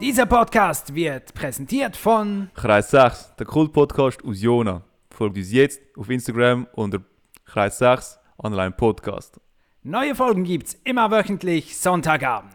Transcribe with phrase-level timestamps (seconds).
[0.00, 4.82] Dieser Podcast wird präsentiert von Kreis 6, der Kult-Podcast aus Jona.
[5.10, 7.02] Folgt uns jetzt auf Instagram unter
[7.44, 9.38] Kreis 6 Online Podcast.
[9.82, 12.50] Neue Folgen gibt's immer wöchentlich Sonntagabend.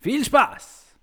[0.00, 0.94] Viel Spaß!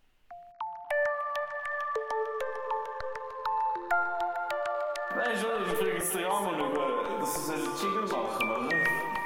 [5.15, 8.77] Nein, schon, ich frage jetzt den Jan schauen, dass sie einen Jingle machen, oder?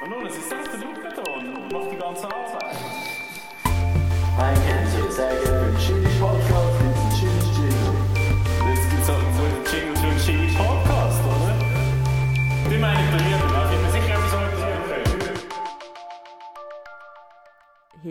[0.02, 2.76] Und nun, es ist selbst der da und macht die ganze Arbeit.
[4.38, 5.12] Hi, Kenzie.
[5.12, 5.47] Sehr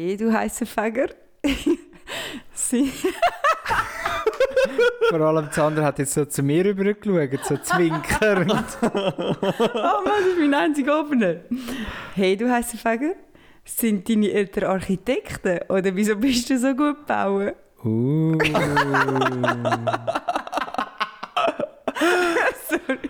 [0.08, 1.10] Hey, du heißer Fäger.
[2.54, 2.94] Sie.
[5.10, 8.54] Vor allem Sandra hat jetzt so zu mir rübergeschaut, so zwinkernd.
[8.82, 11.42] Oh Mann, das ist mein einziger Opener.
[12.16, 13.16] Hey, du heißer Fäger.
[13.66, 15.60] Sind deine Eltern Architekten?
[15.68, 17.52] Oder wieso bist du so gut bauen?
[17.84, 18.38] uh.
[22.70, 23.10] Sorry,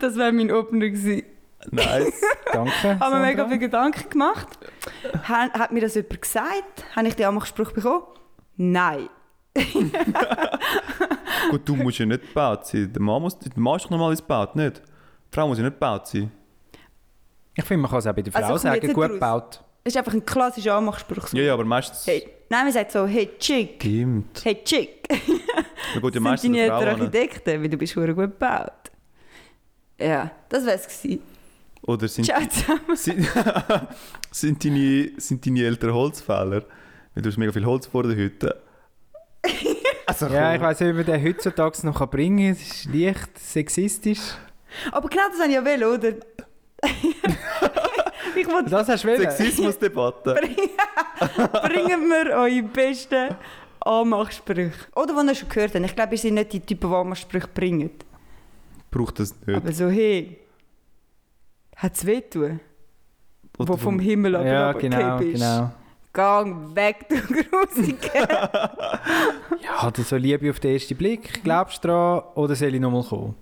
[0.00, 1.24] das wäre mein Opener gewesen.
[1.70, 2.20] Nice.
[2.52, 2.98] Danke.
[3.00, 4.48] Haben wir mega viele Gedanken gemacht.
[5.28, 6.84] Ha- Hat mir das jemand gesagt?
[6.96, 8.04] Habe ich den Anmachspruch bekommen?
[8.56, 9.08] Nein.
[11.50, 12.92] Gut, du musst ja nicht gebaut sein.
[12.92, 14.78] Der Mann, muss, der Mann ist doch normalerweise gebaut, nicht?
[14.78, 16.30] Die Frau muss ja nicht gebaut sein.
[17.54, 19.10] Ich finde, man kann es auch bei der Frau Also, komm jetzt sagen, gut raus.
[19.12, 19.64] gebaut.
[19.84, 21.26] Das ist einfach ein klassischer Anmachspruch.
[21.28, 21.36] so.
[21.36, 22.06] Ja, ja, aber meistens...
[22.06, 22.28] Hey.
[22.50, 23.74] Nein, man sagt so, hey Chick.
[23.80, 24.44] Stimmt.
[24.44, 25.06] Hey Chick.
[25.94, 27.00] Da geht ja Sind meistens deine eine Frau Eltern.
[27.00, 27.62] Architekten?
[27.62, 28.72] Weil du bist verdammt gut gebaut.
[29.98, 31.22] Ja, das wäre es gewesen.
[31.88, 32.80] Oder sind, Ciao zusammen.
[32.96, 33.26] sind,
[34.30, 36.62] sind, deine, sind deine Eltern Holzfäller?
[37.14, 38.60] Weil du hast mega viel Holz vor der Hütte.
[40.04, 42.52] Also, Ja, ich weiß nicht, wie man den heutzutage noch kann bringen kann.
[42.52, 44.20] Es ist leicht sexistisch.
[44.92, 46.08] Aber genau das habe ich ja will, oder?
[48.36, 49.16] ich wollte, Das hast du.
[49.16, 50.34] Sexismusdebatte.
[50.34, 53.34] bringen wir eure besten
[53.80, 54.72] Anmachsprüche.
[54.94, 55.86] Oder was ihr schon gehört habt.
[55.86, 57.92] Ich glaube, ihr seid nicht die Typen, die Anmachsprüche bringen.
[58.90, 59.56] Braucht das nicht.
[59.56, 60.36] Aber so, hey,
[61.80, 62.60] hat es weh tun,
[63.58, 65.34] Oder wo vom Himmel aber Ja, genau, bist?
[65.34, 65.70] genau.
[66.12, 67.98] Gang weg, du Grusige.
[69.62, 71.42] Ja, hat er so Liebe auf den ersten Blick?
[71.44, 72.22] Glaubst du dran?
[72.34, 73.34] Oder soll ich nochmal kommen?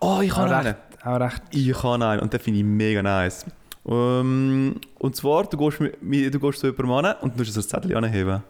[0.00, 0.66] Oh, ich habe Auch einen.
[0.68, 1.42] recht, auch recht.
[1.50, 3.46] Ich habe einen und den finde ich mega nice.
[3.88, 7.60] Ähm, und zwar, du gehst, mit, du gehst zu jemandem an und du musst so
[7.60, 8.42] ein Zettel anheben.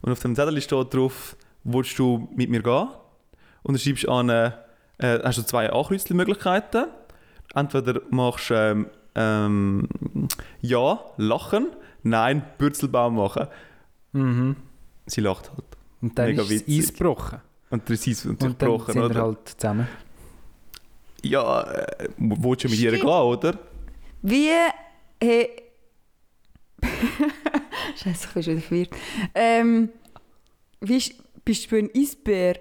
[0.00, 2.88] Und auf dem Zettel steht drauf, willst du mit mir gehen?
[3.62, 4.50] Und dann schreibst du an, äh,
[5.00, 6.86] hast du zwei Ankreuzelmöglichkeiten.
[7.54, 9.88] Entweder machst du ähm, ähm,
[10.60, 11.68] Ja, lachen,
[12.02, 13.48] nein, Bürzelbaum machen.
[14.12, 14.56] Mhm.
[15.06, 15.64] Sie lacht halt.
[16.00, 16.78] Und dann Mega ist witzig.
[16.78, 17.40] Eis gebrochen.
[17.70, 19.22] Und der ist Eis Und dann gebrochen, sind wir oder?
[19.22, 19.88] halt zusammen.
[21.22, 23.58] Ja, äh, willst du mit ihr gehen, oder?
[24.22, 24.50] Wie,
[25.20, 25.62] hey...
[27.96, 28.90] Scheiße, ich bin schon wieder verwirrt.
[29.34, 29.88] Ähm,
[30.80, 32.60] wie ist, bist du ein Eisbär?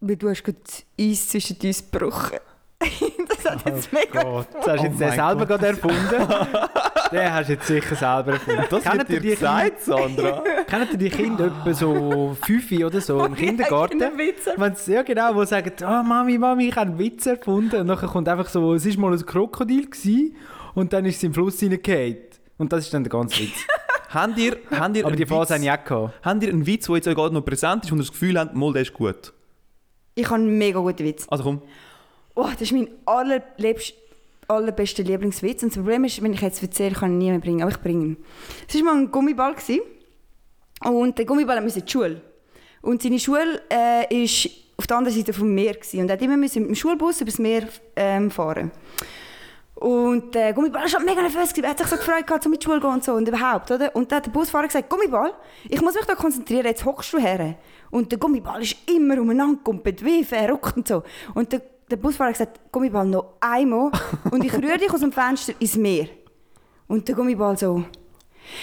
[0.00, 2.38] Weil du hast gerade das Eis zwischen uns gebrochen.
[3.28, 4.22] das hat jetzt mega...
[4.22, 5.96] Gott, das hast du Oh jetzt den selber gerade erfunden.
[7.12, 8.64] den hast du jetzt sicher selber erfunden.
[8.70, 10.42] Das Kennt dir die gesagt, Sandra.
[10.66, 14.00] Kennt ihr die Kinder etwa so fünf oder so im Kindergarten?
[14.56, 17.80] Wenn's, ja genau, wo sagen, oh, Mami, Mami, ich habe einen Witz erfunden.
[17.80, 20.36] Und nachher kommt einfach so, es war mal ein Krokodil gewesen,
[20.74, 22.16] und dann ist es im Fluss hineingefallen.
[22.58, 23.66] Und das ist dann der ganze Witz.
[24.10, 26.14] habt ihr, habt ihr Aber einen die Phase Witz- habe ich auch gehabt.
[26.24, 28.38] Habt ihr einen Witz, der jetzt euch gerade noch präsent ist und ihr das Gefühl
[28.38, 29.32] habt, mal, der ist gut?
[30.14, 31.26] Ich habe einen mega guten Witz.
[31.28, 31.62] Also komm.
[32.34, 35.62] Oh, das ist mein allerbester Lieblingswitz.
[35.62, 37.62] Und das Problem ist, wenn ich jetzt erzähle, kann ich nie mehr bringen.
[37.62, 38.16] Aber ich bringe ihn.
[38.68, 39.54] Es war mal ein Gummiball.
[39.54, 39.80] Gewesen.
[40.84, 42.20] Und der Gummiball musste in die Schule.
[42.80, 45.74] Und seine Schule äh, ist auf der anderen Seite vom Meer.
[45.74, 46.00] Gewesen.
[46.00, 48.72] Und er immer mit dem Schulbus übers Meer ähm, fahren.
[49.82, 51.52] Und der Gummiball war mega nervös.
[51.52, 53.68] Er hat sich so gefreut, gehabt, so mit Schule gehen und so und überhaupt.
[53.68, 53.94] Oder?
[53.96, 55.32] Und dann hat der Busfahrer gesagt, Gummiball,
[55.68, 57.56] ich muss mich da konzentrieren, jetzt hockst du her.
[57.90, 61.02] Und der Gummiball ist immer umeinander gegumpelt, wie verrückt und so.
[61.34, 63.90] Und der, der Busfahrer hat gesagt, Gummiball, noch einmal
[64.30, 66.08] und ich rühre dich aus dem Fenster ins Meer.
[66.88, 67.90] Und der Gummiball so, nein,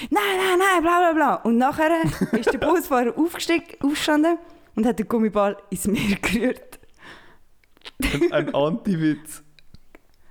[0.09, 1.35] nein, nein, bla bla bla.
[1.35, 1.91] Und nachher
[2.31, 4.37] ist der Busfahrer aufgestiegen, aufgestanden
[4.75, 6.79] und hat den Gummiball ins Meer gerührt.
[8.01, 9.43] Ein, ein Anti-Witz.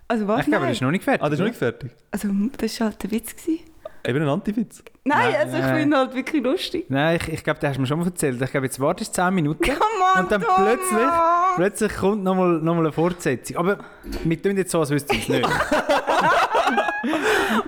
[0.08, 0.40] Also was?
[0.40, 0.70] Ich glaube, Nein.
[0.70, 1.22] das ist noch nicht fertig.
[1.22, 1.90] Ah, das ist noch nicht fertig.
[2.10, 3.36] Also das war halt der Witz.
[3.36, 3.60] Gewesen.
[4.08, 4.82] Eben ein Anti-Witz.
[5.04, 5.74] Nein, Nein, also ich nein.
[5.76, 6.86] finde ihn halt wirklich lustig.
[6.88, 8.40] Nein, ich, ich glaube, das hast du mir schon mal erzählt.
[8.40, 9.62] Ich glaube, jetzt wartest du 10 Minuten.
[9.62, 9.78] Come
[10.16, 10.56] on, Und dann Thomas!
[10.62, 11.08] plötzlich,
[11.56, 13.56] plötzlich kommt nochmal noch mal eine Fortsetzung.
[13.58, 13.78] Aber
[14.24, 15.48] wir tun jetzt so, als wüssten wir es nicht.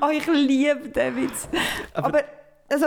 [0.03, 1.49] Oh, ich liebe den Witz.
[1.95, 2.23] Aber,
[2.71, 2.87] also,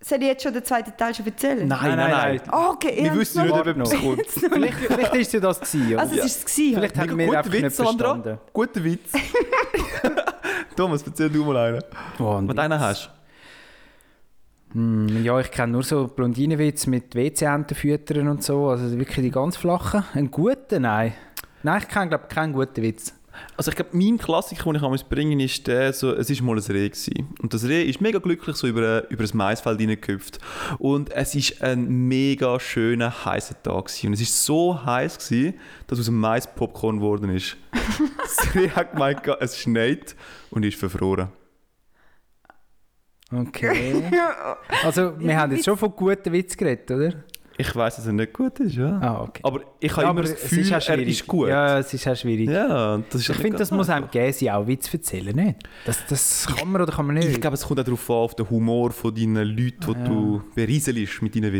[0.00, 1.66] soll ich jetzt schon den zweiten Teil schon erzählen?
[1.68, 2.40] Nein, nein, nein.
[2.52, 4.26] Oh, okay, ich Wir wissen noch- nicht, ob etwas kommt.
[4.52, 5.92] Vielleicht, ist es ja das gewesen.
[5.92, 6.00] Oder?
[6.02, 6.44] Also, es war es.
[6.44, 7.92] gewesen, Vielleicht haben wir einfach Witz, nicht Sandra.
[8.14, 8.38] verstanden.
[8.52, 9.12] Guter Witz.
[10.76, 11.82] Thomas, erzähl du mal einen.
[12.18, 12.58] Oh, Was Witz.
[12.58, 13.10] einen hast.
[14.72, 18.68] Hm, ja, ich kenne nur so Blondinenwitz mit WC-Enten füttern und so.
[18.68, 20.04] Also wirklich die ganz flachen.
[20.14, 20.82] Einen guten?
[20.82, 21.14] Nein.
[21.62, 23.14] Nein, ich kenne, glaube keinen guten Witz.
[23.56, 26.56] Also ich glaube, mein Klassiker, den ich einmal bringen ist der, so, es war mal
[26.56, 26.88] ein Reh.
[26.88, 27.28] Gewesen.
[27.40, 30.38] Und das Reh ist mega glücklich so über, über ein Maisfeld hineingehüpft.
[30.78, 33.86] Und es war ein mega schöner, heißer Tag.
[33.86, 34.08] Gewesen.
[34.08, 35.54] Und es war so heiß, gewesen,
[35.86, 37.56] dass aus dem Mais Popcorn geworden ist.
[38.18, 40.14] das Reh hat gemeint, es schneit
[40.50, 41.28] und ist verfroren.
[43.32, 44.04] Okay.
[44.84, 47.24] Also, wir haben jetzt schon von guten Witz geredet, oder?
[47.58, 48.98] Ich weiß, dass er nicht gut ist, ja.
[49.00, 49.40] Ah, okay.
[49.42, 51.48] Aber ich habe Ja, immer das es Gefühl, auch er ist gut.
[51.48, 52.50] Ja, es ist auch schwierig.
[52.50, 55.58] Ja, das ist ich finde, das muss einem geben, sie auch Witz erzählen, nicht?
[55.86, 57.28] Das, das kann man oder kann man nicht.
[57.28, 60.04] Ich glaube, es kommt auch darauf an, auf den Humor von deinen Leuten, die Ja.
[60.04, 61.52] du berieselst mit deinen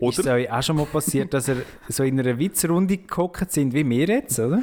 [0.00, 0.10] Witz.
[0.10, 0.34] Ist es Oder?
[0.34, 4.06] euch auch schon mal passiert, dass ihr so in einer Witzrunde gehockt sind, wie wir
[4.06, 4.62] jetzt, oder?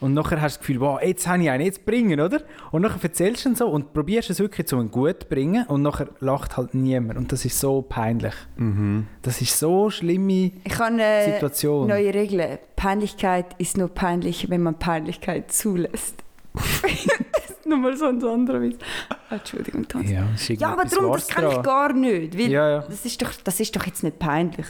[0.00, 2.40] Und nachher hast du das Gefühl, wow, jetzt habe ich einen, jetzt bringen, oder?
[2.70, 5.66] Und nachher erzählst du ihn so und probierst es wirklich zu einem gut zu bringen
[5.66, 7.18] und nachher lacht halt niemand.
[7.18, 8.34] Und das ist so peinlich.
[8.56, 9.06] Mhm.
[9.22, 11.88] Das ist so schlimme Ich habe eine Situation.
[11.88, 12.58] neue Regel.
[12.76, 16.22] Peinlichkeit ist nur peinlich, wenn man Peinlichkeit zulässt.
[17.32, 18.78] das ist nochmal so ein anderer Witz.
[19.08, 20.10] Ah, Entschuldigung, Tanz.
[20.10, 22.36] Ja, Ja, aber darum, das kann ich gar nicht.
[22.38, 22.78] Weil Ja, ja.
[22.80, 24.66] Das, ist doch, das ist doch jetzt nicht peinlich.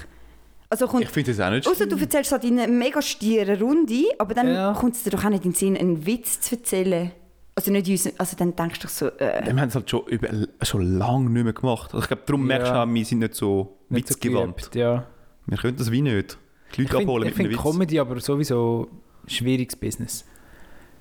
[0.70, 3.58] Also kommt, Ich finde das auch nicht Außer du erzählst halt in einer mega stieren
[3.60, 4.72] Runde, aber dann Ja.
[4.74, 7.10] kommt es dir doch auch nicht in den Sinn, einen Witz zu erzählen.
[7.54, 10.06] Also nicht uns, also dann denkst du doch so, äh, Wir haben es halt schon,
[10.06, 10.28] über,
[10.62, 11.92] schon lange nicht mehr gemacht.
[11.94, 12.84] Also ich glaube, darum merkst du Ja.
[12.84, 14.56] auch, wir sind nicht so Nicht so witzgewandt.
[14.58, 15.06] geübt, ja.
[15.46, 16.38] wir können das wie nicht.
[16.76, 17.72] Die Ich Leute finde abholen ich mit einem find Witz.
[17.72, 18.88] Comedy aber sowieso
[19.26, 20.24] schwieriges Business.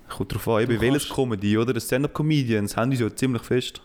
[0.09, 1.73] Kommt darauf an, eben welches Comedy, oder?
[1.73, 3.81] Die Stand-Up-Comedians haben uns ja ziemlich fest.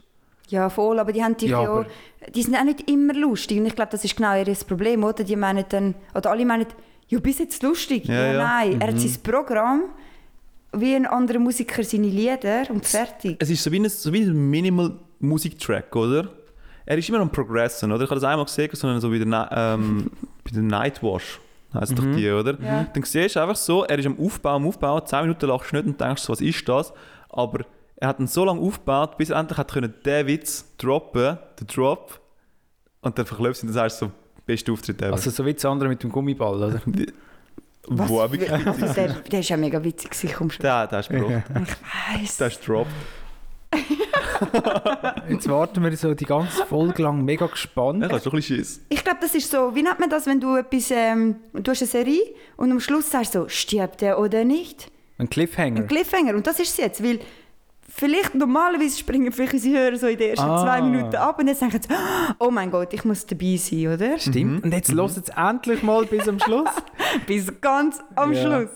[0.48, 1.86] ja voll, aber die haben dich Ja, ja,
[2.34, 5.24] die sind auch nicht immer lustig und ich glaube, das ist genau ihr Problem, oder?
[5.24, 6.66] Die meinen dann, oder alle meinen,
[7.08, 8.04] ja, bist jetzt lustig?
[8.06, 8.38] Ja, Ja, ja.
[8.44, 8.98] nein, er hat Mhm.
[9.00, 9.82] sein Programm,
[10.74, 13.36] wie ein anderer Musiker seine Lieder und fertig.
[13.38, 16.28] Es ist so wie ein, so wie ein Minimal-Musiktrack, oder?
[16.86, 18.04] Er ist immer am Progressen, oder?
[18.04, 20.10] Ich habe das einmal gesehen, sondern so bei der, ähm,
[20.44, 21.40] bei der Nightwash.
[21.74, 22.60] Heißt doch die, oder?
[22.60, 22.86] Ja.
[22.92, 25.76] Dann siehst du einfach so, er ist am Aufbauen, am Aufbauen, 10 Minuten lachst du
[25.76, 26.92] nicht und denkst so, was ist das?
[27.30, 27.64] Aber
[27.96, 31.66] er hat ihn so lange aufgebaut, bis er endlich hat können den Witz droppen, den
[31.66, 32.20] Drop,
[33.00, 34.12] und dann verklebst du ihn und dann sagst du so,
[34.44, 35.12] beste Auftritt ever.
[35.12, 36.80] Also so wie das andere mit dem Gummiball, oder?
[37.88, 40.62] Was Wo witzig also der, der ist ja mega witzig, komm schon.
[40.62, 41.42] Der, der ist gebracht.
[41.48, 42.36] Ich weiss.
[42.36, 42.92] Der ist dropped.
[45.28, 48.02] Jetzt warten wir so die ganze Folge lang mega gespannt.
[48.02, 48.80] Ja, hast du ein bisschen Schiss.
[48.88, 51.82] Ich glaube, das ist so, wie nennt man das, wenn du etwas, ähm, du hast
[51.82, 52.20] eine Serie
[52.56, 54.90] und am Schluss sagst du so, stirbt er oder nicht?
[55.18, 55.80] Ein Cliffhanger.
[55.82, 56.34] Ein Cliffhanger.
[56.34, 57.20] Und das ist es jetzt, weil
[57.88, 60.62] vielleicht normalerweise springen vielleicht unsere Hörer so in den ersten Ah.
[60.64, 61.88] zwei Minuten ab und jetzt denken sie,
[62.38, 64.18] oh mein Gott, ich muss dabei sein, oder?
[64.18, 64.64] Stimmt.
[64.64, 66.68] Und jetzt hört es endlich mal bis am Schluss.
[67.26, 68.40] Bis ganz am Ja.
[68.42, 68.70] Schluss.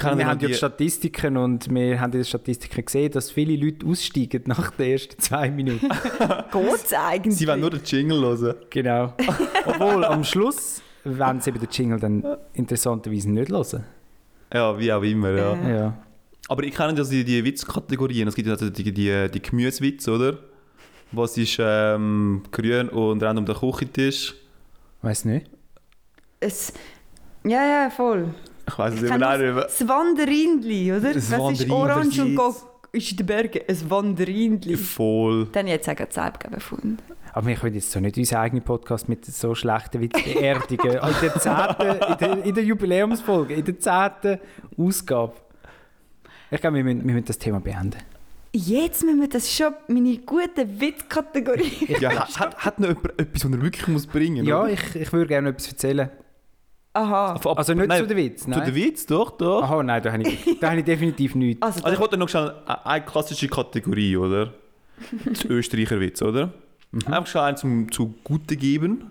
[0.00, 3.30] Kennen wir haben ja die- die Statistiken und wir haben in den Statistiken gesehen, dass
[3.30, 5.88] viele Leute aussteigen nach den ersten zwei Minuten.
[6.52, 7.36] Geht's eigentlich?
[7.36, 8.54] Sie wollen nur den Jingle hören.
[8.70, 9.12] genau.
[9.66, 12.24] Obwohl, am Schluss wollen sie eben den Jingle dann
[12.54, 13.84] interessanterweise nicht hören.
[14.52, 15.54] Ja, wie auch immer, ja.
[15.56, 15.68] Ja.
[15.68, 15.98] Ja.
[16.48, 18.26] Aber ich kenne ja die, die Witzkategorien.
[18.26, 20.38] Es gibt ja also die, die, die Gemüsewitze, oder?
[21.12, 24.34] Was ist ähm, grün und rennt um den Küchentisch?
[25.02, 25.48] Weiß nicht.
[26.40, 26.72] Es,
[27.44, 28.34] ja, ja, voll.
[28.68, 29.22] Ich weiß es immer nicht.
[29.22, 29.54] das- mehr.
[29.62, 31.14] Das Wanderindli, oder?
[31.14, 33.60] Das Was ist orange und das- go- ist in den Bergen?
[33.68, 34.76] Ein Wanderindli.
[34.76, 35.46] Voll.
[35.52, 36.98] Dann jetzt sagen sie selber gefunden.
[37.32, 40.92] Aber wir können jetzt so nicht unseren eigenen Podcast mit so schlechten Witzen beerdigen.
[40.94, 44.40] in, der zehnten, in, der, in der Jubiläumsfolge, in der zehnten
[44.76, 45.34] Ausgabe.
[46.50, 47.98] Ich glaube, wir müssen, wir müssen das Thema beenden.
[48.52, 51.96] Jetzt müssen wir das schon, meine gute Witzkategorie.
[52.00, 54.70] Ja, hat, hat, noch jemand etwas, was er wirklich muss bringen Ja, oder?
[54.72, 56.10] ich, ich würde gerne etwas erzählen.
[56.92, 57.34] Aha.
[57.34, 58.64] Ab- Also nicht nein, zu den Witz, Zu nein.
[58.64, 59.62] den Witz, doch, doch.
[59.62, 61.62] Aha, nein, da habe ich, da habe ich definitiv nichts.
[61.62, 64.52] Also, Also ich wollte noch schnell eine- eine klassische Kategorie, oder?
[65.24, 66.52] Das Österreicher Witz, oder?
[67.06, 69.10] Einfach schnell einen zum, zu Gute geben.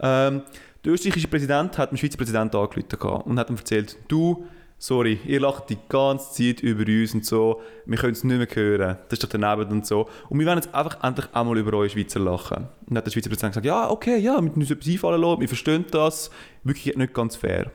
[0.00, 0.42] Ähm,
[0.84, 4.46] der österreichische Präsident hat den Schweizer Präsidenten angerufen gehabt und hat ihm erzählt, du,
[4.82, 8.48] sorry, ihr lacht die ganze Zeit über uns und so, wir können es nicht mehr
[8.52, 10.08] hören, das ist doch daneben und so.
[10.28, 12.56] Und wir wollen jetzt einfach endlich einmal über euch Schweizer lachen.
[12.56, 15.40] Und dann hat der Schweizer Präsident gesagt, ja, okay, ja, müssen uns etwas einfallen lassen,
[15.40, 16.32] wir verstehen das,
[16.64, 17.70] wirklich nicht ganz fair.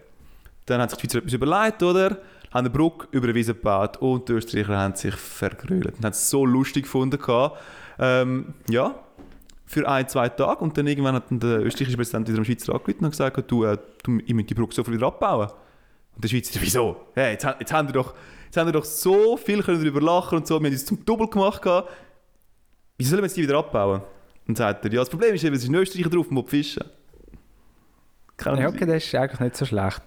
[0.65, 2.09] Dann hat sich die Schweizer etwas überlegt, oder?
[2.51, 6.11] Haben eine Brücke über eine Wiese gebaut und die Österreicher haben sich vergrölt und haben
[6.11, 7.19] es so lustig gefunden.
[7.99, 8.95] Ähm, ja,
[9.65, 10.59] für ein, zwei Tage.
[10.59, 13.77] Und dann irgendwann hat der österreichische Präsident wieder am Schweizer angerufen und gesagt, du, äh,
[14.03, 15.49] du ich müsst die Brücke sofort wieder abbauen.
[16.17, 16.97] Und der Schweizer, wieso?
[17.13, 20.39] Hey, jetzt, jetzt, haben wir doch, jetzt haben wir doch so viel können darüber lachen
[20.39, 21.61] und so, wir haben es zum Double gemacht.
[21.61, 21.89] gehabt.
[22.97, 24.01] Wieso sollen wir jetzt die wieder abbauen?
[24.47, 26.83] Und sagt er, ja, das Problem ist eben, es ist ein Österreicher drauf, der fischen.
[28.35, 28.75] Kennen Ja, Sie?
[28.75, 30.01] okay, das ist eigentlich nicht so schlecht.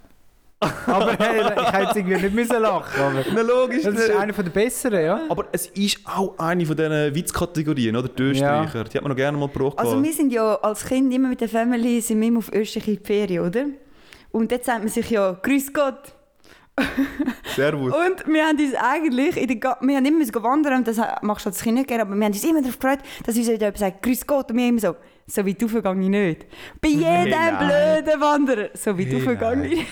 [0.87, 3.83] Aber hey, ich hätte jetzt irgendwie nicht müssen lachen aber Na logisch.
[3.83, 5.21] Das ist einer der besseren, ja.
[5.29, 8.09] Aber es ist auch eine von diesen Witzkategorien, oder?
[8.09, 8.85] Die Österreicher.
[8.85, 9.79] Die hat man noch gerne mal gebraucht.
[9.79, 12.89] Also wir sind ja als Kind immer mit der Family sind wir immer auf Österreich
[12.89, 13.67] in die Ferien, oder?
[14.33, 16.15] Und jetzt sagt man sich ja «Grüß Gott».
[17.57, 17.93] Servus.
[17.93, 20.99] Und wir haben uns eigentlich, in der Ga wir haben immer müssen wandern und das
[21.23, 23.49] machst du als Kind nicht gerne, aber wir haben uns immer darauf gefreut, dass uns
[23.49, 24.97] jemand sagt «Grüß Gott» und wir immer so
[25.27, 26.47] «So weit rauf gehe ich nicht».
[26.81, 27.59] Bei jedem nein.
[27.59, 29.87] blöden Wanderer «So weit Hey, gehe ich nicht».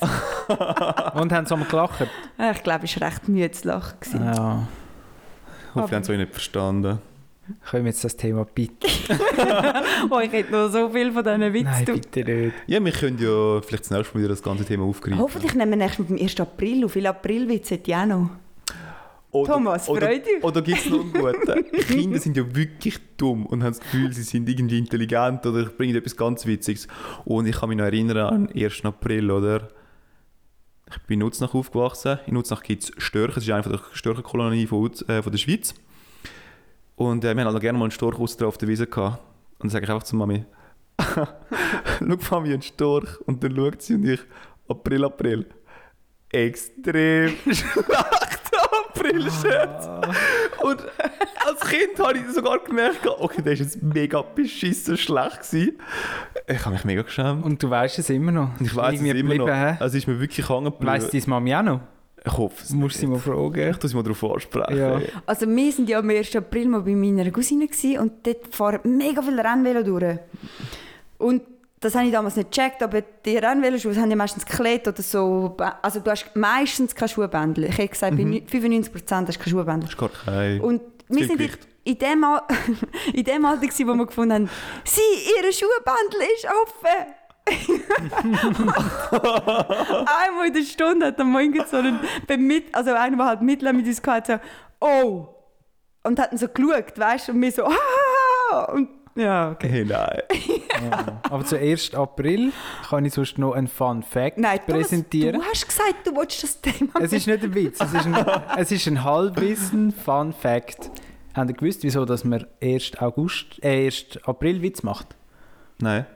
[1.14, 2.06] Und haben sie mal gelacht.
[2.52, 4.24] Ich glaube, es war recht müde zu lachen.
[4.24, 4.68] Ja.
[5.70, 6.98] Ich hoffe, ihr habt es euch nicht verstanden.
[7.70, 8.88] Können wir jetzt das Thema bitte?
[10.10, 12.54] Oh, ich hätte noch so viel von diesen Witzen Nein, bitte nicht.
[12.66, 15.18] Ja, wir können ja vielleicht das nächste Mal wieder das ganze Thema aufgreifen.
[15.18, 16.40] Hoffentlich nehmen wir nächstes Mal beim 1.
[16.40, 16.92] April auf.
[16.92, 18.30] Viele Aprilwitze hätte ich auch noch.
[19.30, 20.44] Oder, Thomas, oder, freu dich.
[20.44, 21.70] Oder gibt es noch einen guten?
[21.88, 25.96] Kinder sind ja wirklich dumm und haben das Gefühl, sie sind irgendwie intelligent oder bringen
[25.96, 26.86] etwas ganz Witziges.
[27.24, 28.84] Und ich kann mich noch erinnern an den 1.
[28.84, 29.68] April, oder?
[30.88, 32.18] Ich bin in Nutznach aufgewachsen.
[32.26, 35.74] In Nutznach gibt es Störche, das ist eine der Störchenkolonie von, äh, von der Schweiz.
[36.96, 39.18] Und äh, wir haben also gerne mal einen Storch raus auf der Wiese gehabt.
[39.58, 40.44] Und dann sage ich einfach zu Mami,
[40.98, 41.26] schau
[42.30, 43.20] Mami, ein Storch.
[43.26, 44.20] Und dann schaut sie und ich,
[44.68, 45.46] April, April.
[46.30, 48.58] Extrem schlechter
[48.88, 49.88] April-Scherz.
[50.62, 50.80] Und
[51.46, 55.78] als Kind habe ich sogar gemerkt, okay, der ist jetzt mega beschissen schlecht gewesen.
[56.48, 57.44] Ich habe mich mega geschämt.
[57.44, 58.50] Und du weißt es immer noch.
[58.60, 59.48] Ich weiß es immer noch.
[59.48, 59.76] hä?
[59.78, 60.86] Also ist mir wirklich hängen geblieben.
[60.86, 61.80] Weiss deine Mami auch noch?
[62.26, 62.70] Ich hoffe es.
[62.70, 63.70] Du musst sie mal fragen.
[63.70, 64.76] Ich sie mal darauf ansprechen.
[64.76, 64.98] Ja.
[65.26, 66.34] Also wir sind ja am 1.
[66.36, 67.68] April mal bei meiner Cousine
[68.00, 70.18] und dort fahren mega viele Rennvelo durch.
[71.18, 71.42] Und
[71.80, 75.54] das habe ich damals nicht gecheckt, aber die Rennveloschuhe haben ja meistens Kleid oder so.
[75.82, 77.64] Also du hast meistens keine Schuhbändel.
[77.64, 79.80] Ich hätte gesagt, bei 95% hast du keine Schuhbändel.
[79.80, 80.60] Das ist gar kein...
[80.62, 81.68] Und wir sind in, Gewicht.
[81.84, 82.42] in dem, Al
[83.12, 84.50] in dem Alter, wo wir gefunden haben,
[84.84, 85.00] sie,
[85.38, 87.12] ihre Schuhbändel ist offen.
[90.26, 93.42] Einmal in der Stunde hat der Morgen so einen, beim mit, also einer, der halt
[93.42, 94.40] Mitleid mit uns hatte,
[94.80, 95.28] so, oh.
[96.02, 98.64] Und hat dann so geschaut, weißt du, und wir so, ah.
[98.72, 99.68] Und ja, okay.
[99.68, 100.22] Hey, nein.
[100.84, 101.20] Ja.
[101.30, 101.94] Aber zu 1.
[101.94, 102.52] April
[102.88, 105.40] kann ich sonst noch einen Fun Fact Nein, Thomas, präsentieren.
[105.40, 108.14] du hast gesagt, du wolltest das Thema Es ist nicht ein Witz, es ist ein,
[108.58, 110.90] es ist ein Halbwissen Fun Fact.
[111.32, 112.98] Habt ihr gewusst, wieso dass man 1.
[112.98, 114.18] August, äh, 1.
[114.24, 115.16] April Witz macht?
[115.80, 116.06] Nein.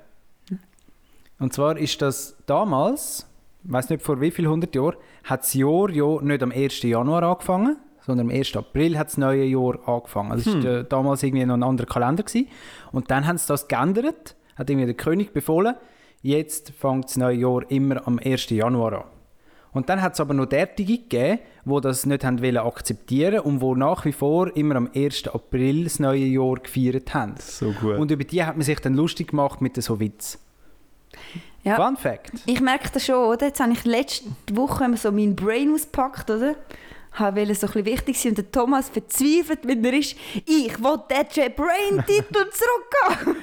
[1.38, 3.26] Und zwar ist das damals,
[3.64, 6.82] ich weiß nicht vor wie viel hundert Jahren, hat das Jahr ja nicht am 1.
[6.82, 8.56] Januar angefangen, sondern am 1.
[8.56, 10.32] April hat das neue Jahr angefangen.
[10.32, 12.22] Also es war damals irgendwie noch ein anderer Kalender.
[12.22, 12.48] Gewesen.
[12.90, 15.74] Und dann haben sie das geändert, hat irgendwie der König befohlen,
[16.22, 18.50] jetzt fängt das neue Jahr immer am 1.
[18.50, 19.04] Januar an.
[19.72, 23.60] Und dann hat es aber noch derartige gegeben, die das nicht haben wollen akzeptieren und
[23.60, 25.28] wo nach wie vor immer am 1.
[25.28, 27.34] April das neue Jahr gefeiert haben.
[27.38, 27.98] So gut.
[27.98, 30.38] Und über die hat man sich dann lustig gemacht mit so Witz.
[31.64, 31.76] Ja.
[31.76, 32.32] Fun Fact.
[32.46, 33.46] Ich merke das schon, oder?
[33.46, 36.54] Jetzt habe ich letzte Woche so meinen Brain ausgepackt, oder?
[37.12, 40.14] Habe wollte so ein bisschen wichtig sein und der Thomas verzweifelt, wenn er ist,
[40.46, 43.36] ich will den J Brain-Titel zurückhaben.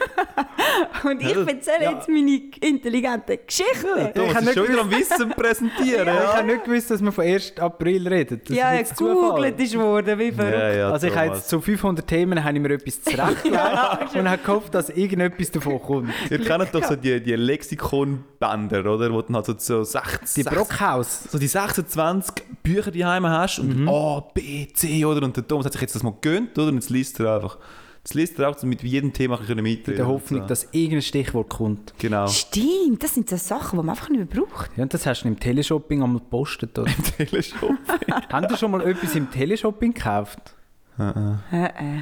[1.03, 1.91] und ich Ja, erzähle ja.
[1.91, 4.13] jetzt meine intelligenten Geschichten.
[4.13, 6.07] Thomas Ich hab ist nicht schon wieder am Wissen präsentieren.
[6.15, 6.38] Ich ja.
[6.38, 7.57] habe nicht gewusst, dass man von 1.
[7.60, 8.50] April redet.
[8.50, 10.53] Das ja, ist ja, gegoogelt ist worden, wie verrückt.
[10.57, 14.29] Ja, ja, Also ich habe jetzt zu 500 Themen habe ich mir etwas zurechtgelegt und
[14.29, 16.13] habe gehofft, dass irgendetwas davon kommt.
[16.29, 19.12] Ihr kennt doch so die, die Lexikon-Bänder, oder?
[19.12, 20.43] Wo du halt so, so 60...
[20.43, 21.24] Die Brockhaus.
[21.31, 23.89] so die 26 Bücher die hast und Mhm.
[23.89, 25.24] A, B, C, oder?
[25.25, 26.69] Und der Thomas hat sich jetzt das mal gegönnt, oder?
[26.69, 27.57] Und jetzt liest er einfach.
[28.00, 30.47] Jetzt liest er auch, damit wir jedem Thema bisschen mitreden In der Hoffnung, so.
[30.47, 31.93] dass irgendein Stichwort kommt.
[31.97, 32.27] Genau.
[32.27, 34.69] Stimmt, das sind so Sachen, die man einfach nicht mehr braucht.
[34.77, 36.91] Ja, und das hast du im Teleshopping einmal gepostet, oder?
[37.17, 37.71] Teleshop.
[38.31, 40.53] Haben du schon mal etwas im Teleshopping gekauft?
[41.00, 42.01] Äh, äh.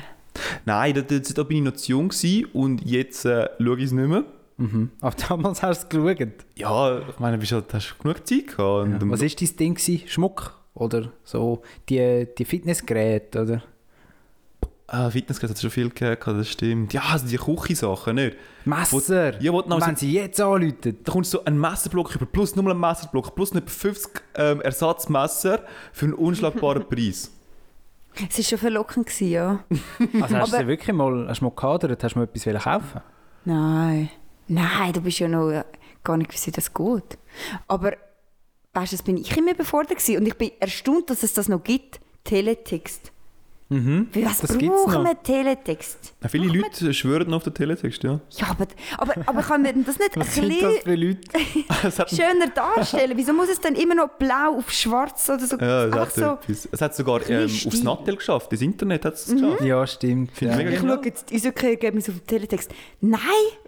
[0.66, 3.86] Nein, da, da, da bin ich noch zu jung gewesen und jetzt äh, schaue ich
[3.86, 4.26] es nicht mehr.
[4.58, 4.92] Mhm.
[5.02, 6.34] Aber damals hast du es geschaut.
[6.56, 8.86] Ja, ich meine, du halt, hast genug Zeit gehabt.
[8.88, 9.76] Und, Was war dein Ding?
[9.76, 10.02] gewesen?
[10.08, 10.60] Schmuck?
[10.74, 13.42] Oder so die, die Fitnessgeräte?
[13.42, 13.64] Oder?
[14.88, 16.94] Ah, Fitnessgeräte hat es schon viel gehabt, das stimmt.
[16.94, 18.38] Ja, also die Küchensachen, nicht?
[18.66, 19.42] Messer!
[19.42, 20.98] Ja, wo noch Wenn sie jetzt anrufen.
[21.04, 24.22] Da kommst du so einen Messerblock über, plus nochmal einen Messerblock, plus noch etwa 50
[24.36, 27.32] ähm, Ersatzmesser für einen unschlagbaren Preis.
[28.16, 29.64] Es war schon verlockend, gewesen, ja.
[30.22, 33.02] Also hast du wirklich mal, hast du mal gehadert, hast du mal etwas wollen kaufen
[33.46, 34.10] Nein.
[34.48, 35.64] Nein, du bist ja noch äh,
[36.04, 37.18] gar nicht wie das geht.
[37.68, 37.94] Aber
[38.74, 40.18] weißt du, das bin ich immer überfordert gewesen.
[40.18, 42.00] und ich bin erstaunt, dass es das noch gibt.
[42.24, 43.12] Teletext.
[43.70, 44.08] Mhm.
[44.12, 46.14] Wie was Das brauchen wir Teletext?
[46.22, 48.20] Ja, viele Leute schwören noch auf den Teletext, ja.
[48.32, 48.68] Ja, aber,
[48.98, 51.20] aber, aber kann man das nicht ein Was sind bisschen
[51.84, 53.14] das schöner darstellen?
[53.16, 55.58] Wieso muss es dann immer noch blau auf schwarz oder so?
[55.58, 56.38] ja, es Einfach hat, so.
[56.72, 57.84] es hat sogar ähm, aufs.
[57.84, 59.62] Nattel geschafft, das Internet hat es geschafft.
[59.62, 60.40] Ja, stimmt.
[60.42, 60.60] Ja.
[60.60, 62.72] ich schaue jetzt die Suchergebnisse auf den Teletext.
[63.02, 63.20] Nein,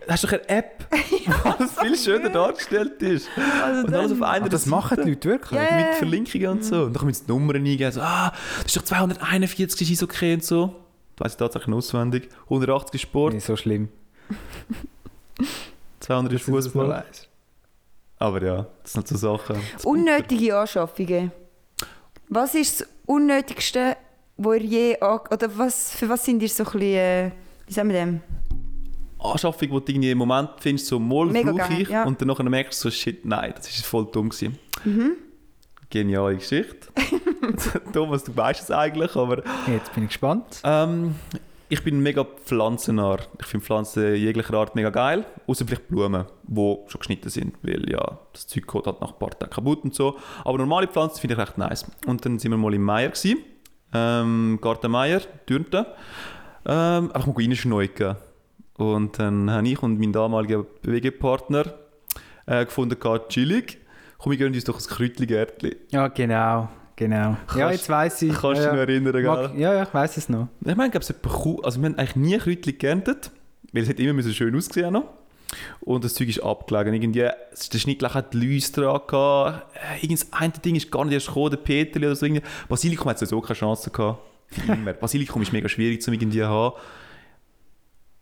[0.08, 0.86] hast du doch eine App,
[1.26, 3.28] wo alles viel schöner dargestellt ist.
[3.64, 5.60] Also Und alles auf einer Ah, das machen die Leute wirklich.
[5.60, 5.76] Ja.
[5.78, 6.84] Mit Verlinkungen und so.
[6.84, 7.92] Und dann müssen die Nummern eingeben.
[7.92, 10.76] So, ah, das ist doch 241 ist okay und so.
[11.16, 12.30] Das weiss ich tatsächlich auswendig.
[12.46, 13.90] 180 ist Sport, Nicht so schlimm.
[16.00, 17.06] 200 ist Fußball.
[18.18, 19.58] Aber ja, das sind so Sachen.
[19.74, 21.32] Das Unnötige Anschaffungen.
[22.30, 23.98] Was ist das Unnötigste,
[24.38, 27.32] wo ihr je oder was, für was sind ihr so ein bisschen, äh,
[27.68, 28.22] wie sagen wir dem?
[29.20, 31.90] Anschaffung, die du irgendwie im Moment findest, so mal brauche ich.
[31.90, 32.04] ja.
[32.04, 34.58] Und dann nachher merkst du so, shit, nein, das ist voll dumm gewesen.
[34.84, 35.12] Mhm.
[35.90, 36.88] Geniale Geschichte.
[37.94, 40.62] Thomas, du weißt es eigentlich, aber Jetzt bin ich gespannt.
[40.64, 41.16] Ähm,
[41.68, 43.18] ich bin mega pflanzennah.
[43.40, 45.26] Ich finde Pflanzen jeglicher Art mega geil.
[45.48, 47.56] Außer vielleicht Blumen, die schon geschnitten sind.
[47.64, 50.18] Weil ja, das Zeug geht halt nach ein paar Tagen kaputt und so.
[50.44, 51.86] Aber normale Pflanzen finde ich recht nice.
[52.06, 53.10] Und dann sind wir mal im Meier.
[53.10, 53.40] Gewesen.
[53.94, 55.86] Ähm, Garten Meier, Dürnten.
[56.66, 58.16] Ähm, einfach mal reinschneuken.
[58.78, 61.74] Und dann habe ich und mein damaliger WG-Partner
[62.46, 62.98] äh, gefunden,
[63.30, 63.80] chillig.
[64.26, 65.76] Komm, wir gönnen uns doch ein Kräutli-Gärtli.
[65.92, 66.68] Ja, genau.
[66.96, 67.16] Genau.
[67.16, 68.34] ja, Kannst- jetzt weiss ich.
[68.34, 69.24] Kannst du ja, dich noch erinnern, gell?
[69.24, 70.48] Mag, ja, ja, ich weiss es noch.
[70.66, 73.30] Ich meine, es etwa Kuh, also wir haben eigentlich nie Kräutchen geerntet,
[73.72, 75.04] weil es hat immer müssen schön ausgesehen noch.
[75.82, 76.96] Und das Zeug ist abgelegen.
[76.96, 79.76] Irgendwie, es ist der Schnittleich hat Läuse dran gehabt.
[79.76, 82.26] Äh, Irgendein eine Ding ist gar nicht erst gekommen, der Peterli oder so.
[82.26, 82.42] Irgendwie.
[82.68, 84.22] Basilikum hat sowieso keine Chance gehabt.
[84.68, 84.94] Immer.
[84.94, 86.76] Basilikum ist mega schwierig zu irgendwie haben.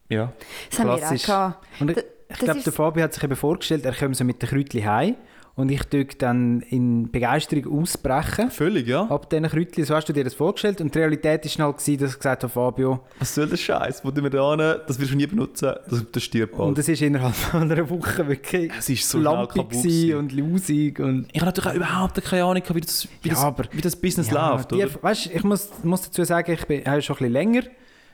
[0.10, 0.34] Ja.
[0.70, 1.26] Das haben wir auch Klassisch.
[1.28, 1.66] gehabt.
[1.80, 4.86] Und ich, glaube, der Fabio hat sich eben vorgestellt, er komme so mit den Kräutchen
[4.86, 5.16] heim
[5.56, 8.50] und ich tue dann in Begeisterung ausbrechen.
[8.50, 9.04] Völlig, ja.
[9.04, 10.82] Ab diesen Kräutchen, so hast du dir das vorgestellt.
[10.82, 14.04] Und die Realität war halt, gewesen, dass ich gesagt habe, Fabio, Was soll der Scheiß?
[14.04, 14.78] Wo tun wir da?
[14.88, 15.74] Das wirst du nie benutzen.
[15.90, 16.70] Das, das stirbt bald.
[16.70, 20.32] und es ist innerhalb von einer Woche wirklich Es ist so schnell lampig gewesen und
[20.32, 23.66] lausig und ich habe natürlich auch überhaupt keine Ahnung, wie das, wie Ja, das, aber-
[23.72, 24.72] wie das Business Ja, läuft.
[24.72, 24.90] die, Oder?
[25.04, 27.62] weißt, ich muss, muss dazu sagen, ich bin, habe schon ein bisschen länger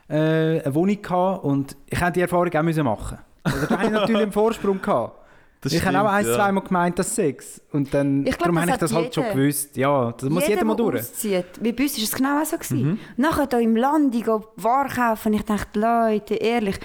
[0.09, 3.85] äh, eine Wohnung gehabt und ich hätte die Erfahrung auch müssen machen Also da habe
[3.85, 5.18] ich natürlich einen Vorsprung gehabt.
[5.61, 6.35] Das ich habe auch ein, ja.
[6.35, 7.61] zweimal gemeint, dass Sex.
[7.73, 9.35] Und dann, Ich glaub, darum das habe ich das halt schon jeder.
[9.35, 9.75] gewusst.
[9.77, 10.99] Ja, das muss jeder mal der durch.
[11.01, 11.45] auszieht.
[11.61, 12.57] Bei uns war es genau auch so.
[12.57, 12.87] Gewesen.
[12.91, 12.99] Mhm.
[13.17, 16.79] Nachher hier im Land, ich gehe Ware kaufen, ich dachte, Leute, ehrlich,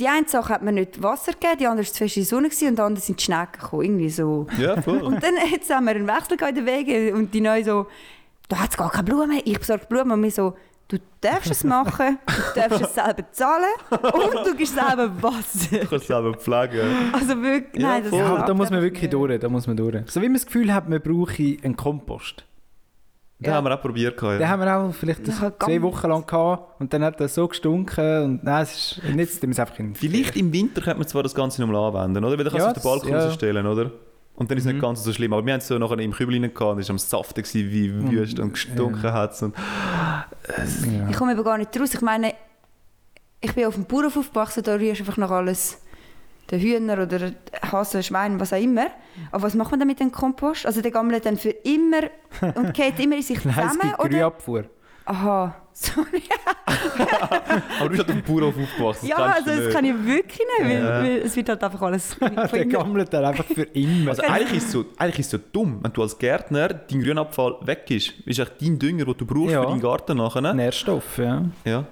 [0.00, 2.28] die eine Sache hat mir nicht Wasser gegeben, die andere war zu fest in der
[2.28, 4.46] Sonne gewesen, und die andere sind die Schnecken gekommen, irgendwie so.
[4.58, 4.98] Ja, voll.
[5.02, 7.86] Und dann jetzt haben wir einen Wechsel in den Wegen und die Neue so,
[8.48, 10.54] da hat es gar keine Blumen, ich besorge Blumen und wir so,
[10.88, 15.68] du darfst es machen, du darfst es selber zahlen und du gibst selber Wasser.
[15.80, 16.88] Du kannst es selber pflegen.
[17.12, 18.12] Also wirklich, Ja, nein, das.
[18.12, 19.12] Ja, da muss man wirklich nicht.
[19.12, 19.38] durch.
[19.38, 19.96] Da muss man durch.
[20.10, 22.44] So wie man das Gefühl hat, man brauche einen Kompost.
[23.40, 24.16] Den haben wir auch probiert.
[24.16, 24.48] gehabt, Den Ja.
[24.48, 28.22] haben wir auch vielleicht Ja, zwei Wochen lang gehabt und dann hat das so gestunken
[28.24, 29.02] und nein, es ist,
[29.42, 32.36] wir es einfach in Vielleicht im Winter könnte man zwar das Ganze nochmal anwenden, oder?
[32.36, 33.24] Weil dann kannst Ja, du auf den Balkon ja.
[33.26, 33.92] rausstellen, oder?
[34.38, 34.74] Und dann ist es Mhm.
[34.74, 35.32] nicht ganz so schlimm.
[35.32, 37.42] Aber wir haben es so nachher im Kübel rein gehabt und es war am Saften
[37.42, 38.10] gewesen, wie Mhm.
[38.12, 40.26] wüst und gestunken hat und Ja.
[41.10, 41.92] Ich komme aber gar nicht raus.
[41.94, 42.34] Ich meine,
[43.40, 45.80] ich bin auf dem Bauernhof aufgewachsen, da rührst du einfach noch alles.
[46.50, 47.32] Den Hühner oder
[47.70, 48.86] Hasen, Schwein, was auch immer.
[49.32, 50.64] Aber was macht man dann mit dem Kompost?
[50.64, 52.02] Also der gammelt dann für immer
[52.54, 53.80] und geht immer in sich Nein, es zusammen?
[53.82, 54.08] gibt Oder?
[54.08, 54.64] Grünabfuhr.
[55.10, 56.22] Aha, sorry.
[56.66, 59.06] Aber du bist halt auf dem Bauernhof aufgewachsen.
[59.06, 59.70] ja, also das nicht.
[59.72, 61.02] kann ich wirklich nicht, weil, Ja.
[61.02, 62.16] weil es wird halt einfach alles
[62.52, 64.10] Der gammelt dann einfach für immer.
[64.10, 67.00] Also eigentlich ist, es so, eigentlich ist es so dumm, wenn du als Gärtner dein
[67.02, 68.12] Grünabfall weg ist.
[68.26, 69.62] Ist echt dein Dünger, den du brauchst Ja.
[69.62, 70.52] für deinen Garten nachher.
[70.52, 71.44] Nährstoff, ja.
[71.64, 71.84] Ja.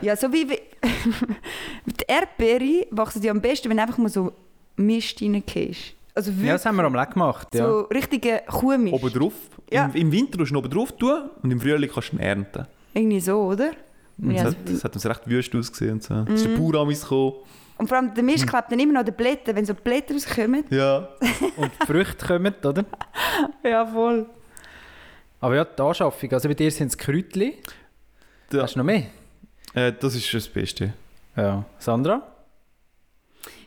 [0.00, 0.48] Ja, so wie...
[0.48, 0.58] wie
[1.86, 4.32] die Erdbeere wachsen ja am besten, wenn du einfach mal so
[4.76, 5.94] Mist reingehst.
[6.14, 7.66] Also wirklich Ja, das haben wir am Leck gemacht, ja.
[7.66, 8.92] so richtige Kuhmist.
[8.92, 9.32] Oben drauf.
[9.70, 9.86] Ja.
[9.86, 12.66] Im, Im Winter musst du oben drauf tun und im Frühling kannst du ihn ernten.
[12.92, 13.70] Irgendwie so, oder?
[14.18, 15.92] Und Ja, das, hat, das hat uns recht wüst ausgesehen.
[15.94, 16.14] Und so.
[16.28, 17.32] Es ist der Bauer an gekommen.
[17.78, 20.14] Und vor allem der Mist klebt dann immer noch an den Blättern, wenn so Blätter
[20.14, 20.64] rauskommen.
[20.70, 21.08] Ja.
[21.56, 22.84] Und die Früchte kommen, oder?
[23.64, 24.26] Ja, voll.
[25.40, 26.30] Aber ja, die Anschaffung.
[26.32, 27.54] Also bei dir sind es Kräutchen.
[28.52, 28.62] Ja.
[28.62, 29.04] Hast du noch mehr?
[29.74, 30.92] Äh, das ist schon das Beste.
[31.34, 31.64] Ja.
[31.78, 32.22] Sandra?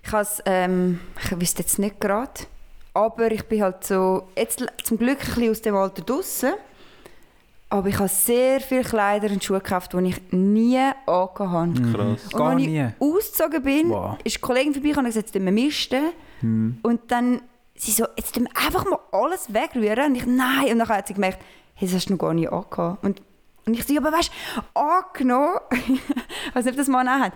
[0.03, 2.31] Ich has, ähm, ich wüsste jetzt nicht gerade,
[2.93, 6.53] aber ich bin halt so, jetzt zum Glück ein bisschen aus dem Alter draussen.
[7.67, 11.73] Aber ich habe sehr viele Kleider und Schuhe gekauft, die ich nie angehabt habe.
[11.91, 12.23] Krass.
[12.25, 12.79] Und Gar als nie.
[12.79, 14.17] ich ausgezogen bin, Wow.
[14.23, 16.11] ist eine Kollegin vorbeigekommen und gesagt, jetzt misten.
[16.83, 17.41] Und dann,
[17.75, 20.11] sie so, jetzt tun wir einfach mal alles wegrühren.
[20.11, 20.71] Und ich, nein.
[20.73, 21.39] Und dann hat sie gemerkt,
[21.73, 23.03] hey, das hast du noch gar nicht angehabt.
[23.03, 23.21] Und,
[23.65, 24.31] und ich so, ja, aber weißt
[24.73, 27.33] du, angenommen, ich weiß nicht, ob das mal hat,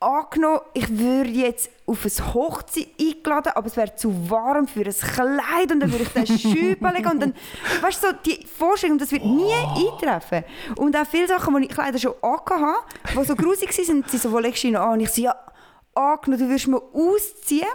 [0.00, 4.92] angenommen, ich würde jetzt auf eine Hochzeit eingeladen, aber es wäre zu warm für ein
[4.94, 7.34] Kleid und dann würde ich den Schübe legen und dann,
[7.80, 10.44] weißt du, so die Vorstellung, das wird nie eintreffen.
[10.76, 14.10] Und auch viele Sachen, die ich Kleider schon angehabt habe, die so grusig waren, sind
[14.10, 14.92] sie so, wo legst du ihn an?
[14.92, 15.34] Und ich so, ja,
[15.94, 17.66] angenommen, du würdest mir ausziehen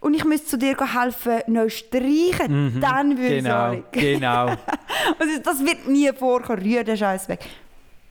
[0.00, 4.46] und ich müsste zu dir helfen, neu streichen, dann würde ich es Genau, genau.
[5.18, 7.40] Also das wird nie vorkommen, rühr den Scheiß weg.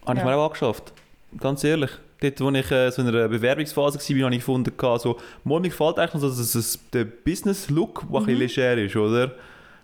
[0.08, 0.30] Habe ich Ja.
[0.32, 0.94] mir auch angeschafft.
[1.38, 1.92] Ganz ehrlich.
[2.22, 5.98] Dort, wo ich äh, so in einer Bewerbungsphase war, habe ich gefunden, so, mir gefällt
[5.98, 9.32] eigentlich so, dass es der Business-Look, der ein bisschen leger ist, oder?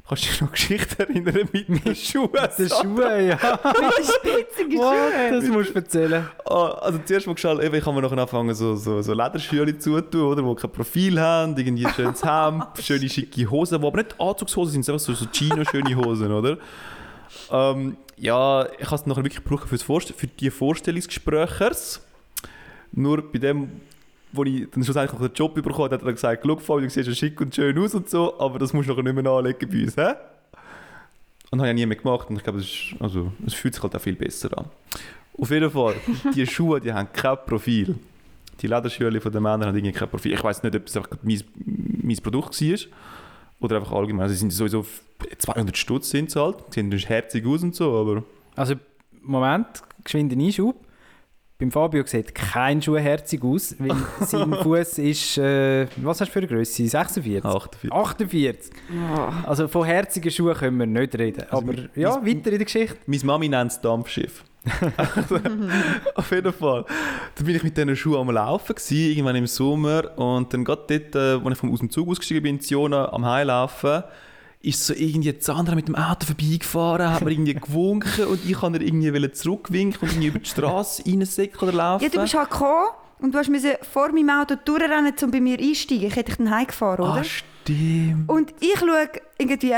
[0.07, 2.29] Kannst du dich noch Geschichte erinnern mit den Schuhen?
[2.57, 3.37] Die Schuhe, ja.
[3.37, 4.95] Spitzige What?
[4.95, 5.31] Schuhe.
[5.31, 6.27] Das musst du erzählen.
[6.45, 10.21] Ah, also zuerst mal geschaut, ich kann mir noch anfangen, so, so, so Lederschuhe zutun,
[10.21, 14.15] oder, die kein Profil haben, irgendwie ein schönes Hemd, schöne schicke Hosen, die aber nicht
[14.17, 16.57] Anzugshosen sind, sondern so, so Chino-schöne Hosen, oder?
[17.51, 22.06] Ähm, ja, ich habe es nachher wirklich gebraucht Vorst für die Vorstellungsgesprächers.
[22.91, 23.69] Nur bei dem,
[24.31, 26.89] wo ich dann schlussendlich noch den Job bekommen habe, hat er gesagt, «Schau, Fabio, du
[26.89, 29.31] siehst ja schick und schön aus und so, aber das musst du nachher nicht mehr
[29.31, 30.13] anlegen bei uns, hä?»
[31.49, 33.73] Und das habe ich nie mehr gemacht und ich glaube, es, ist, also, es fühlt
[33.73, 34.65] sich halt auch viel besser an.
[35.37, 35.95] Auf jeden Fall,
[36.35, 37.95] die Schuhe, die haben kein Profil.
[38.59, 40.33] Die Lederschuhe von den Männern haben irgendwie kein Profil.
[40.33, 41.41] Ich weiß nicht, ob es einfach mein,
[42.03, 42.77] mein Produkt war
[43.59, 44.23] oder einfach allgemein.
[44.23, 44.85] Also, sie sind sowieso
[45.37, 46.57] 200 Stutz sind sie halt.
[46.69, 48.23] Sie sehen herzig aus und so, aber...
[48.55, 48.75] Also,
[49.21, 49.67] Moment,
[50.03, 50.75] geschwind ein Einschub.
[51.59, 53.89] Beim Fabio sieht kein Schuh herzig aus, weil
[54.21, 56.87] sein Fuß ist, äh, was hast du für eine Größe?
[56.87, 57.43] 46?
[57.43, 57.91] 48.
[57.91, 58.71] 48.
[58.91, 59.47] Oh.
[59.49, 61.41] Also von herzigen Schuhen können wir nicht reden.
[61.49, 62.97] Also Aber mit- ja, weiter in der Geschichte.
[63.07, 64.43] Meine Mami nennt es Dampfschiff.
[66.15, 66.85] Auf jeden Fall.
[67.35, 70.15] Dann bin ich mit diesen Schuhen am Laufen, gewesen, irgendwann im Sommer.
[70.17, 73.11] Und dann gerade dort, äh, als ich vom, aus dem Zug ausgestiegen bin, in Ziona
[73.11, 74.03] am Heilaufen,
[74.61, 78.61] ist so irgendwie das andere mit dem Auto vorbeigefahren, hat mir irgendwie gewunken und ich
[78.61, 82.03] wollte irgendwie wollen zurückwinken und irgendwie über die Straße reinsäckeln oder laufen.
[82.03, 82.89] Ja, du bist halt gekommen
[83.19, 86.05] und du hast müssen vor meinem Auto durchrennen, um bei mir einsteigen.
[86.07, 87.21] Ich hätte dich dann heimgefahren, oder?
[87.21, 88.27] Ah, stimmt.
[88.29, 89.73] Und ich schaue irgendwie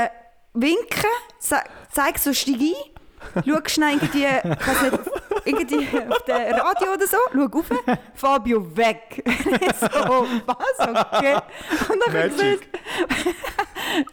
[0.54, 1.56] winken, ze-
[1.92, 5.10] zeig so, steig ein, schau schnell irgendwie, ich nicht,
[5.50, 7.66] irgendwie auf dem Radio oder so, schau rauf,
[8.14, 9.22] Fabio weg.
[9.80, 10.88] so, was?
[10.88, 11.34] Okay.
[11.88, 12.68] Und dann Magic.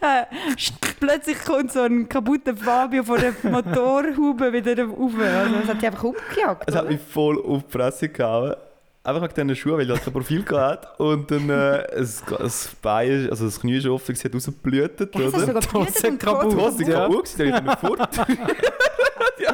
[0.00, 0.24] äh,
[1.00, 5.12] plötzlich kommt so ein kaputter Fabio von der Motorhaube wieder rauf.
[5.18, 6.64] Also, das hat die einfach umgejagt.
[6.66, 8.54] Es hat mich voll auf die Fresse gehauen.
[9.04, 10.88] Einfach wegen diesen Schuhen, weil er kein Profil hatte.
[11.02, 15.20] Und dann äh, das, das Bein, also das Knie ist offen, es hat rausgeblutet, Ja,
[15.22, 15.46] das oder?
[15.46, 16.52] sogar geblutet und kaputt.
[16.52, 16.56] Die.
[16.56, 17.00] Hose Ja.
[17.06, 18.16] kaputt dann ist er fort.
[19.38, 19.52] ja.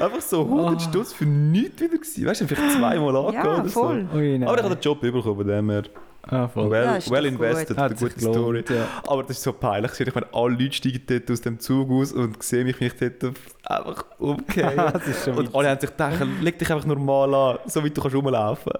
[0.00, 2.26] Einfach so 100 Stutz für nichts wieder gewesen.
[2.26, 4.06] Weißt du, vielleicht zweimal angegangen Ja, oder voll.
[4.12, 4.18] so.
[4.18, 4.44] Ui.
[4.44, 5.82] Aber ich habe den Job bekommen, von dem her.
[6.28, 6.70] ah, voll.
[6.70, 7.78] Well, Ja, well invested, gut.
[7.78, 8.64] eine gute Story.
[8.68, 8.86] ja.
[9.06, 9.92] Aber das ist so peinlich.
[10.00, 12.94] Ich meine, alle Leute steigen dort aus dem Zug aus und sehen mich, wie ich
[12.96, 14.72] dort einfach umgehe.
[14.92, 17.90] Das ist schon und alle haben sich gedacht, leg dich einfach normal an, so wie
[17.90, 18.72] du kannst rumlaufen.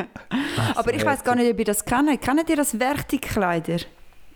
[0.74, 2.20] Aber ich weiß gar nicht, ob ihr das kennt.
[2.20, 3.78] Kennt ihr das Werktigkleider?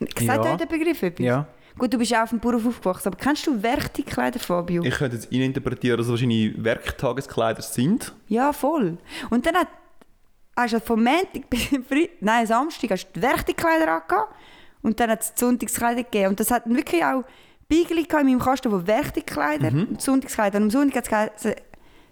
[0.01, 0.41] Sagt Ja.
[0.53, 1.25] euch der Begriff etwas?
[1.25, 1.47] Ja.
[1.79, 4.83] Gut, du bist ja auf dem Bauernhof aufgewachsen, aber kennst du Werktigkleider, Fabio?
[4.83, 8.13] Ich könnte jetzt interpretieren, dass es wahrscheinlich Werktageskleider sind.
[8.29, 8.99] Ja, voll.
[9.31, 9.69] Und dann hat,
[10.57, 14.35] hast du vom Montag bis Freitag, nein, Samstag hast du die Werktigkleider angehabt
[14.83, 16.29] und dann hat es Sonntagskleider gegeben.
[16.29, 17.25] Und das hat wirklich auch
[17.69, 20.59] Beigeli in meinem Kasten, wo Werktigkleider und Sonntagskleider.
[20.59, 21.55] Und am Sonntag hat es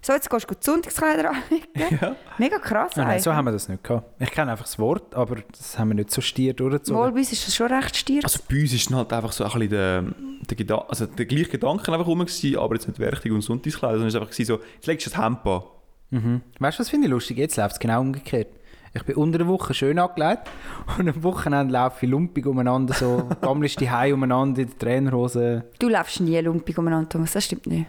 [0.01, 1.97] so jetzt gehst du die Sonntagskleider anlegen.
[2.01, 2.15] Ja.
[2.37, 4.21] Mega krass Ah, nein, so haben wir das nicht gehabt.
[4.21, 7.13] Ich kenne einfach das Wort, aber das haben wir nicht so stier Wohl, durchgezogen.
[7.13, 8.21] bei uns ist das schon recht stier.
[8.23, 10.03] Also bei uns ist halt einfach so ein bisschen der,
[10.49, 13.93] der, Gedan also der gleiche Gedanke einfach rum, gewesen, aber jetzt nicht Werktig und Sonntagskleider,
[13.93, 15.61] sondern es war einfach so, jetzt legst du das Hemd an.
[16.09, 16.41] Mhm.
[16.59, 17.37] Weißt du, was finde ich lustig?
[17.37, 18.47] Jetzt läuft es genau umgekehrt.
[18.93, 20.49] Ich bin unter der Woche schön angelegt
[20.97, 25.63] und am Wochenende laufe ich lumpig umeinander, so gammelst die Hause umeinander in der Trainerhose.
[25.79, 27.85] Du läufst nie lumpig umeinander, Thomas, das stimmt nicht.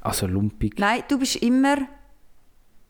[0.00, 0.78] Also lumpig.
[0.78, 1.76] Nein, du bist immer...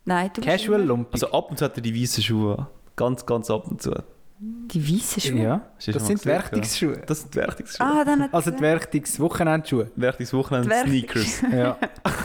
[0.05, 1.12] Nein, du bist Casual immer lumpig.
[1.14, 2.66] Also ab und zu hat er die weißen Schuhe an.
[2.97, 3.92] Ganz, ganz ab und zu.
[4.40, 5.42] die weißen Schuhe.
[5.42, 7.03] ja, Hast du das schon sind gesehen, Werktungsschuhe.
[7.07, 7.87] Das sind Werktagsschuhe.
[7.87, 9.90] Ah, dann hat Also die Werktungs-Wochenendschuhe.
[9.97, 11.42] Werktungswochenende Werktags- Sneakers.
[11.53, 11.77] Ja.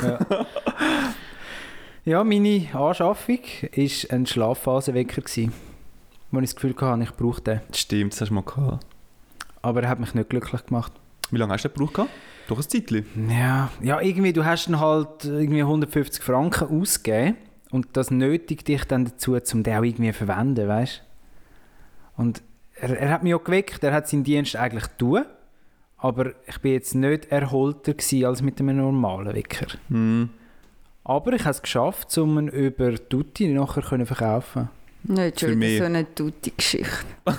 [0.03, 0.45] ja.
[2.05, 5.53] ja, meine Anschaffung war ein Schlafphasenwecker, gewesen,
[6.31, 7.61] wo ich das Gefühl hatte, ich brauche den.
[7.73, 8.85] Stimmt, das hast du mal gehabt.
[9.61, 10.91] Aber er hat mich nicht glücklich gemacht.
[11.31, 11.93] Wie lange hast du den gebraucht?
[11.95, 12.11] gehabt?
[12.47, 13.05] Doch ein Zeitchen.
[13.29, 17.37] Ja, ja, irgendwie, du hast dann halt irgendwie 150 Franken ausgegeben
[17.71, 21.03] und das nötigt dich dann dazu, um den auch irgendwie zu verwenden, weißt
[22.17, 22.41] Und
[22.75, 25.25] er, er hat mich auch geweckt, er hat seinen Dienst eigentlich tun,
[25.97, 29.67] aber ich bin jetzt nicht erholter gewesen als mit einem normalen Wecker.
[29.89, 30.29] Hm.
[31.05, 34.69] Aber ich habe es geschafft, um ihn über Tutti nachher können verkaufen
[35.05, 35.69] Nicht Für schon mich.
[35.71, 37.05] wieder so eine gute Geschichte.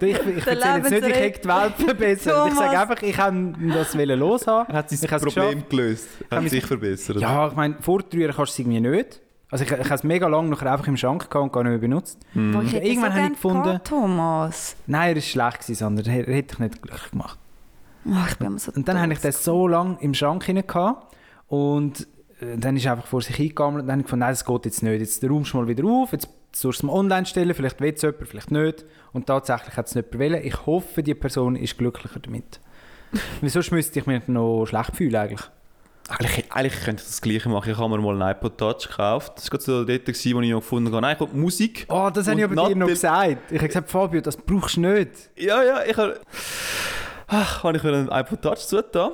[0.00, 2.48] Ich, ich erzähle jetzt nicht, ich hätte die Welt verbessert.
[2.48, 2.58] Ich Thomas.
[2.58, 4.74] sage einfach, ich wollte das loshaben.
[4.74, 6.08] Er hat Ich habe es Problem gelöst.
[6.30, 7.16] Hat sich verbessert.
[7.18, 9.20] Ja, ich meine, vortrühren kannst du es irgendwie nicht.
[9.50, 11.70] Also ich, ich habe es mega lange nachher einfach im Schrank gehabt und gar nicht
[11.72, 12.18] mehr benutzt.
[12.34, 14.76] Boah, ich Irgendwann so habe ich gefunden- gehabt, Thomas.
[14.86, 17.38] Nein, er war schlecht, gewesen, sondern er, er hätte dich nicht glücklich gemacht.
[18.06, 20.66] Oh, ich bin immer so Und dann habe ich das so lange im Schrank hinein
[20.66, 21.14] gehabt
[21.48, 22.06] und
[22.56, 24.82] dann ist einfach vor sich hingegangen und dann habe ich gefunden, nein, das geht jetzt
[24.82, 25.00] nicht.
[25.00, 27.92] Jetzt räumst du mal wieder auf, jetzt sollst du es mal online stellen, vielleicht will
[27.94, 28.84] es jemand, vielleicht nicht.
[29.12, 30.44] Und tatsächlich hat es nicht gewählt.
[30.44, 32.60] Ich hoffe, die Person ist glücklicher damit.
[33.40, 35.42] Wieso müsste ich mich noch schlecht fühlen eigentlich?
[36.08, 37.70] Eigentlich, eigentlich könnte ich das Gleiche machen.
[37.70, 39.32] Ich habe mir mal einen iPod Touch gekauft.
[39.36, 41.86] Das war so dort, gewesen, wo ich noch gefunden habe, nein, kommt Musik.
[41.88, 43.50] Oh, das habe ich aber dir noch gesagt.
[43.50, 45.30] Ich habe gesagt, Fabio, das brauchst du nicht.
[45.36, 46.20] Ja, ja, ich habe...
[47.28, 49.12] Ach, habe ich mir einen iPod Touch zugetan.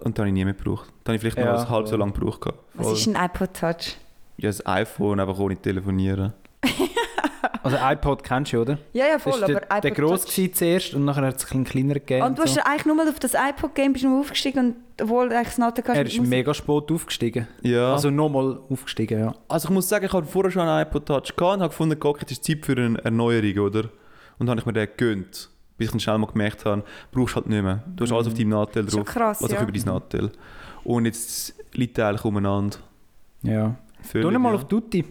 [0.00, 0.88] Und dann habe ich nie mehr gebraucht.
[1.04, 2.40] Dann habe ich vielleicht Ja, noch ein halb so lange gebraucht.
[2.40, 2.58] gehabt.
[2.74, 3.96] Was ist ein iPod Touch?
[4.36, 6.32] Ja, das iPhone, einfach ohne telefonieren.
[7.62, 8.78] Also iPod kennst du, oder?
[8.92, 10.34] Ja, ja, Das voll, war aber der, iPod der gross Touch.
[10.34, 12.22] gewesen zuerst und nachher hat es ein bisschen kleiner gegeben.
[12.26, 12.60] Und du hast so.
[12.64, 15.82] eigentlich nur mal auf das iPod-Game bist du aufgestiegen und obwohl du eigentlich das Noten
[15.84, 17.46] kannst Er ist Musik- mega spät aufgestiegen.
[17.62, 17.92] Ja.
[17.92, 19.34] Also nochmal aufgestiegen, ja.
[19.48, 21.98] Also ich muss sagen, ich hatte vorher schon einen iPod Touch gehabt und habe gefunden,
[22.02, 23.80] okay, jetzt ist Zeit für eine Erneuerung, oder?
[24.38, 25.50] Und dann habe ich mir den gegönnt.
[25.78, 27.82] Bis ich dann schnell mal gemerkt habe, brauchst du halt nicht mehr.
[27.96, 29.14] Du hast alles auf deinem Nattel Schon drauf.
[29.14, 29.62] krass, also ja.
[29.62, 30.32] über dein Nattel.
[30.84, 32.76] Und jetzt liegt der eigentlich umeinander.
[33.42, 33.74] ja.
[34.00, 34.54] Völlig, Tu mal ja.
[34.54, 35.04] auf Tutti.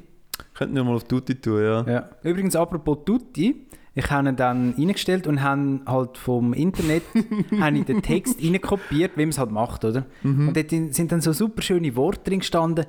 [0.54, 1.82] Könnt ihr mal auf Tutti tun, ja.
[1.88, 2.10] Ja.
[2.24, 7.02] Übrigens, apropos Tutti, ich habe ihn dann reingestellt und habe halt vom Internet
[7.60, 10.06] habe ich den Text reinkopiert, wie man es halt macht, oder?
[10.48, 12.86] Und dort sind dann so super schöne Worte drin gestanden.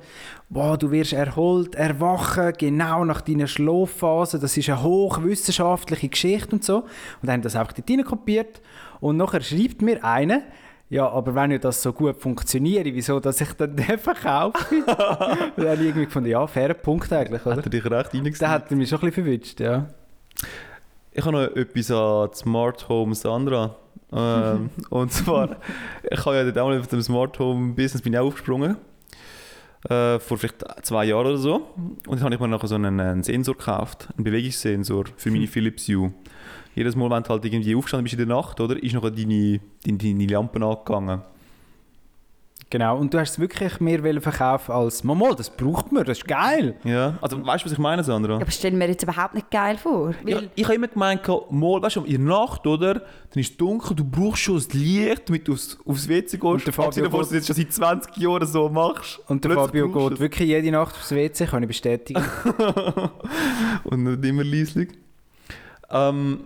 [0.49, 4.37] Wow, du wirst erholt, erwachen, genau nach deiner Schlafphase.
[4.37, 6.77] Das ist eine hochwissenschaftliche Geschichte und so.
[6.77, 6.87] Und
[7.23, 8.61] dann habe ich das einfach dort reinkopiert.
[8.99, 10.43] Und nachher schreibt mir einer,
[10.89, 14.57] ja, aber wenn ja das so gut funktioniert, wieso, dass ich dann den verkaufe?
[14.85, 17.57] Dann habe ich irgendwie gefunden, ja, fairer Punkt eigentlich, oder?
[17.57, 18.41] Hat er dich recht reingesetzt?
[18.41, 19.87] Der hat mich schon ein bisschen verwünscht, ja.
[21.11, 23.75] Ich habe noch etwas an Smart Home Sandra.
[24.11, 25.57] Ähm, und zwar,
[26.09, 28.77] ich habe ja dort auch mal auf dem Smart Home Business bin ich auch aufgesprungen.
[29.89, 31.67] Äh, vor vielleicht zwei Jahren oder so.
[31.75, 35.47] Und dann habe ich mir nachher so einen, einen Sensor gekauft, einen Bewegungssensor für meine
[35.47, 36.13] Philips Hue.
[36.75, 39.61] Jedes Mal, wenn du halt irgendwie aufgestanden bist in der Nacht, oder, ist nachher deine,
[39.85, 41.21] deine, deine Lampe angegangen.
[42.71, 46.27] Genau, und du hast es wirklich mehr verkaufen als «Mama, das braucht man, das ist
[46.27, 48.35] geil!» Ja, also weißt du, was ich meine, Sandra?
[48.35, 50.13] Aber stell mir jetzt überhaupt nicht geil vor.
[50.23, 52.93] Ja, Weil, ich habe immer gemeint, mal, weißt du, in der Nacht, oder?
[52.93, 56.43] Dann ist es dunkel, du brauchst schon das Licht, damit du aufs, aufs WC gehst.
[56.43, 59.19] Und der Fabio davon, dass du das jetzt schon seit 20 Jahren so machst.
[59.27, 62.21] Und der Fabio geht wirklich jede Nacht aufs WC, kann ich bestätigen.
[62.23, 63.09] es.
[63.83, 64.89] Und nicht immer leislich.
[65.89, 66.41] Ähm,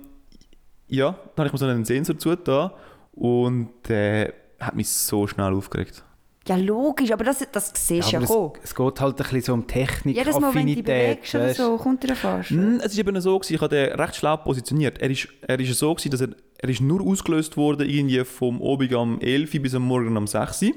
[0.87, 2.71] ja, dann habe ich mir so einen Sensor zugetan
[3.13, 6.03] und der hat mich so schnell aufgeregt.
[6.47, 8.51] Ja, logisch, aber das, das siehst du ja, aber kommen.
[8.63, 11.21] es, es geht halt ein bisschen so um Technik, Jedes Mal, wenn du dich Affinität.
[11.21, 12.51] bewegst oder so, kommt er fast.
[12.51, 14.97] Mm, Es war eben so, gewesen, ich habe den recht schlau positioniert.
[14.99, 18.61] Er ist, er ist so, gewesen, dass er, er ist nur ausgelöst wurde irgendwie vom
[18.61, 20.71] Obig am 11 Uhr bis am Morgen am 6 Uhr.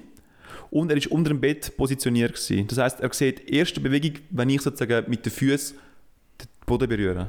[0.71, 2.35] Und er ist unter dem Bett positioniert.
[2.35, 2.67] Gewesen.
[2.69, 5.77] Das heißt, er sieht die erste Bewegung, wenn ich sozusagen mit den Füßen
[6.41, 7.29] den Boden berühre.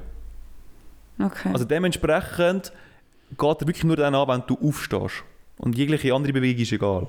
[1.20, 1.50] Okay.
[1.54, 2.72] Also dementsprechend
[3.38, 5.24] geht er wirklich nur dann an, wenn du aufstehst.
[5.58, 7.08] Und jegliche andere Bewegung ist egal.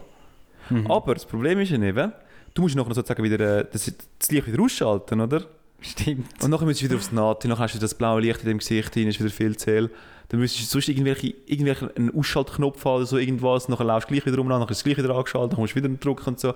[0.70, 0.90] Mhm.
[0.90, 2.12] Aber das Problem ist ja eben,
[2.54, 5.44] du musst nachher sozusagen wieder äh, das, das Licht wieder ausschalten, oder?
[5.80, 6.42] Stimmt.
[6.42, 8.58] Und nachher müsstest du wieder aufs Naht, nachher hast du das blaue Licht in dem
[8.58, 9.90] Gesicht hin, ist wieder viel zu hell.
[10.28, 14.14] Dann müsstest du sonst irgendwelche, irgendwelche einen Ausschaltknopf haben oder so irgendwas, nachher laufst du
[14.14, 16.40] gleich wieder rum, nachher ist das gleich wieder angeschaltet, dann musst du wieder drücken und
[16.40, 16.54] so.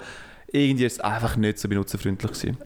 [0.48, 2.58] Irgendwie ist es einfach nicht so benutzerfreundlich gewesen.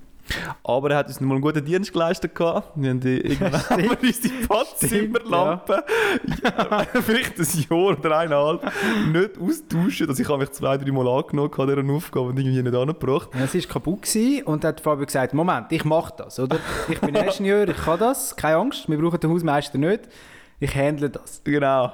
[0.64, 2.34] Aber er hat uns mal einen guten Dienst geleistet.
[2.34, 2.72] gehabt.
[2.74, 5.84] Wir haben die, irgendwann haben wir unsere Badzimmerlampe
[6.42, 6.84] ja.
[7.02, 8.72] vielleicht ein Jahr oder eineinhalb
[9.12, 10.08] nicht austauschen.
[10.08, 13.30] Also ich habe mich zwei, drei Mal angenommen an dieser Aufgabe und irgendwie nicht angebracht.
[13.34, 16.58] Ja, es war kaputt gewesen und hat Fabio gesagt, Moment, ich mache das, oder?
[16.88, 20.08] Ich bin Ingenieur, ich kann das, keine Angst, wir brauchen den Hausmeister nicht,
[20.60, 21.42] ich handle das.
[21.44, 21.92] Genau.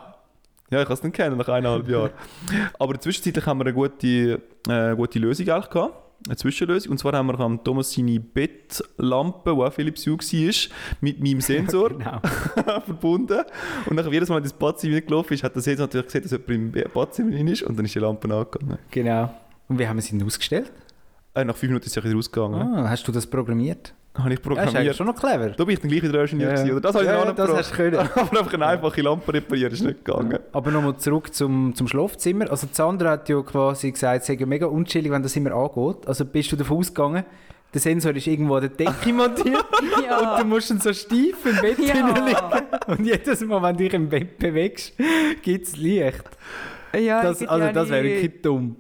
[0.71, 2.13] Ja, ich kann es nicht kennen, nach eineinhalb Jahren.
[2.79, 6.02] Aber zwischenzeitlich haben wir eine gute, äh, gute Lösung eigentlich gehabt.
[6.27, 6.93] Eine Zwischenlösung.
[6.93, 11.41] Und zwar haben wir am Thomas seine Bettlampe, die auch Philips Hue war, mit meinem
[11.43, 12.21] Sensor Genau.
[12.85, 13.43] verbunden.
[13.87, 16.31] Und nachher jedes Mal, wenn das Badzimmer gelaufen ist, hat der Sensor natürlich gesehen, dass
[16.33, 18.79] jemand im Badzimmer drin ist und dann ist die Lampe angegangen.
[18.91, 19.35] Genau.
[19.69, 20.71] Und wie haben wir sie denn ausgestellt?
[21.35, 22.61] Äh, nach fünf Minuten ist sie wieder rausgegangen.
[22.61, 23.95] Ah, hast du das programmiert?
[24.15, 24.97] Habe ich Ja, ist eigentlich programmiert.
[24.97, 25.49] schon noch clever.
[25.51, 26.63] da bin ich dann gleich wieder Ingenieur Ja, ja.
[26.63, 26.81] gewesen, oder?
[26.83, 27.97] Das habe ich Ja, noch ja, das hast können.
[28.15, 30.39] Aber einfach eine einfache Lampe reparieren ist nicht gegangen.
[30.53, 32.51] Aber nochmal zurück zum, zum Schlafzimmer.
[32.51, 36.07] Also Sandra hat ja quasi gesagt, es ja mega unchillig, wenn das immer angeht.
[36.07, 37.25] Also bist du davon ausgegangen,
[37.73, 41.57] der Sensor ist irgendwo an der Decke montiert und du musst dann so steif im
[41.63, 41.95] Bett Ja.
[41.95, 42.37] liegen.
[42.89, 44.93] Und jedes Mal, wenn du dich im Bett bewegst,
[45.41, 46.23] gibt es Licht.
[47.01, 48.77] ja, Das, also ja das wäre wirklich dumm.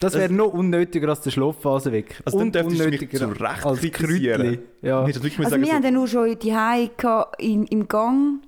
[0.00, 2.20] Das wäre noch unnötiger als der Schlafphase weg.
[2.24, 3.80] Also dann Und mich unnötiger Recht als.
[3.80, 4.58] Krütli.
[4.82, 5.02] Ja.
[5.02, 6.54] Also sagen wir haben sollen, dann nur schon die
[7.38, 8.40] in, im Gang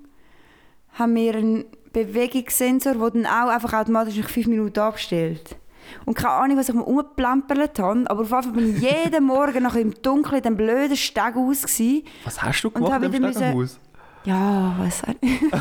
[0.93, 5.57] haben wir einen Bewegungssensor, der dann auch einfach automatisch nach fünf Minuten abstellt.
[6.05, 9.25] Und keine Ahnung, was ich mir umgeplempert habe, aber auf jeden Fall bin ich jeden
[9.27, 11.63] Morgen nachher im Dunkeln in dem blöden Steg aus.
[11.63, 12.03] Gewesen.
[12.25, 13.79] Was hast du gemacht im wieder Stegenhaus?
[14.27, 15.43] Ja, was auch nicht.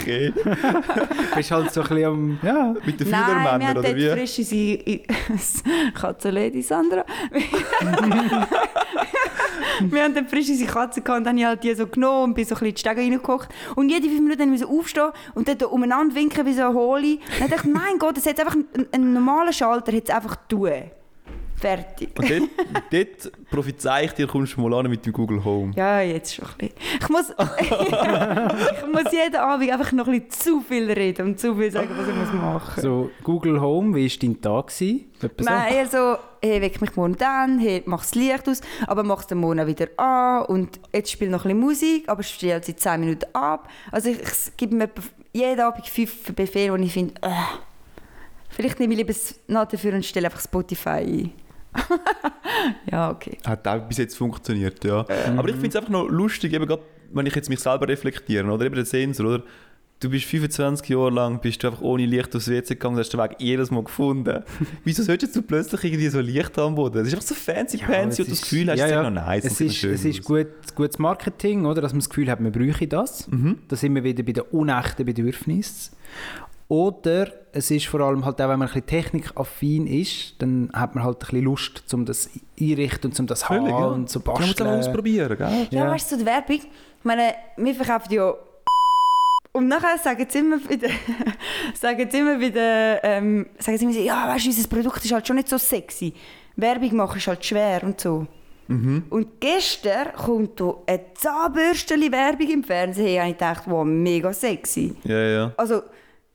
[0.00, 0.32] Okay.
[0.34, 2.38] Du bist halt so ein bisschen am...
[2.42, 2.74] Ja.
[2.84, 4.10] Mit den Nein, wir Fühlermännern, haben oder dort wie?
[4.10, 4.98] frisch unsere
[5.94, 7.04] Katzenlady Sandra.
[9.80, 12.24] wir haben dann frisch unsere Katze gehabt und dann habe ich halt die so genommen
[12.24, 13.48] und bin so ein bisschen in die Stege reingeguckt.
[13.74, 16.74] Und jede fünf Minuten musste ich aufstehen und dann da umeinander winken wie so ein
[16.74, 17.20] Holi.
[17.38, 20.36] Dann dachte ich, mein Gott, das hat einfach einen, einen normalen Schalter, hat es einfach
[20.48, 20.70] tun.
[21.60, 22.10] Fertig.
[22.16, 22.50] Und dort,
[22.92, 25.72] dort prophezei ich dir, kommst du mal an mit dem Google Home.
[25.74, 26.74] Ja, jetzt schon ein bisschen.
[27.00, 31.54] Ich muss, ich muss jeden Abend einfach noch ein bisschen zu viel reden und zu
[31.56, 34.68] viel sagen, was ich muss machen So, Google Home, wie war dein Tag?
[34.68, 35.10] gewesen?
[35.20, 35.50] Etwa so?
[35.50, 39.20] Nein, eher so, hey, weck mich morgen dann, hey, mach das Licht aus, aber mach
[39.20, 42.76] es den Morgen wieder an und jetzt spiele noch ein bisschen Musik, aber stelle sie
[42.76, 43.68] 10 Minuten ab.
[43.90, 44.90] Also ich, ich gebe mir
[45.32, 47.30] jeden Abend fünf Befehle, wo ich finde, äh,
[48.50, 51.32] vielleicht nehme ich lieber das Not dafür und stelle einfach Spotify ein.
[52.90, 53.38] ja, okay.
[53.46, 55.04] Hat auch bis jetzt funktioniert, ja.
[55.36, 58.46] Aber ich finde es einfach noch lustig, eben gerade, wenn ich jetzt mich selber reflektiere,
[58.46, 59.42] oder eben den Sensor, oder?
[60.00, 63.18] Du bist 25 Jahre lang, bist du einfach ohne Licht aufs WC gegangen, hast den
[63.18, 64.44] Weg jedes Mal gefunden.
[64.84, 66.98] Wieso solltest du plötzlich irgendwie so Licht haben am Boden?
[66.98, 69.00] Das ist einfach so fancy fancy und du das Gefühl hast, ja, es ja.
[69.00, 69.44] ist noch nice.
[69.44, 71.82] Es ist, es ist gut, gutes Marketing, oder?
[71.82, 73.26] dass man das Gefühl hat, man bräuchte das.
[73.26, 73.58] Mhm.
[73.66, 75.96] Da sind wir wieder bei den unechten Bedürfnissen.
[76.68, 80.94] Oder es ist vor allem halt auch, wenn man ein bisschen technikaffin ist, dann hat
[80.94, 82.28] man halt ein bisschen Lust, um das
[82.60, 83.86] einrichten und um das Völlig, haben ja.
[83.86, 84.78] und so Man muss es auch basteln.
[84.78, 85.66] ausprobieren, gell?
[85.70, 85.90] Ja, Ja.
[85.90, 88.34] weißt du, die Werbung, ich meine, wir verkaufen ja
[89.52, 90.88] und nachher sagen sie immer wieder,
[91.74, 95.26] sagen sie immer wieder, ähm, sagen sie immer ja, weißt du, unser Produkt ist halt
[95.26, 96.12] schon nicht so sexy.
[96.56, 98.26] Werbung machen ist halt schwer und so.
[98.68, 99.04] Mhm.
[99.08, 104.94] Und gestern kommt da eine Zahnbürsteli-Werbung im Fernsehen und ich dachte, wow, mega sexy.
[105.04, 105.52] Ja, ja.
[105.56, 105.82] Also,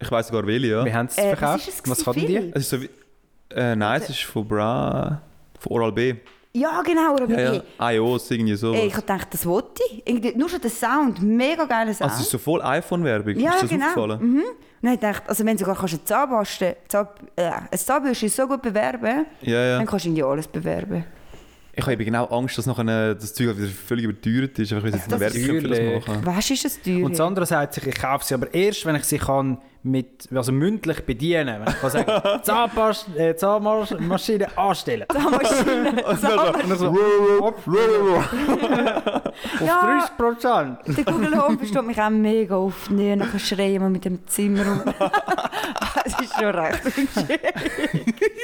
[0.03, 0.85] Ich weiss sogar welche, ja.
[0.85, 1.67] Wir haben es Äh, was verkauft.
[1.67, 2.51] es Was gewesen, hatten die?
[2.55, 2.89] Es ist so wie...
[3.55, 5.21] Äh, nein, es ist von Bra...
[5.59, 6.15] Von Oral B.
[6.53, 7.91] ja genau, aber Ja, hey, ja.
[7.91, 10.03] iOS, irgendwie ey, ich gedacht, das wollte ich.
[10.05, 12.11] Irgendwie, nur schon der Sound, mega geiler Sound.
[12.11, 13.37] also es ist so voll iPhone-Werbung.
[13.39, 13.85] Ja, ist das genau.
[13.87, 14.19] aufgefallen?
[14.21, 14.37] Mhm.
[14.39, 14.45] Und
[14.81, 18.27] dann habe ich gedacht, also wenn du sogar kannst eine Zahnbürste, Zahn, äh, eine Zahnbürste
[18.29, 19.77] so gut bewerben Ja, ja.
[19.77, 21.05] dann kannst du irgendwie alles bewerben.
[21.75, 24.73] Ich habe eben genau Angst, dass nachher äh, das Zeug wieder völlig überteuert ist.
[24.73, 26.25] Einfach, weil sie jetzt eine Das Werbung für das machen.
[26.25, 27.05] Weißt du, ist das teuer?
[27.05, 30.29] Und das andere sagt sich, ich kaufe sie aber erst, wenn ich sie kann mit,
[30.33, 35.05] also mündlich bedienen Wenn ich kann sagen, Zahnpast, äh, Zahnmaschine anstellen.
[35.11, 36.03] Zahnmaschine.
[36.05, 36.95] Und dann so,
[37.41, 37.67] auf
[39.59, 39.81] Ja.
[39.81, 40.77] 30 Prozent.
[40.87, 43.17] Der Google Home versteht mich auch mega oft nicht.
[43.17, 44.81] Nachher schreien wir mit dem Zimmer um.
[46.03, 46.81] das ist schon recht.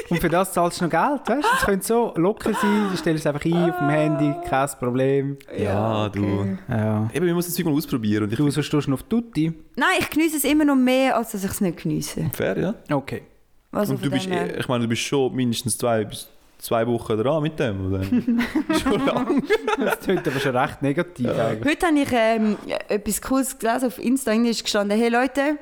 [0.10, 1.52] Und für das zahlst du noch Geld, weißt du?
[1.52, 5.38] Das könnte so locker sein, du stellst es einfach ein auf dem Handy, kein Problem.
[5.58, 6.58] Ja, du.
[6.68, 7.10] Ja.
[7.14, 8.24] Eben, wir müssen das Zeug mal ausprobieren.
[8.24, 9.54] Und ich Du, du noch auf Tutti.
[9.76, 12.30] Nein, ich genieße es immer noch mehr, als dass ich es nicht geniesse.
[12.34, 12.76] fair, ja.
[12.96, 13.24] Okay.
[13.72, 17.18] Also und du bist, her- ich meine, du bist schon mindestens zwei bis zwei Wochen
[17.18, 17.88] dran mit dem.
[17.94, 18.04] Oder?
[18.80, 19.44] schon lang.
[19.78, 21.74] Das klingt aber schon recht negativ eigentlich.
[21.76, 24.34] Heute habe ich ähm, etwas Cooles gelesen auf Insta.
[24.34, 25.58] Da ist gestanden, hey Leute,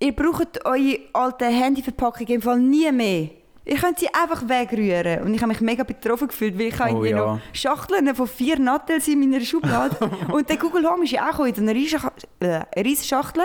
[0.00, 3.28] ihr braucht eure alten Handyverpackungen im Fall nie mehr.
[3.66, 5.22] Ihr könnt sie einfach wegrühren.
[5.22, 7.16] Und ich habe mich mega betroffen gefühlt, weil ich habe Oh irgendwie ja.
[7.34, 9.96] noch Schachteln von vier Nattels in meiner Schublade.
[10.32, 11.98] und der Google Home ist ja auch in einer riesen,
[12.40, 13.42] äh, riesen Schachtel.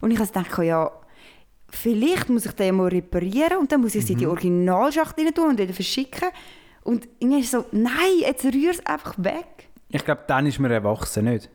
[0.00, 0.90] Und ich gedacht, ja,
[1.70, 4.30] vielleicht muss ich den mal reparieren und dann muss ich sie in die Mhm.
[4.32, 6.28] Originalschachtel rein tun und wieder verschicken.
[6.84, 9.68] Und irgendwie ist so, nein, jetzt rühr es einfach weg.
[9.90, 11.50] Ich glaube, dann ist man erwachsen, nicht?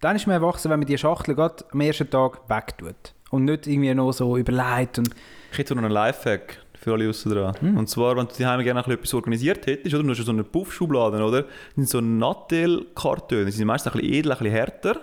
[0.00, 3.14] Dann ist man erwachsen, wenn man die Schachtel gerade am ersten Tag wegtut.
[3.30, 4.98] Und nicht irgendwie noch so überlegt.
[4.98, 5.10] Und
[5.52, 7.54] Ich hätte noch einen Lifehack für alle aussen dran.
[7.60, 7.76] Hm.
[7.76, 10.02] Und zwar, wenn du daheim gerne noch etwas organisiert hättest, oder?
[10.02, 11.42] Du hast so eine Puffschublade, oder?
[11.42, 13.44] Das sind so Nattel-Kartone.
[13.46, 15.00] Die sind meistens ein bisschen edler, ein bisschen härter.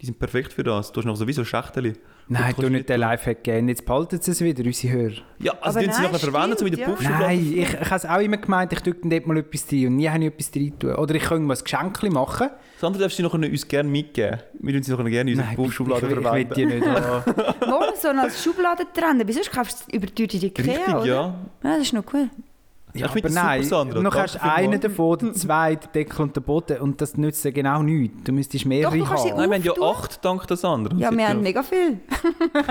[0.00, 0.92] Die sind perfekt für das.
[0.92, 1.96] Du hast noch sowieso Schächtchen.
[2.28, 3.68] Nein, du nicht den Lifehack geben.
[3.68, 5.12] Jetzt behalten sie es wieder, unsere Hörer.
[5.38, 6.86] Ja, also Aber den sie nein, nachher verwenden, so mit der ja.
[6.88, 7.24] Puffschublade.
[7.24, 9.86] Nein, ich, ich habe es auch immer gemeint, ich tue dann dort mal etwas rein
[9.86, 10.94] und nie habe ich etwas rein tun.
[10.94, 12.50] Oder ich könnte mal ein Geschenk machen.
[12.74, 14.38] Das andere darfst du noch uns gerne mitgeben.
[14.54, 16.56] Wir würden sie noch gerne in unsere Puffschublade ich, ich, ich verwenden.
[16.56, 17.34] will die nicht haben.
[17.70, 21.04] Mal so als Schublade trennen, sonst kaufst du überteuert in Ikea, Richtig, oder?
[21.04, 21.34] ja.
[21.62, 22.28] Ja, das ist noch cool.
[22.98, 26.22] Ja, ich aber finde das nein, super, noch hast einen davon, den zwei, den Deckel
[26.22, 28.24] und den Boden und das nützt dir genau nichts.
[28.24, 29.38] Du müsstest mehrere Doch, du kannst sie haben.
[29.38, 30.98] Nein, wir haben ja acht dank des anderen.
[30.98, 32.00] Ja, wir haben mega viel.
[32.52, 32.62] wir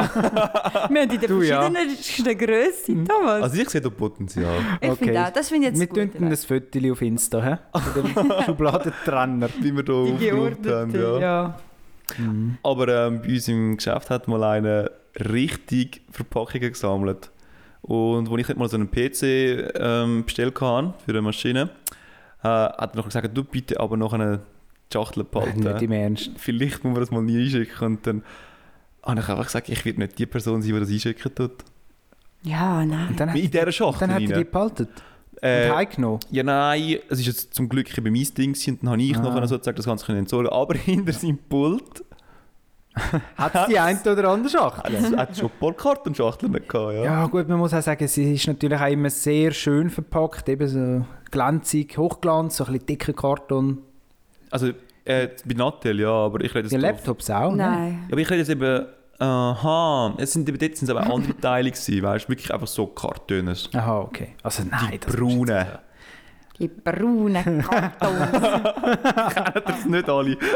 [0.86, 1.70] haben in den Du, ja.
[1.70, 3.44] verschiedensten Grössen, Thomas.
[3.44, 4.54] Also ich sehe da Potenzial.
[4.82, 5.06] ich okay.
[5.06, 6.22] finde auch, das finde ich Wir jetzt tun gut.
[6.22, 7.58] dann ein Foto auf Insta, hä?
[7.74, 9.50] Von dem Schubladentrenner.
[9.60, 11.20] Wie wir da Die aufgeräumt haben, ja.
[11.20, 11.60] ja.
[12.64, 17.32] Aber ähm, bei uns im Geschäft hat mal einer richtig Verpackungen gesammelt.
[17.88, 19.24] Und als ich mal so einen PC
[19.80, 21.70] ähm, bestellt hatte für eine Maschine,
[22.44, 24.40] äh, hat er noch gesagt, du bitte aber noch eine
[24.92, 25.92] Schachtel Nicht im behalten.
[25.92, 26.32] Ernst.
[26.38, 27.86] Vielleicht muss man das mal nie einschicken.
[27.86, 28.24] Und dann
[29.04, 31.52] habe ich einfach gesagt, ich werde nicht die Person sein, die das einschicken tut.
[32.44, 33.10] Ja, nein.
[33.10, 34.88] Und dann In dieser Schachtel dann hat er die behalten
[35.42, 36.20] Äh, und heimgenommen.
[36.32, 39.18] ja, nein, es ist jetzt zum Glück eben mein Ding gewesen und dann habe ich
[39.18, 39.22] Ah.
[39.22, 42.05] noch sozusagen das Ganze können entsorgen Aber hinter seinem Pult
[43.38, 44.96] Hat es die eine oder andere Schachtel?
[44.96, 47.04] Es hat schon ein paar Kartonschachteln gehabt, ja.
[47.04, 50.68] Ja gut, man muss auch sagen, sie ist natürlich auch immer sehr schön verpackt, eben
[50.68, 53.80] so glänzig, Hochglanz, so ein bisschen dicker Karton.
[54.50, 54.68] Also,
[55.04, 57.58] äh, bei Nattel, ja, aber ich rede jetzt Die da- Laptops auch, ne?
[57.58, 58.00] Nein.
[58.04, 58.86] Ja, aber ich rede jetzt eben,
[59.20, 62.68] aha, es sind eben dort sind aber auch andere Teile gewesen, weißt du, wirklich einfach
[62.68, 63.70] so Kartons.
[63.74, 64.36] Aha, okay.
[64.42, 65.80] Also nein, das Braune.
[66.58, 68.32] Die braunen Kartons.
[69.66, 70.38] Das nicht alle.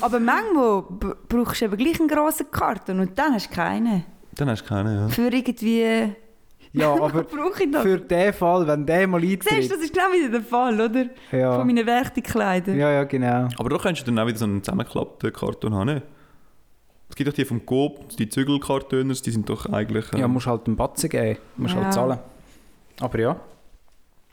[0.00, 0.82] Aber manchmal
[1.28, 4.04] brauchst du eben gleich einen grossen Karton und dann hast du keinen.
[4.36, 5.08] Dann hast du keine, ja.
[5.08, 6.12] Für irgendwie...
[6.72, 7.24] Ja, aber
[7.82, 9.70] für den Fall, wenn der mal Siehst du, eintritt.
[9.72, 11.06] das ist genau wieder der Fall, oder?
[11.32, 11.56] Ja.
[11.58, 12.78] Von meinen Werktekleidern.
[12.78, 13.48] ja, ja, genau.
[13.58, 16.06] Aber da könntest du dann auch wieder so einen zusammengeklappten Karton haben, nicht?
[17.08, 20.12] Es gibt doch die vom Coop, die Zügelkartoners, die sind doch eigentlich...
[20.12, 21.40] äh, Ja, musst halt einen Batzen geben.
[21.56, 21.82] Musst Ja.
[21.82, 22.18] halt zahlen.
[23.00, 23.36] Aber ja.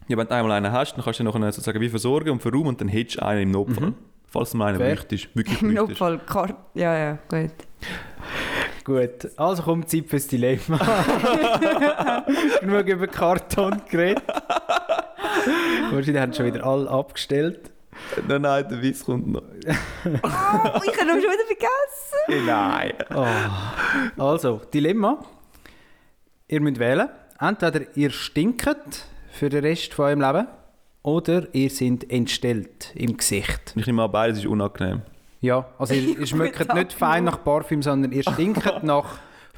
[0.07, 2.41] ja, wenn du einmal einen hast, dann kannst du den nachher sozusagen wie versorgen und
[2.41, 3.93] verräumen und dann hättest du einen im Notfall.
[4.28, 4.89] Falls du mal einen Fair.
[4.89, 5.89] möchtest, wirklich Im möchtest.
[5.89, 6.55] Notfall Kart...
[6.73, 7.51] Ja, ja, gut.
[8.84, 10.78] Gut, also kommt Zeit fürs Dilemma.
[12.61, 14.23] Genug über Karton geredet.
[15.91, 17.71] Wahrscheinlich haben schon wieder alle abgestellt.
[18.28, 19.41] Nein, nein, der Witz kommt noch.
[19.41, 19.69] Oh,
[20.05, 22.45] ich habe ihn schon wieder vergessen.
[22.45, 22.93] Nein.
[23.13, 24.21] Oh.
[24.23, 25.25] Also, Dilemma.
[26.47, 27.09] Ihr müsst wählen.
[27.39, 30.47] Entweder ihr stinkt für den Rest von eurem Leben
[31.07, 33.73] oder ihr seid entstellt im Gesicht.
[33.77, 35.03] Ich nehme an, beides ist unangenehm.
[35.39, 39.17] Ja, also ihr, ihr schmeckt nicht fein nach Parfüm, sondern ihr stinkt nach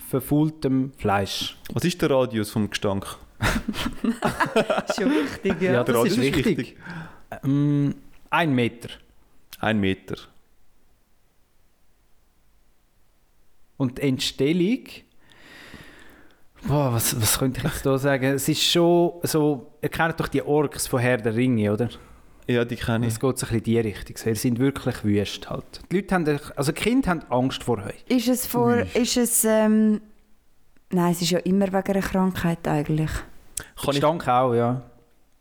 [0.09, 1.57] verfaultem Fleisch.
[1.73, 3.17] Was ist der Radius vom Gestank?
[3.39, 5.71] Das ist schon wichtig, ja.
[5.71, 6.77] Ja, Der das Radius ist wichtig.
[7.43, 7.95] Ähm,
[8.29, 8.89] ein Meter.
[9.59, 10.17] Ein Meter.
[13.77, 14.83] Und die Entstellung.
[16.67, 18.25] Boah, was, was könnte ich jetzt da sagen?
[18.35, 19.71] Es ist schon so.
[19.81, 21.89] Ihr kennt doch die Orks von Herr der Ringe, oder?
[22.47, 23.13] Ja, die kenne ich.
[23.13, 24.17] Es geht so ein bisschen in die Richtung.
[24.17, 25.81] Sie sind wirklich wüst halt.
[25.91, 28.03] Die Leute haben, also die Kinder haben Angst vor euch.
[28.07, 28.75] Ist es vor...
[28.75, 29.45] Ist es...
[29.45, 30.01] Ähm,
[30.89, 33.11] nein, es ist ja immer wegen einer Krankheit eigentlich.
[33.11, 34.81] Kann Der ich, Gestank auch, ja.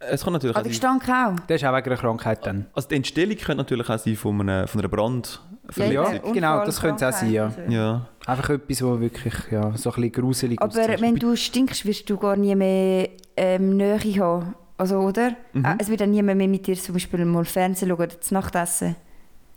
[0.01, 1.47] Es kann natürlich Ah, auch der sein, Gestank auch?
[1.47, 2.67] Der ist auch wegen einer Krankheit dann.
[2.75, 5.93] also die Entstellung könnte natürlich auch sein von einer, von einer Brandverletzung.
[5.93, 7.53] Ja, genau, das könnte es auch sein, ja.
[7.69, 8.07] Ja.
[8.27, 11.01] Einfach etwas, wo wirklich ja, so ein bisschen gruselig Aber aussieht.
[11.01, 14.55] wenn du stinkst, wirst du gar nie mehr ähm, Nähe haben.
[14.77, 15.33] Also, oder?
[15.53, 15.65] Mhm.
[15.65, 18.35] Äh, Es wird dann niemand mehr mit dir zum Beispiel mal Fernsehen schauen oder zu
[18.35, 18.95] Nacht essen.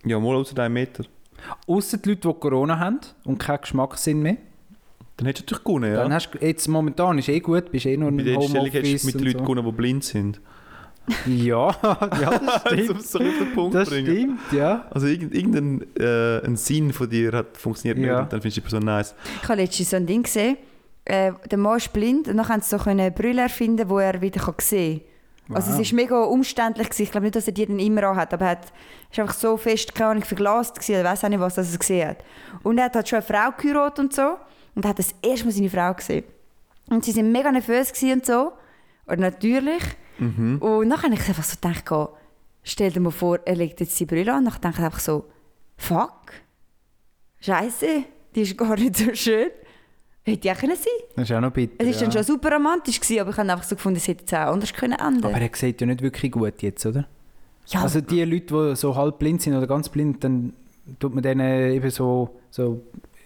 [0.03, 1.03] Ja, mal außer einem Meter.
[1.67, 4.37] Ausser die Leute, die Corona haben und keinen Geschmackssinn mehr.
[5.21, 6.03] Dann hättest du natürlich gewonnen, ja.
[6.03, 8.67] Dann hast du, jetzt momentan ist eh gut, bist eh nur Bei im der Entstellung
[8.71, 9.43] hättest du mit Leuten so.
[9.45, 10.41] gewonnen, die blind sind.
[11.25, 11.75] Ja,
[12.21, 12.99] ja, das Um stimmt.
[13.01, 14.07] es so auf den Punkt das bringen.
[14.15, 14.85] stimmt, ja.
[14.91, 18.03] Also irgend- irgendein äh, ein Sinn von dir hat funktioniert Ja.
[18.13, 19.15] nicht und dann findest du die Person nice.
[19.41, 20.57] Ich habe letztens so ein Ding gesehen.
[21.05, 24.21] Äh, der Mann ist blind und dann haben sie so eine Brille erfinden, wo er
[24.21, 25.01] wieder kann sehen
[25.47, 25.55] kann.
[25.55, 25.91] Also es Wow.
[25.91, 26.87] war mega umständlich.
[26.89, 27.01] Gewesen.
[27.03, 28.71] Ich glaube nicht, dass er die dann immer anhat, aber er hat,
[29.11, 32.09] ist einfach so fest, keine Ahnung, verglast gewesen, oder weiß auch nicht, was er gesehen
[32.09, 32.17] hat.
[32.63, 34.35] Und er hat halt schon eine Frau geheiratet und so
[34.75, 36.23] und hat das erste Mal seine Frau gesehen.
[36.89, 38.51] Und sie waren mega nervös und so.
[39.05, 39.83] Und natürlich.
[40.59, 42.09] Und dann habe ich einfach so gedacht, oh,
[42.63, 44.45] stell dir mal vor, er legt jetzt die Brille an.
[44.45, 45.25] Und dann denke ich einfach so,
[45.77, 46.33] fuck,
[47.39, 48.03] Scheiße,
[48.35, 49.49] die ist gar nicht so schön.
[50.23, 50.93] Hätte ja können sein.
[51.15, 51.73] Das ist auch noch bitter.
[51.79, 51.99] Es war ja.
[52.01, 54.53] dann schon super romantisch, gewesen, aber ich habe einfach so gefunden, es hätte jetzt auch
[54.53, 57.07] anders können enden Aber er sieht ja nicht wirklich gut jetzt, oder?
[57.65, 60.53] Ja, Also die Leute, die so halb blind sind oder ganz blind, dann
[60.99, 62.83] tut man denen eben so, so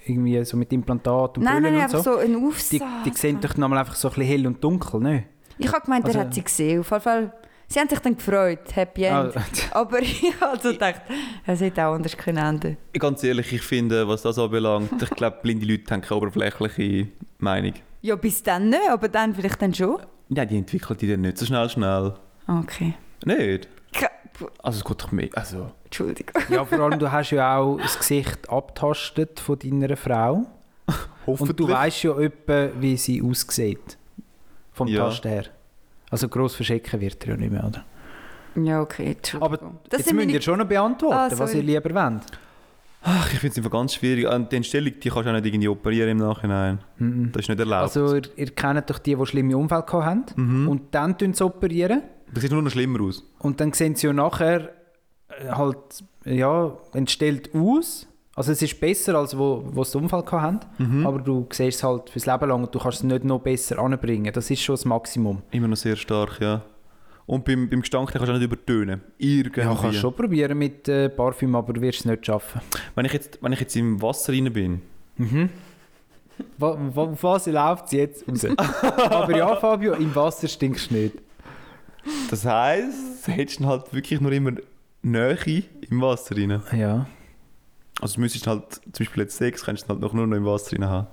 [0.07, 2.13] irgendwie so mit Implantat und nein, nein, und einfach so.
[2.13, 2.81] so ein Die, Aufsatz.
[3.05, 5.23] die sehen doch nochmal einfach so ein bisschen hell und dunkel, ne?
[5.57, 6.81] Ich habe gemeint, Also- er hat sie gesehen.
[6.81, 7.33] Auf jeden Fall,
[7.67, 9.35] sie haben sich dann gefreut, Happy Ah, End.
[9.71, 11.01] Aber ich habe also gedacht,
[11.45, 15.37] es hätte auch anders können enden Ganz ehrlich, ich finde, was das anbelangt, ich glaube,
[15.41, 17.07] blinde Leute haben keine oberflächliche
[17.39, 17.73] Meinung.
[18.01, 19.97] Ja, bis dann nicht, aber dann vielleicht dann schon.
[20.29, 22.13] Ja, die entwickeln die dann nicht so schnell, schnell.
[22.47, 22.93] Okay.
[23.25, 23.67] Nicht?
[24.61, 25.71] Also es geht doch mehr, also...
[25.99, 26.41] Entschuldigung.
[26.49, 30.45] ja, vor allem, du hast ja auch das Gesicht abtastet von deiner Frau.
[31.25, 33.97] Und du weißt ja etwa, wie sie aussieht.
[34.73, 35.05] Vom Ja.
[35.05, 35.45] Tasten her.
[36.11, 37.83] Also gross verschicken wird er ja nicht mehr, oder?
[38.61, 39.41] Ja, okay, Entschuldigung.
[39.57, 40.31] Aber das jetzt müsst meine...
[40.33, 42.23] ihr schon noch beantworten, Ah, was ihr lieber wollt.
[43.07, 44.27] Ach, ich finde es einfach ganz schwierig.
[44.49, 46.79] Die Entstellung, die kannst du auch nicht irgendwie operieren im Nachhinein.
[46.97, 47.31] Mhm.
[47.31, 47.83] Das ist nicht erlaubt.
[47.83, 50.25] Also ihr, ihr kennt doch die, die schlimme Unfälle gehabt haben.
[50.35, 50.67] Mhm.
[50.67, 52.01] Und dann tun sie operieren.
[52.33, 53.23] das sieht nur noch schlimmer aus.
[53.39, 54.69] Und dann sehen sie ja nachher
[55.49, 58.07] halt, ja, entstellt aus.
[58.35, 60.59] Also es ist besser, als wo, wo sie den Unfall haben.
[60.77, 61.07] Mhm.
[61.07, 63.79] Aber du siehst es halt fürs Leben lang und du kannst es nicht noch besser
[63.79, 64.31] anbringen.
[64.33, 65.41] Das ist schon das Maximum.
[65.51, 66.61] Immer noch sehr stark, ja.
[67.25, 69.01] Und beim, beim Gestank kannst du auch nicht übertönen.
[69.17, 69.61] Irgendwie.
[69.61, 72.61] Ja, kannst schon probieren mit äh, Parfüm, aber du wirst es nicht schaffen.
[72.93, 74.81] Wenn ich, jetzt, wenn ich jetzt im Wasser rein bin,
[75.17, 75.49] Mhm.
[76.59, 78.45] Auf was läuft es jetzt raus?
[79.09, 81.15] aber ja, Fabio, im Wasser stinkst du nicht.
[82.29, 84.51] das heisst, du hättest dann halt wirklich nur immer
[85.05, 86.61] Nähe im Wasser rein.
[86.75, 87.05] Ja.
[88.01, 90.45] Also du müsstest halt, zum Beispiel jetzt Sex, kannst du halt noch nur noch im
[90.45, 91.07] Wasser rein haben.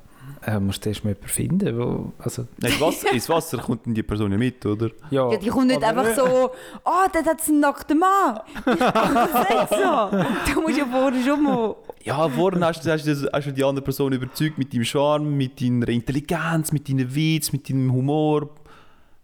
[0.44, 3.86] Äh, musst du erst mal jemanden finden, wo, also, Nein, ins Wasser, ins Wasser kommt
[3.86, 4.90] dann die Person ja mit, oder?
[5.10, 6.50] ja, Ja, die kommt nicht einfach so,
[6.84, 8.40] ah, dort hat es einen nackten Mann.
[8.64, 10.54] Das nicht so.
[10.54, 11.76] Du musst ja vorher schon mal...
[12.02, 15.36] Ja, vorhin hast du, hast, du, hast du die andere Person überzeugt mit deinem Charme,
[15.36, 18.48] mit deiner Intelligenz, mit deinem Witz, mit deinem Humor,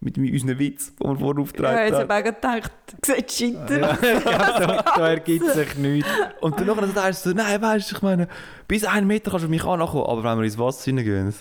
[0.00, 2.72] mit dem- unseren Witz, den wir vorher Ja, aufgetragen jetzt habe ich gedacht,
[3.04, 3.80] sieht scheiter.
[3.80, 4.20] ja,
[4.60, 6.08] da, da ergibt sich nichts.
[6.40, 8.28] Und dann nachher sagst du so, nein, weißt du, ich meine,
[8.68, 11.34] bis einen Meter kannst du mich ankommen, aber wenn wir ins Wasser hineingehen,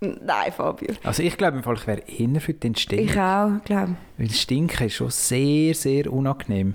[0.00, 0.94] Nein, Fabio.
[1.04, 3.06] Also ich glaube im Fall, ich wäre eher für den Stinken.
[3.08, 6.74] Ich auch, glaube Weil Stinken ist schon sehr, sehr unangenehm.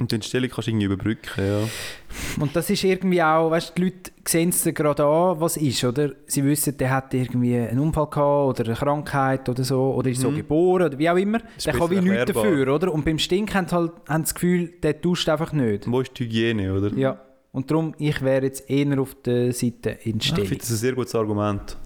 [0.00, 2.42] Und die Entstellung kannst du irgendwie überbrücken, ja.
[2.42, 5.84] Und das ist irgendwie auch, weißt du, die Leute sehen es gerade an, was ist,
[5.84, 6.10] oder?
[6.26, 10.20] Sie wissen, der hat irgendwie einen Unfall gehabt oder eine Krankheit oder so, oder ist
[10.20, 10.36] so Mhm.
[10.36, 11.38] geboren oder wie auch immer.
[11.56, 12.92] Ist Der kann wie nichts dafür, oder?
[12.92, 15.88] Und beim Stinken haben sie halt haben das Gefühl, der duscht einfach nicht.
[15.90, 16.92] Wo ist die Hygiene, oder?
[16.96, 17.20] Ja.
[17.52, 20.76] Und darum, ich wäre jetzt eher auf der Seite in Ja, ich finde das ein
[20.76, 21.76] sehr gutes Argument.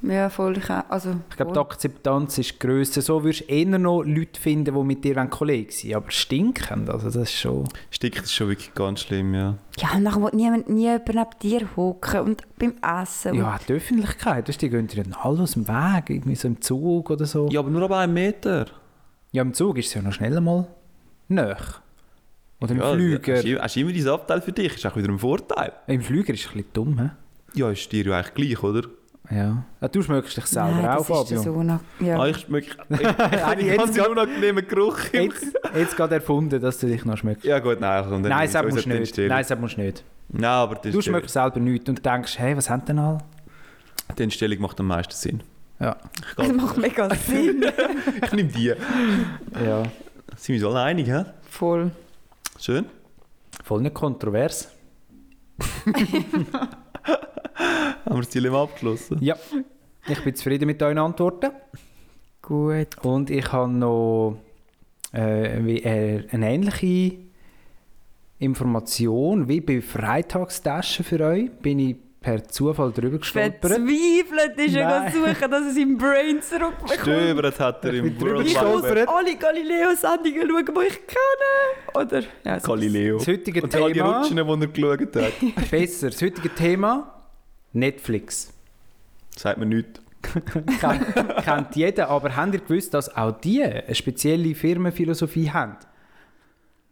[0.00, 0.56] Ja, voll.
[0.58, 0.84] Ich, auch.
[0.88, 1.58] also, Ich glaube, die.
[1.58, 3.02] Akzeptanz ist grösser.
[3.02, 7.06] So würdest du eher noch Leute finden, die mit dir Kollegen sind Aber stinken, also
[7.06, 7.68] das ist schon...
[7.90, 9.56] Stickt ist schon wirklich ganz schlimm, ja.
[9.78, 13.34] Ja, und nachher will niemand nie jemand neben dir hocken und beim Essen.
[13.34, 16.60] Ja, die Öffentlichkeit, weißt, die gehen dir dann alle aus dem Weg, irgendwie so im
[16.60, 17.48] Zug oder so.
[17.50, 18.66] Ja, aber nur ab einem Meter.
[19.32, 20.68] Ja, im Zug ist es ja noch schnell mal
[21.26, 21.56] näher.
[22.60, 23.34] Oder im ja, Flüger.
[23.36, 25.72] Hast, du- hast du immer dein Abteil für dich, ist auch wieder ein Vorteil.
[25.86, 27.10] Im Flüger ist es ein bisschen dumm, hä?
[27.54, 28.88] Ja, ist dir ja eigentlich gleich, oder?
[29.30, 29.62] Ja.
[29.80, 31.42] ja du schmeckst dich selber Nein, auch, das Fabio.
[31.42, 31.62] so
[32.00, 32.18] ja.
[32.18, 34.98] Ah, ich schmecke ich, ganz grad- unangenehmen Geruch.
[35.12, 37.44] Jetzt, jetzt gerade erfunden, dass du dich noch schmeckst.
[37.44, 38.04] Ja gut, nein.
[38.04, 39.18] Also, Nein, das musst du nicht.
[39.18, 40.02] Nein, das musst nicht.
[40.30, 43.18] Nein, aber die Du schmeckst selber nichts und denkst, hey, was haben denn alle?
[44.16, 45.42] die Entstellung macht am meisten Sinn.
[45.78, 45.96] Ja.
[46.30, 47.64] Ich, Das macht mega Sinn.
[48.24, 48.64] ich nehme die.
[48.66, 49.82] ja.
[50.36, 51.24] Sind wir uns alle einig, hä?
[51.50, 51.90] Voll.
[52.58, 52.86] Schön.
[53.62, 54.70] Voll nicht kontrovers.
[57.08, 59.18] Haben wir das Dilemma abgeschlossen?
[59.20, 59.36] Ja.
[60.08, 61.50] Ich bin zufrieden mit euren Antworten.
[62.40, 62.88] Gut.
[63.02, 64.38] Und ich habe noch
[65.12, 67.18] äh, wie, äh, eine ähnliche
[68.38, 71.50] Information wie bei Freitagstaschen für euch.
[71.50, 73.60] Bin ich per Zufall drüber gestolpert.
[73.60, 75.12] Verzweifelt ist er Nein.
[75.12, 77.00] suchen, dass er seinen Brain zurückbekommt.
[77.00, 81.94] Stöbert hat er im World Ich muss alle Galileo-Sendungen schauen, die ich kenne.
[81.94, 82.22] Oder?
[82.44, 83.18] Ja, Galileo.
[83.18, 85.32] Das heutige Und all die Thema, Rutschen, die er geschaut hat.
[85.70, 87.14] besser, das heutige Thema
[87.72, 88.52] Netflix.
[89.36, 90.00] Sagt mir nichts.
[90.80, 91.14] Kennt,
[91.44, 95.76] kennt jeder, aber habt ihr gewusst, dass auch die eine spezielle Firmenphilosophie haben?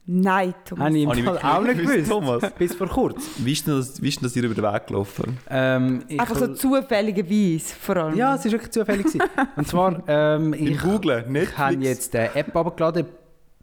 [0.08, 0.86] Nein, Thomas.
[0.86, 2.10] Habe ich im Habe ich Fall wirklich auch nicht nicht gewusst, gewusst.
[2.42, 2.52] Thomas.
[2.58, 3.44] Bis vor kurzem.
[3.44, 5.38] Wie ist denn das, wie ist denn das ihr über den Weg gelaufen?
[5.50, 8.16] Ähm, ich Einfach so zufälligerweise, vor allem.
[8.16, 9.06] Ja, es war wirklich zufällig.
[9.06, 9.22] gewesen.
[9.56, 11.58] Und zwar, ähm, In ich, Google, ich Netflix.
[11.58, 13.06] habe jetzt eine App abgeladen,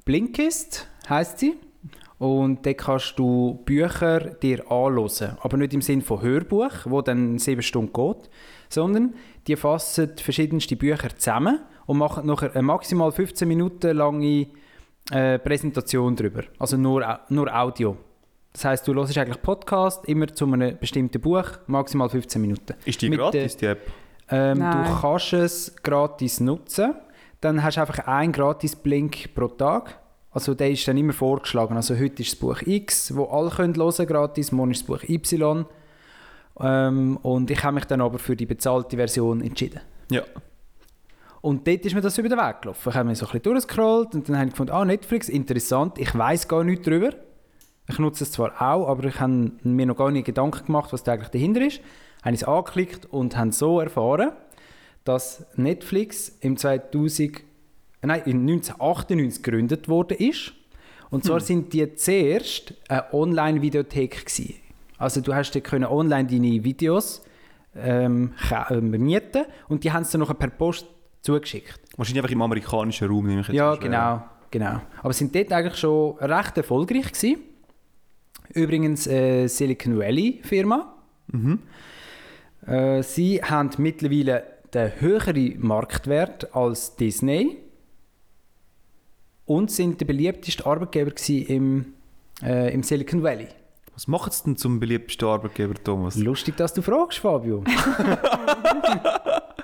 [0.03, 1.55] Blinkist heisst sie.
[2.19, 5.37] Und dort kannst du Bücher dir anhören.
[5.41, 8.29] Aber nicht im Sinne von Hörbuch, wo dann sieben Stunden geht,
[8.69, 9.13] sondern
[9.47, 14.47] die fassen verschiedenste Bücher zusammen und machen nachher eine maximal 15 Minuten lange
[15.11, 16.43] äh, Präsentation darüber.
[16.59, 17.97] Also nur, nur Audio.
[18.53, 22.75] Das heisst, du hörst eigentlich Podcast immer zu einem bestimmten Buch, maximal 15 Minuten.
[22.85, 23.81] Ist die Mit gratis, die App?
[24.29, 26.93] Ähm, du kannst es gratis nutzen.
[27.41, 29.99] Dann hast du einfach einen gratis Blink pro Tag.
[30.31, 31.75] Also der ist dann immer vorgeschlagen.
[31.75, 34.51] Also heute ist das Buch X, wo alle können hören gratis.
[34.51, 35.65] Morgen ist das Buch Y.
[36.59, 39.81] Ähm, und ich habe mich dann aber für die bezahlte Version entschieden.
[40.09, 40.23] Ja.
[41.43, 42.89] Und dort ist mir das über den Weg gelaufen.
[42.89, 45.97] Ich habe mich so ein bisschen durchgescrollt und dann habe ich gefunden, ah, Netflix, interessant,
[45.97, 47.09] ich weiß gar nichts darüber.
[47.89, 51.03] Ich nutze es zwar auch, aber ich habe mir noch gar nicht Gedanken gemacht, was
[51.03, 51.81] da eigentlich dahinter ist.
[52.23, 54.31] Habe es angeklickt und habe so erfahren,
[55.03, 57.41] dass Netflix im 2000,
[58.03, 60.53] nein, in 1998 gegründet worden ist.
[61.09, 64.55] Und zwar sind die zuerst eine Online-Videothek gewesen.
[64.97, 67.21] Also du hast können online deine Videos
[67.75, 68.31] ähm,
[68.69, 70.87] ähm, mieten und die haben es dann nachher per Post
[71.23, 71.79] zugeschickt.
[71.97, 74.81] Wahrscheinlich einfach im amerikanischen Raum, nehme ich jetzt Ja, genau, genau.
[75.01, 77.37] Aber sind dort eigentlich schon recht erfolgreich gewesen.
[78.53, 80.93] Übrigens äh, Silicon Valley Firma.
[82.67, 84.43] Äh, sie haben mittlerweile
[84.73, 87.57] den höheren Marktwert als Disney
[89.45, 91.93] und sind der beliebteste Arbeitgeber im,
[92.43, 93.47] äh, im Silicon Valley.
[93.93, 96.15] Was macht es denn zum beliebtesten Arbeitgeber, Thomas?
[96.15, 97.63] Lustig, dass du fragst, Fabio.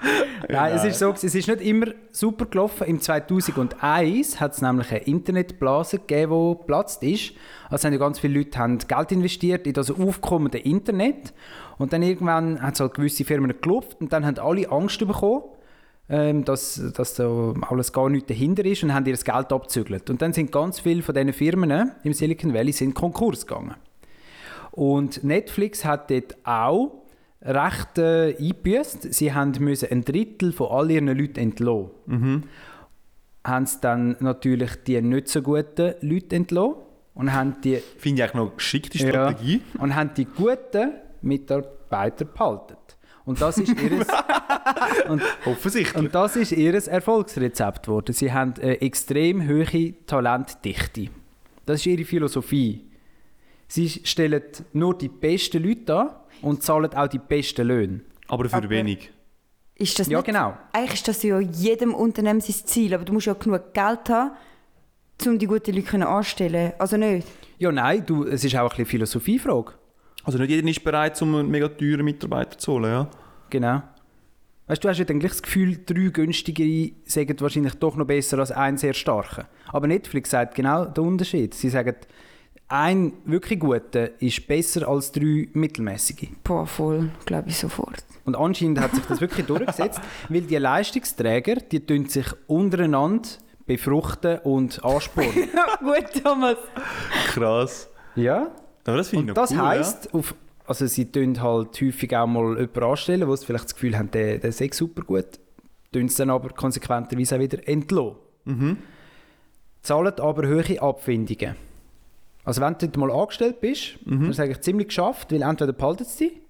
[0.50, 2.88] Nein, es ist so, es ist nicht immer super gelaufen.
[2.88, 7.34] Im 2001 hat es nämlich eine Internetblase gegeben, die geplatzt ist.
[7.70, 11.34] Also haben ja ganz viele Leute haben Geld investiert in das aufkommende Internet.
[11.78, 15.44] Und dann irgendwann hat es halt gewisse Firmen geklopft und dann haben alle Angst bekommen,
[16.10, 20.10] ähm, dass, dass da alles gar nicht dahinter ist und haben ihr das Geld abzügelt.
[20.10, 23.76] Und dann sind ganz viele von diesen Firmen im Silicon Valley sind Konkurs gegangen.
[24.72, 26.99] Und Netflix hat dort auch
[27.42, 29.14] recht äh, eingebüßt.
[29.14, 31.90] Sie haben müssen ein Drittel von all ihren Leuten entlassen.
[32.06, 32.44] Mhm.
[33.46, 36.76] Haben sie dann natürlich die nicht so guten Leute entlassen
[37.14, 39.10] und haben die, Finde ich eigentlich noch eine geschickte Ja.
[39.10, 39.62] Strategie.
[39.80, 42.76] und haben die guten Mitarbeiter behalten.
[43.26, 43.92] Und das ist ihr
[45.10, 45.96] und, Offensichtlich.
[46.04, 48.12] und das ist ihr Erfolgsrezept geworden.
[48.14, 51.10] Sie haben eine extrem hohe Talentdichte.
[51.66, 52.89] Das ist ihre Philosophie.
[53.72, 54.42] Sie stellen
[54.74, 56.10] nur die besten Leute an
[56.42, 58.02] und zahlen auch die besten Löhne.
[58.28, 59.12] aber für Aber- wenig.
[59.76, 60.58] Ist das Ja, nicht, genau.
[60.74, 64.32] Eigentlich ist das ja jedem Unternehmen sein Ziel, aber du musst ja genug Geld haben,
[65.26, 67.26] um die guten Leute können anstellen Also nicht?
[67.60, 69.74] Ja, nein, du, es ist auch ein bisschen Philosophiefrage.
[70.26, 73.10] Also nicht jeder ist bereit, um einen mega teuren Mitarbeiter zu holen, ja?
[73.50, 73.82] Genau.
[74.68, 78.06] Weißt du, du hast ja dann gleich das Gefühl, drei günstigere sagen wahrscheinlich doch noch
[78.06, 79.48] besser als ein sehr starker.
[79.68, 81.54] Aber Netflix sagt genau den Unterschied.
[81.54, 81.96] Sie sagen,
[82.70, 86.28] ein wirklich guter ist besser als drei mittelmäßige.
[86.44, 88.06] Boah, voll, glaube ich sofort.
[88.26, 90.00] Und anscheinend hat sich das wirklich durchgesetzt,
[90.30, 93.28] weil die Leistungsträger, die tun sich untereinander
[93.66, 95.50] befruchten und anspornen.
[95.80, 96.58] Gut, Thomas.
[97.28, 97.90] Krass.
[98.16, 98.52] ja.
[98.86, 100.34] Aber das finde ich Und noch das cool, heisst, auf,
[100.66, 104.10] also sie tun halt häufig auch mal jemanden anstellen, wo sie vielleicht das Gefühl haben,
[104.10, 105.40] der, der sei super gut,
[105.92, 108.16] tun es dann aber konsequenterweise auch wieder entlassen.
[108.46, 108.54] ja.
[108.54, 108.78] Mhm.
[109.82, 111.56] Zahlen aber hohe Abfindungen.
[112.50, 114.12] Also wenn du dort mal angestellt bist, Mhm.
[114.22, 116.42] dann ist es eigentlich ziemlich geschafft, weil entweder behalten sie dich,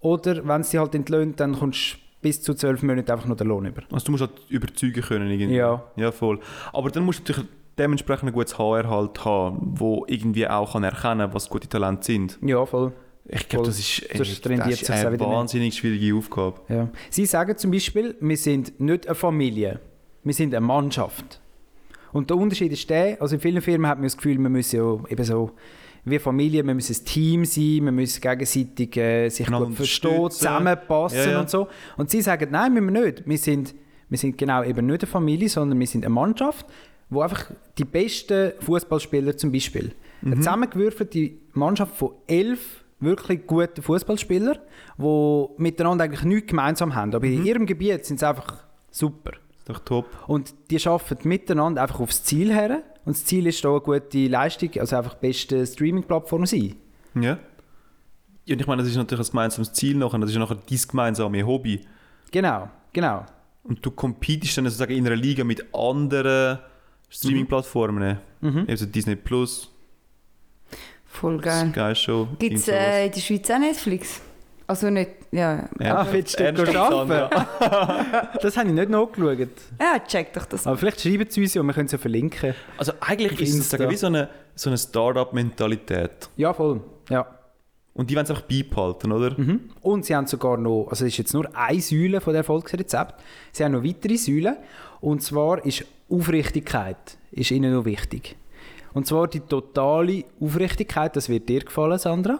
[0.00, 3.46] oder wenn sie halt entlöhnt, dann kommst du bis zu zwölf Monate einfach nur den
[3.46, 3.82] Lohn über.
[3.92, 5.54] Also du musst halt überzeugen können irgendwie.
[5.56, 5.84] Ja.
[5.96, 6.40] Ja, voll.
[6.72, 10.82] Aber dann musst du natürlich dementsprechend ein gutes HR halt haben, wo irgendwie auch kann
[10.84, 12.38] erkennen was gute Talente sind.
[12.42, 12.92] Ja, voll.
[13.28, 15.20] Ich glaube, das ist, das ist eine wieder nicht.
[15.20, 16.60] wahnsinnig schwierige Aufgabe.
[16.68, 16.88] Ja.
[17.10, 19.80] Sie sagen zum Beispiel, wir sind nicht eine Familie,
[20.24, 21.40] wir sind eine Mannschaft.
[22.12, 24.76] Und der Unterschied ist der, also in vielen Firmen hat man das Gefühl, man müsse
[24.78, 25.50] ja eben so
[26.04, 30.30] wie Familie, man müsse ein Team sein, man müsse gegenseitig äh, sich Einander gut verstehen,
[30.30, 31.40] zusammenpassen Ja, ja.
[31.40, 31.68] und so.
[31.96, 33.22] Und sie sagen, nein, müssen wir nicht.
[33.28, 33.74] Wir sind,
[34.08, 36.66] wir sind genau eben nicht eine Familie, sondern wir sind eine Mannschaft,
[37.10, 39.92] wo einfach die besten Fußballspieler zum Beispiel,
[40.22, 40.32] Mhm.
[40.32, 44.58] eine zusammengewürfelte Mannschaft von elf wirklich guten Fußballspieler,
[44.98, 47.14] die miteinander eigentlich nichts gemeinsam haben.
[47.14, 47.32] Aber Mhm.
[47.34, 49.32] in ihrem Gebiet sind sie einfach super.
[49.72, 50.06] Doch top.
[50.26, 52.82] Und die arbeiten miteinander einfach aufs Ziel her.
[53.04, 56.76] Und das Ziel ist da eine gute Leistung, also einfach die beste Streaming-Plattform sein.
[57.14, 57.38] Ja.
[58.46, 60.56] Ja, Und ich meine, das ist natürlich ein gemeinsames Ziel nachher, das ist ja nachher
[60.56, 61.80] dein gemeinsame Hobby.
[62.30, 63.24] Genau, genau.
[63.62, 66.58] Und du competest dann sozusagen in einer Liga mit anderen
[67.08, 68.18] Streaming-Plattformen.
[68.40, 68.66] Mhm.
[68.68, 69.70] Also Disney Plus,
[71.04, 71.70] Voll geil.
[71.72, 72.28] Sky Show.
[72.38, 74.20] Gibt es äh, in der Schweiz auch Netflix?
[74.70, 75.68] Also nicht, ja.
[75.80, 75.96] Ja.
[75.96, 77.44] Ah, willst du dort arbeiten?
[78.40, 79.48] Das habe ich nicht nachgeschaut.
[79.80, 80.64] Ja, check doch das.
[80.64, 82.54] Aber vielleicht schreiben sie uns ja und wir können es ja verlinken.
[82.78, 86.30] Also eigentlich Auf ist es wie so eine, so eine Start-up-Mentalität.
[86.36, 86.82] Ja, voll.
[87.08, 87.26] Ja.
[87.94, 89.36] Und die wollen es einfach beibehalten, oder?
[89.36, 89.70] Mhm.
[89.80, 93.16] Und sie haben sogar noch, also es ist jetzt nur eine Säule von der Erfolgsrezept,
[93.50, 94.56] sie haben noch weitere Säulen.
[95.00, 98.36] Und zwar ist Aufrichtigkeit ist ihnen noch wichtig.
[98.92, 102.38] Und zwar die totale Aufrichtigkeit, das wird dir gefallen, Sandra,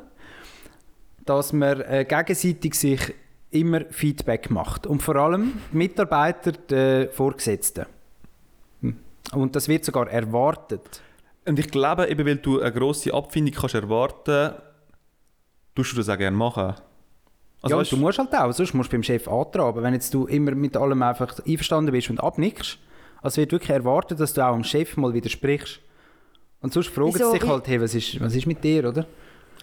[1.24, 3.14] dass man äh, gegenseitig sich
[3.50, 4.86] immer Feedback macht.
[4.86, 7.86] Und vor allem die Mitarbeiter der Vorgesetzten.
[8.80, 8.96] Hm.
[9.32, 11.02] Und das wird sogar erwartet.
[11.46, 14.54] Und ich glaube, eben weil du eine grosse Abfindung kannst erwarten
[15.74, 16.74] tust du das auch gerne machen.
[17.62, 19.82] Also, ja, weißt du musst halt auch, sonst musst du beim Chef antraben.
[19.82, 22.78] Wenn jetzt du immer mit allem einfach einverstanden bist und abnickst,
[23.22, 25.80] also wird wirklich erwartet, dass du auch dem Chef mal widersprichst.
[26.62, 27.32] Und sonst fragen Wieso?
[27.32, 29.06] sie dich halt, hey, was ist, was ist mit dir, oder?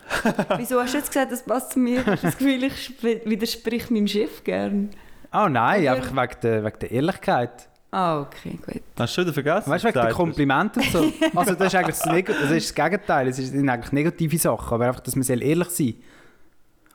[0.57, 1.99] Wieso hast du jetzt gesagt, das passt zu mir?
[2.01, 4.89] Ich habe das Gefühl, ich sp- widersprich meinem Chef gern.
[5.31, 7.69] Ah nein, Oder- einfach wegen der, wegen der Ehrlichkeit.
[7.91, 8.81] Ah, okay, gut.
[8.99, 9.69] Hast du schon wieder vergessen?
[9.71, 10.15] Weißt du, wegen der Gesagt hast?
[10.17, 11.13] Komplimente und so.
[11.35, 14.73] Also das ist eigentlich das, Neg das, ist das Gegenteil, es sind eigentlich negative Sachen,
[14.73, 15.93] aber einfach, dass man soll ehrlich sein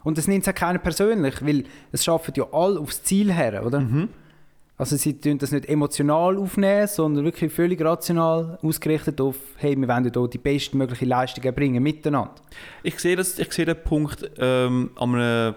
[0.05, 3.65] Und das nimmt es auch keiner persönlich, weil es schaffen ja alle aufs Ziel her,
[3.65, 3.81] oder?
[3.81, 4.09] Mhm.
[4.83, 9.87] Also sie tun das nicht emotional aufnehmen, sondern wirklich völlig rational ausgerichtet auf, hey, wir
[9.87, 12.35] wollen hier die bestmögliche Leistung erbringen, miteinander.
[12.83, 15.55] Ich sehe, das, ich sehe den Punkt ähm, an einem,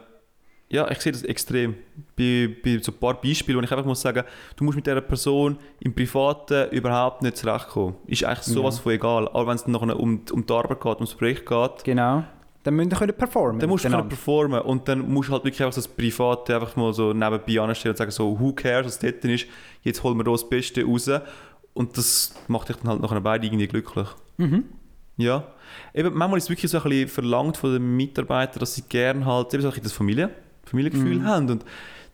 [0.69, 1.73] ja, ich sehe das extrem.
[2.15, 4.23] Bei, bei so ein paar Beispielen, wo ich einfach muss sagen,
[4.57, 7.95] du musst mit dieser Person im Privaten überhaupt nicht zurechtkommen.
[8.05, 8.83] Ist eigentlich sowas Ja.
[8.83, 9.27] von egal.
[9.29, 12.25] Aber wenn es dann nachher um, um die Arbeit geht, ums Projekt geht, Genau.
[12.65, 13.59] Dann müssen sie können performen.
[13.59, 16.55] dann musst du können performen und dann musst du halt wirklich einfach so das Private
[16.55, 19.45] einfach mal so nebenbei anstellen und sagen so, who cares, was dort ist,
[19.83, 21.09] jetzt holen wir da das Beste raus.
[21.73, 24.07] Und das macht dich dann halt nachher beide irgendwie glücklich.
[24.37, 24.65] Mhm.
[25.17, 25.43] Ja.
[25.93, 29.25] Eben, manchmal ist es wirklich so ein bisschen verlangt von den Mitarbeitern, dass sie gerne
[29.25, 30.29] halt eben so ein das Familie,
[30.65, 31.25] Familiengefühl Mhm.
[31.25, 31.49] haben.
[31.51, 31.65] Und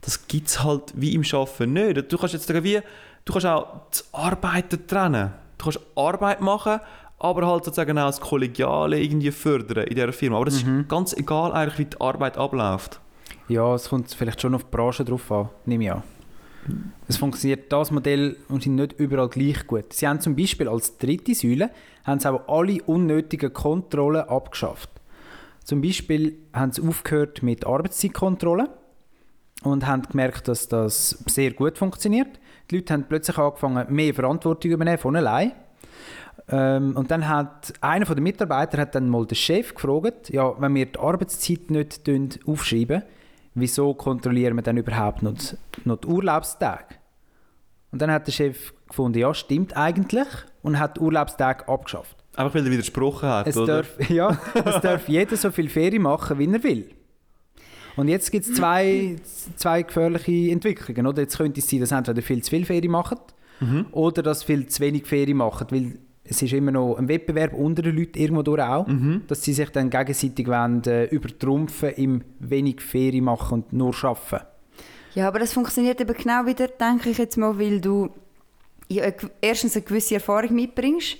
[0.02, 2.12] das gibt es halt wie im Arbeiten nicht.
[2.12, 2.80] Du kannst jetzt sagen, wie,
[3.24, 5.32] du kannst auch das Arbeiten trennen.
[5.58, 6.80] Du kannst Arbeit machen,
[7.24, 10.38] aber halt sozusagen auch das Kollegiale irgendwie fördern in dieser Firma.
[10.38, 10.82] Aber es Mhm.
[10.82, 13.00] ist ganz egal eigentlich, wie die Arbeit abläuft.
[13.48, 16.04] Ja, es kommt vielleicht schon auf die Branche drauf an, nehme ich an.
[17.08, 19.94] Es funktioniert das Modell anscheinend nicht überall gleich gut.
[19.94, 21.72] Sie haben zum Beispiel als dritte Säule
[22.04, 24.90] haben sie auch alle unnötigen Kontrollen abgeschafft.
[25.64, 28.68] Zum Beispiel haben sie aufgehört mit Arbeitszeitkontrollen
[29.64, 32.40] und haben gemerkt, dass das sehr gut funktioniert.
[32.70, 35.52] Die Leute haben plötzlich angefangen, mehr Verantwortung übernehmen von allein.
[36.52, 40.76] Ähm, und dann hat einer der Mitarbeiter hat dann mal den Chef gefragt, ja, wenn
[40.76, 43.04] wir die Arbeitszeit nicht aufschreiben,
[43.56, 45.36] wieso kontrollieren wir dann überhaupt noch,
[45.86, 46.96] noch die Urlaubstage?
[47.92, 50.28] Und dann hat der Chef gefunden, ja, stimmt eigentlich,
[50.62, 52.18] und hat die Urlaubstage abgeschafft.
[52.36, 53.78] Einfach weil er widersprochen hat, Es oder?
[53.84, 56.90] darf, ja, es darf jeder so viel Ferien machen, wie er will.
[57.98, 59.18] Und jetzt gibt es zwei,
[59.58, 61.08] zwei gefährliche Entwicklungen.
[61.08, 61.24] Oder?
[61.24, 63.18] Jetzt könnte es sein, dass entweder viel zu viel Ferien machen
[63.60, 63.86] Mhm.
[63.92, 65.68] oder dass viel zu wenig Ferien machen.
[65.70, 69.24] Weil es ist immer noch ein Wettbewerb unter den Leuten irgendwo durch auch, Mhm.
[69.28, 74.46] dass sie sich dann gegenseitig wollen, äh, übertrumpfen im wenig Ferien machen und nur arbeiten.
[75.16, 78.10] Ja, aber das funktioniert eben genau wieder, denke ich jetzt mal, weil du
[78.88, 81.18] ja, eine gew- erstens eine gewisse Erfahrung mitbringst.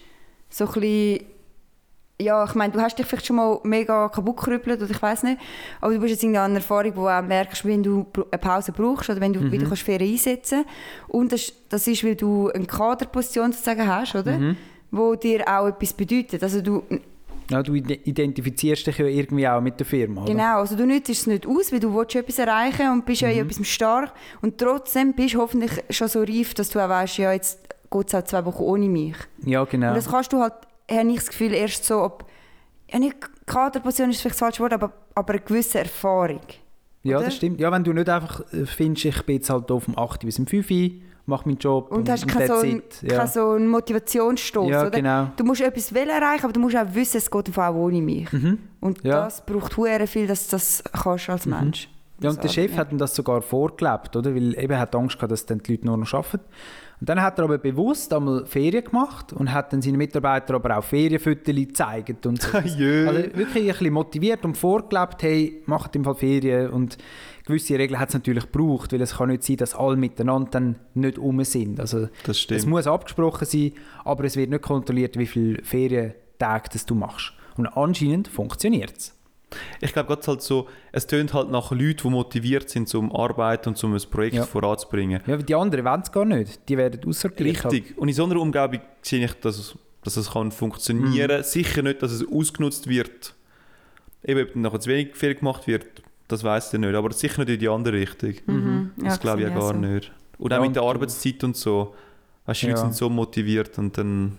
[0.50, 1.26] So ein bisschen,
[2.22, 5.24] ja, ich meine, du hast dich vielleicht schon mal mega kaputt gerüppelt oder ich weiß
[5.24, 5.40] nicht,
[5.80, 8.40] aber du bist jetzt irgendwie an einer Erfahrung, wo du auch merkst, wenn du eine
[8.40, 10.66] Pause brauchst oder wenn du wieder kannst Ferien einsetzen
[11.08, 14.38] Und das, das ist, weil du eine Kaderposition sozusagen hast, oder?
[14.92, 16.44] Wo dir auch etwas bedeutet.
[16.44, 16.84] Also du,
[17.50, 20.24] Ja, du ide- identifizierst dich ja irgendwie auch mit der Firma.
[20.24, 20.32] Oder?
[20.32, 23.30] Genau, also du nützt es nicht aus, weil du willst etwas erreichen und bist ja
[23.30, 23.34] Mhm.
[23.40, 27.18] in etwas stark und trotzdem bist du hoffentlich schon so reif, dass du auch weißt,
[27.18, 29.16] ja, jetzt geht es auch zwei Wochen ohne mich.
[29.46, 29.90] Ja, genau.
[29.90, 30.54] Und das kannst du halt,
[30.90, 32.26] habe ich das Gefühl, erst so, ob,
[32.90, 33.16] ja nicht
[33.46, 36.40] Kaderposition ist vielleicht das falsche Wort, aber, aber eine gewisse Erfahrung.
[37.04, 37.26] Ja, oder?
[37.26, 37.60] das stimmt.
[37.60, 40.38] Ja, wenn du nicht einfach äh, findest, ich bin jetzt halt hier vom 8 bis
[40.40, 40.90] um 5 Uhr,
[41.26, 43.02] mache meinen Job Und hast keinen so, it.
[43.04, 44.90] Ja, so einen Motivationsstoß, ja oder?
[44.92, 45.28] genau.
[45.38, 48.32] Du musst etwas erreichen, aber du musst auch wissen, es geht auch ohne mich.
[48.32, 48.58] Mhm.
[48.80, 49.24] Und Ja.
[49.26, 51.90] das braucht sehr viel, dass du das kannst als Mensch.
[52.22, 52.78] Ja, und der So, Chef ja.
[52.78, 54.36] hat ihm das sogar vorgelebt, oder?
[54.36, 56.40] Weil eben er hat Angst gehabt, dass dann die Leute nur noch arbeiten.
[57.00, 60.78] Und dann hat er aber bewusst einmal Ferien gemacht und hat dann seinen Mitarbeitern aber
[60.78, 62.28] auch Ferienfotos gezeigt.
[62.28, 62.50] Und so.
[62.58, 66.70] Also wirklich ein bisschen motiviert und vorgelebt, hey, macht im Fall Ferien.
[66.70, 67.00] Und
[67.46, 70.76] gewisse Regeln hat es natürlich gebraucht, weil es kann nicht sein, dass alle miteinander dann
[70.94, 71.80] nicht um sind.
[71.80, 72.66] Also Das es stimmt.
[72.68, 73.74] muss abgesprochen sein,
[74.04, 77.34] aber es wird nicht kontrolliert, wie viele Ferientage das du machst.
[77.58, 79.18] Und anscheinend funktioniert es.
[79.82, 83.70] Ich glaube, gerade halt so, es tönt halt nach Leuten, die motiviert sind, zum Arbeiten
[83.70, 84.44] und zum ein Projekt Ja.
[84.46, 85.22] voranzubringen.
[85.28, 86.70] Ja, weil die anderen wollen es gar nicht.
[86.70, 87.66] Die werden aussortiert.
[87.66, 87.98] Richtig.
[87.98, 91.44] Und in so einer Umgebung sehe ich, dass es, dass es kann funktionieren Mhm.
[91.44, 93.36] Sicher nicht, dass es ausgenutzt wird.
[94.24, 95.86] Eben, ob dann nachher zu wenig viel gemacht wird,
[96.32, 96.96] das weiß ich nicht.
[96.96, 98.34] Aber sicher nicht in die andere Richtung.
[98.46, 98.92] Mhm.
[98.98, 99.74] Das glaube ich ja gar so.
[99.74, 100.12] nicht.
[100.38, 101.94] Und Ja, auch mit und der Arbeitszeit und so.
[102.46, 102.86] Weißt du, die Leute Ja.
[102.88, 104.38] sind so motiviert und dann...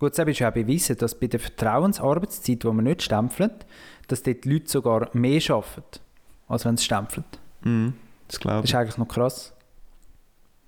[0.00, 3.64] Gut, es ist auch bewiesen, dass bei der Vertrauensarbeitszeit, die man nicht stempelt,
[4.08, 6.00] dass dort die Leute sogar mehr arbeiten,
[6.48, 7.24] als wenn sie stempeln.
[7.62, 7.94] Mhm,
[8.28, 8.70] das glaube Das ich.
[8.70, 9.52] ist eigentlich noch krass.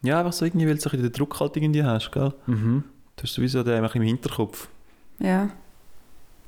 [0.03, 2.33] Ja, einfach so irgendwie, weil du so ein bisschen den Druck halt irgendwie hast, gell?
[2.47, 2.85] Mhm.
[3.17, 4.69] Du hast sowieso den einfach im Hinterkopf.
[5.19, 5.49] Ja.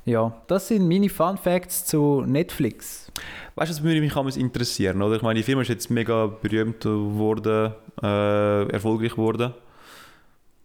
[0.09, 3.11] Ja, das sind meine Fun Facts zu Netflix.
[3.55, 5.17] Weißt du, das würde mich auch interessieren, oder?
[5.17, 9.53] Ich meine, die Firma ist jetzt mega berühmt geworden, äh, erfolgreich geworden.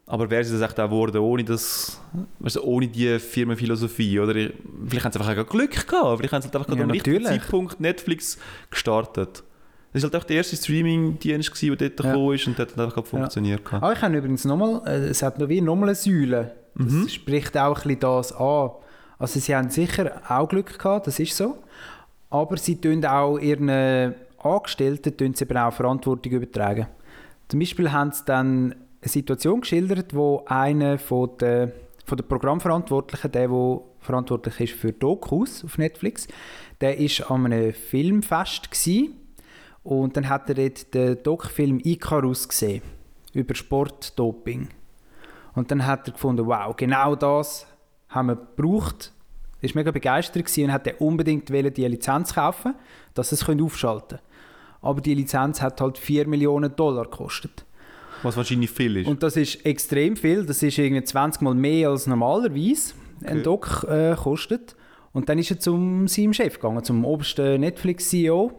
[0.07, 2.01] Aber wäre sie das echt auch geworden, ohne das,
[2.39, 4.35] du, ohne die Firmenphilosophie, oder?
[4.37, 4.53] Ich-
[4.89, 7.25] Vielleicht haben sie einfach auch Glück gehabt, vielleicht haben sie halt einfach Ja, am richtigen.
[7.25, 8.39] Zeitpunkt Netflix
[8.71, 9.43] gestartet.
[9.93, 12.13] Das war halt auch der erste Streaming-Dienst, der dort Ja.
[12.13, 13.65] gekommen ist und der hat dann einfach funktioniert.
[13.65, 13.83] gehabt.
[13.83, 16.53] Ah, ich habe übrigens nochmal, äh, es hat noch wie nochmal eine Säule.
[16.75, 17.09] Das Mhm.
[17.09, 18.71] spricht auch ein bisschen das an.
[19.25, 21.57] Also sie haben sicher auch Glück gehabt, das ist so.
[22.29, 26.89] Aber sie tun auch ihren Angestellten tun sie eben auch Verantwortung übertragen.
[27.49, 31.73] Zum Beispiel haben sie dann eine Situation geschildert, wo einer von der,
[32.05, 36.29] von der Programmverantwortlichen, der, der verantwortlich ist für Dokus auf Netflix,
[36.83, 39.15] der ist an einem Filmfest gewesen,
[39.85, 42.83] und dann hat er dort den Doc-Film Icarus gesehen
[43.33, 44.69] über Sportdoping.
[45.55, 47.67] Und dann hat er gefunden, wow, genau das
[48.11, 49.14] haben wir gebraucht.
[49.65, 52.75] Er war mega begeistert und hat unbedingt die Lizenz kaufen,
[53.15, 54.21] dass sie es aufschalten können.
[54.83, 57.65] Aber die Lizenz hat halt 4 Millionen Dollar gekostet.
[58.23, 59.07] Was wahrscheinlich viel ist.
[59.07, 60.45] Und das ist extrem viel.
[60.45, 62.93] Das ist irgendwie 20 Mal mehr als normalerweise
[63.23, 63.43] ein Okay.
[63.43, 64.77] Doc äh, kostet.
[65.13, 68.53] Und dann ist er zum seinem Chef gegangen, zum obersten Netflix-CEO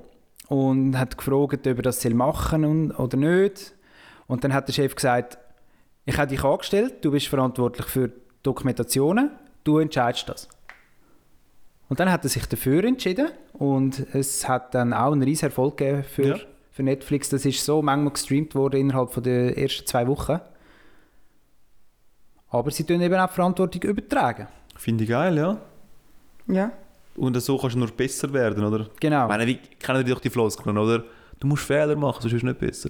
[0.48, 3.76] und hat gefragt, ob er das soll machen und, oder nicht.
[4.26, 5.38] Und dann hat der Chef gesagt,
[6.06, 9.32] ich habe dich angestellt, du bist verantwortlich für Dokumentationen,
[9.64, 10.50] du entscheidest das.
[11.88, 15.78] Und dann hat er sich dafür entschieden und es hat dann auch einen riesen Erfolg
[15.78, 16.36] gegeben für, Ja.
[16.72, 17.30] für Netflix.
[17.30, 20.40] Das ist so manchmal gestreamt worden innerhalb von der ersten zwei Wochen.
[22.50, 24.48] Aber sie tun eben auch die Verantwortung übertragen.
[24.78, 25.58] Finde ich geil, ja.
[26.48, 26.72] Ja.
[27.16, 28.90] Und so kannst du nur besser werden, oder?
[29.00, 29.24] Genau.
[29.24, 31.04] Ich meine, wie kennen die doch die Floskeln, oder?
[31.40, 32.90] Du musst Fehler machen, sonst ist es nicht besser.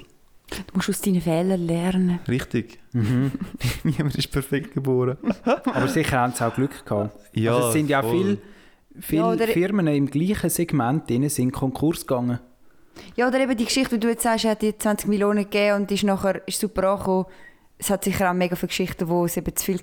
[0.49, 2.19] Du musst aus deinen Fehlern lernen.
[2.27, 2.79] Richtig.
[2.93, 3.31] Mhm.
[3.83, 5.17] Niemand ist perfekt geboren.
[5.43, 7.17] Aber sicher haben sie auch Glück gehabt.
[7.33, 8.17] Ja, also es sind ja auch voll.
[8.17, 8.37] viele,
[8.99, 12.39] viele Ja, Firmen im gleichen Segment drin sind Konkurs gegangen.
[13.15, 15.91] Ja, oder eben die Geschichte, die du jetzt sagst, hat dir 20 Millionen gegeben und
[15.91, 17.25] ist nachher ist super angekommen.
[17.77, 19.79] Es hat sicher auch mega viele Geschichten, wo sie eben zu viel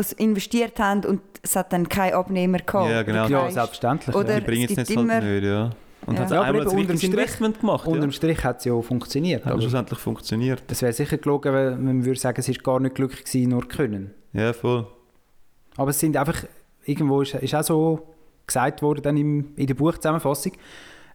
[0.00, 2.90] sie investiert haben und es hat dann keinen Abnehmer gehabt.
[2.90, 3.28] Ja, genau.
[3.28, 4.16] Ja, selbstverständlich.
[4.16, 4.40] Oder- ja.
[4.40, 5.70] Die bringen es es jetzt halt immer- nicht, ja.
[6.06, 6.24] Und Ja.
[6.24, 8.12] hat Ja, einmal das unterm Strich- gemacht, Unterm ja.
[8.12, 9.44] Strich hat es ja funktioniert.
[9.44, 10.62] Hat Aber schlussendlich funktioniert.
[10.68, 13.66] es wäre sicher gelogen, wenn man würde sagen, es ist gar nicht glücklich gewesen, nur
[13.68, 14.12] können.
[14.32, 14.86] Ja, voll.
[15.76, 16.44] Aber es sind einfach,
[16.84, 18.13] irgendwo ist, ist auch so
[18.46, 20.52] gesagt worden dann im, in der Buchzusammenfassung,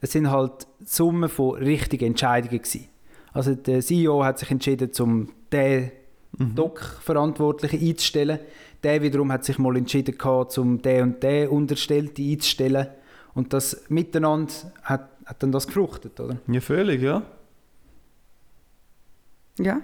[0.02, 2.88] es sind halt Summen von richtigen Entscheidungen gewesen.
[3.34, 5.92] Also der CEO hat sich entschieden, um den
[6.38, 8.40] Doc-Verantwortlichen einzustellen.
[8.84, 12.88] Der wiederum hat sich mal entschieden, gehabt, um den und den Unterstellten einzustellen.
[13.34, 14.54] Und das miteinander
[14.84, 16.38] hat, hat dann das gefruchtet, oder?
[16.48, 17.24] Ja, völlig, ja.
[19.60, 19.82] Ja.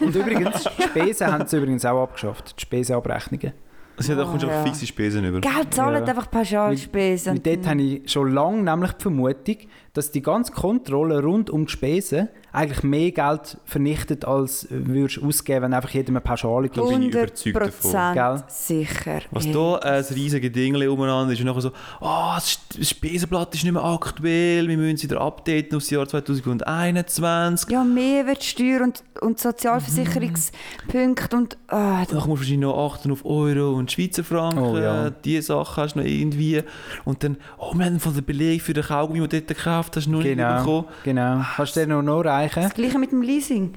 [0.00, 3.52] Und übrigens, die Spesen haben sie übrigens auch abgeschafft, die Spesenabrechnungen.
[3.96, 4.72] Also, da kommst du einfach ja.
[4.72, 5.40] fixe Spesen über.
[5.40, 6.08] Geld zahlen Ja.
[6.10, 7.36] einfach Pauschalspesen.
[7.36, 9.56] Und dort habe ich schon lange nämlich die Vermutung,
[9.92, 15.26] dass die ganze Kontrolle rund um die Spesen eigentlich mehr Geld vernichtet, als würdest du
[15.26, 16.76] ausgeben, wenn einfach jedem eine Pauschale gibt.
[16.76, 17.70] bin ich 100 überzeugt davon.
[17.90, 18.42] Prozent Gell?
[18.48, 19.20] sicher.
[19.30, 19.52] Was Ey.
[19.52, 23.72] da ein riesiges Ding umeinander ist und nachher so, ah, das das Spesenblatt ist nicht
[23.72, 27.70] mehr aktuell, wir müssen es wieder updaten aufs Jahr 2021.
[27.70, 31.56] Ja, Mehrwertsteuer und, und Sozialversicherungspunkte und...
[31.68, 35.10] ah, Dann musst du wahrscheinlich noch achten auf Euro und Schweizer Franken, Oh, ja.
[35.10, 36.62] diese Sachen hast du noch irgendwie.
[37.04, 39.96] Und dann, oh, wir haben von den Beleg für den Kaugummi, den du dort gekauft
[39.96, 40.84] hast, noch nicht Genau, bekommen.
[41.04, 41.44] genau.
[41.56, 42.62] Kannst du den noch, noch reichen?
[42.62, 43.74] Das gleiche mit dem Leasing.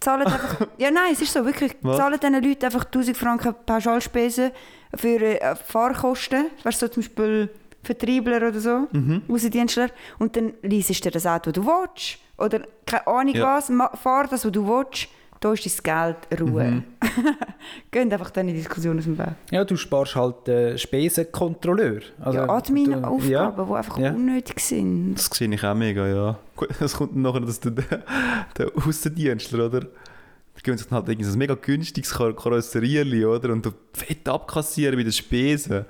[0.00, 1.74] Zahlen einfach, ja nein, es ist so, wirklich.
[1.82, 1.96] Was?
[1.96, 4.50] Zahlen diesen Leuten einfach 1000 Franken Pauschalspesen
[4.94, 6.46] für äh, Fahrkosten.
[6.62, 7.50] Weißt du, so zum Beispiel
[7.82, 9.22] Vertriebler oder so, Mhm.
[9.28, 9.88] Außendienstler.
[10.18, 12.18] Und dann leasest du das Auto, das du willst.
[12.38, 13.56] Oder keine Ahnung Ja.
[13.56, 15.08] was, fahr das, was du willst.
[15.40, 16.64] Da ist dein Geld, Ruhe.
[16.64, 16.84] Mhm.
[17.90, 19.34] Geht einfach die Diskussion aus dem Weg.
[19.50, 22.00] Ja, du sparst halt äh, Spesenkontrolleur.
[22.20, 23.50] Also, ja, Admin-Aufgaben, ja.
[23.64, 24.10] die einfach Ja.
[24.12, 25.14] unnötig sind.
[25.16, 26.38] Das sehe ich auch mega, ja.
[26.80, 29.80] Das kommt dann nachher, dass der, der Aussendienstler, oder?
[29.80, 33.50] Die gehen sich dann halt irgendwie so ein mega günstiges Kar Karosserierli, oder?
[33.52, 35.84] Und du fett abkassieren bei den Spesen.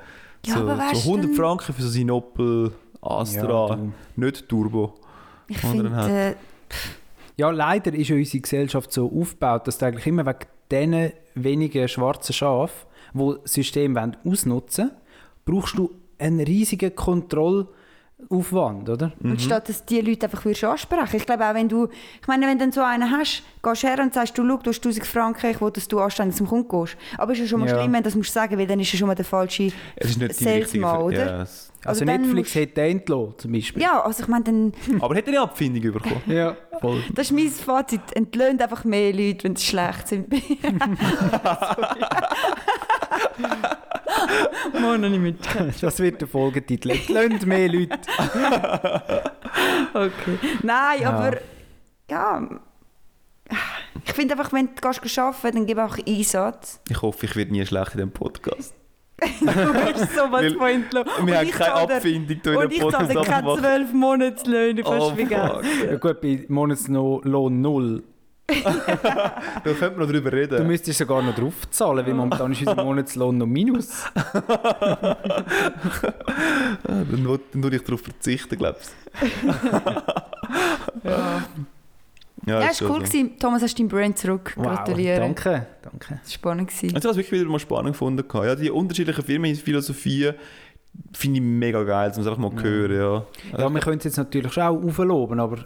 [0.44, 3.78] Ja, so, aber so 100 du- Franken für so ein Opel Astra, Ja,
[4.16, 4.94] nicht Turbo.
[5.46, 6.10] Ich finde, hat.
[6.10, 6.34] äh,
[7.36, 12.88] Ja, leider ist unsere Gesellschaft so aufgebaut, dass eigentlich immer wegen diesen wenigen schwarzen Schafen,
[13.12, 14.96] die das System ausnutzen wollen,
[15.44, 16.94] brauchst du einen riesigen
[18.18, 19.12] Kontrollaufwand, oder?
[19.22, 21.16] Und statt dass die Leute einfach würdest ansprechen.
[21.16, 21.88] Ich glaube auch, wenn du,
[22.20, 24.56] ich meine, wenn du dann so einen hast, gehst du her und sagst, du, schau,
[24.56, 26.96] du hast 1000 Franken, ich will, dass du anständig zum Kunden gehst.
[27.18, 27.78] Aber es ist ja schon mal Ja.
[27.78, 30.10] schlimm, wenn du das musst sagen, weil dann ist ja schon mal der falsche Es
[30.10, 31.26] ist nicht die richtige Salesman, oder?
[31.26, 33.82] Ja, es- Also, Also Netflix musst- hätte den entlassen, zum Beispiel.
[33.82, 36.22] Ja, also ich meine, dann, Aber hat er eine Abfindung bekommen?
[36.26, 37.02] Ja, voll.
[37.14, 40.26] das ist mein Fazit, entlöhnt einfach mehr Leute, wenn sie schlecht sind.
[44.80, 45.38] Morgen noch nicht mit.
[45.80, 46.90] Das wird der Folgetitel.
[46.90, 47.98] Entlöhnt mehr Leute.
[49.94, 50.38] Okay.
[50.62, 51.10] Nein, Ja.
[51.10, 51.38] aber
[52.10, 52.48] ja.
[54.04, 56.80] Ich finde einfach, wenn du gehst arbeiten dann gib auch Einsatz.
[56.90, 58.74] Ich hoffe, ich werde nie schlecht in diesem Podcast.
[59.40, 61.06] Du wirst so was von entlohnt.
[61.06, 63.92] Wir Und haben ich keine Abfindung hier in Und dem ich Podcast zahle keine zwölf
[63.94, 65.32] Monatslöhne, fast Oh, wie.
[65.86, 68.04] Ja gut, bei Monatslohn null.
[69.02, 70.66] Da könnte man noch drüber Du reden.
[70.66, 74.04] müsstest sogar noch drauf zahlen, weil momentan ist unser Monatslohn noch minus.
[76.84, 77.24] Dann
[77.62, 78.88] würde ich darauf verzichten, glaube ich.
[81.02, 81.42] Ja,
[82.46, 82.94] Ja, ja ist cool so.
[82.98, 83.38] gewesen.
[83.38, 84.54] Thomas, hast du deinen Brand zurück.
[84.56, 85.18] Gratuliere.
[85.20, 86.08] danke, danke.
[86.08, 86.68] Das war spannend.
[86.68, 86.94] Gewesen.
[86.94, 88.24] Also, was ich wirklich wieder mal spannend gefunden.
[88.32, 90.34] Ja, die unterschiedlichen Firmenphilosophien
[91.12, 93.26] finde ich mega geil, um es einfach mal hören.
[93.52, 93.58] Ja.
[93.58, 95.58] Ja, wir können es jetzt natürlich schon auch aufloben, aber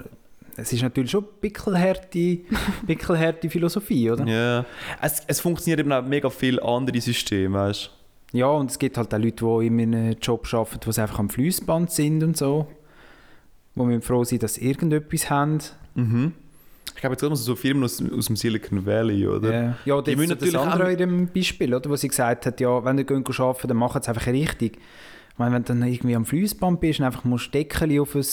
[0.57, 2.39] es ist natürlich schon pickelharte,
[2.87, 4.27] pickelharte Philosophie, oder?
[4.27, 4.65] Ja.
[5.01, 7.91] Es, es funktioniert eben auch mega viele andere Systeme, weißt
[8.33, 11.29] Ja, und es gibt halt auch Leute, die in einem Job arbeiten, die einfach am
[11.31, 12.67] Fließband sind und so.
[13.75, 15.59] Wo wir froh sind, dass sie irgendetwas haben.
[15.95, 16.01] du?
[16.03, 16.33] Mhm.
[16.95, 19.53] Ich glaube, jetzt mal so Firmen aus, aus dem Silicon Valley, oder?
[19.53, 21.89] Ja, ja Die das müssen ist das natürlich andere auch- in dem Beispiel, oder?
[21.89, 24.77] wo sie gesagt hat, ja, wenn ihr geht arbeiten dann macht es einfach richtig.
[25.33, 28.25] Ich meine, wenn du dann irgendwie am Fließband bist und einfach musst Deckel auf ein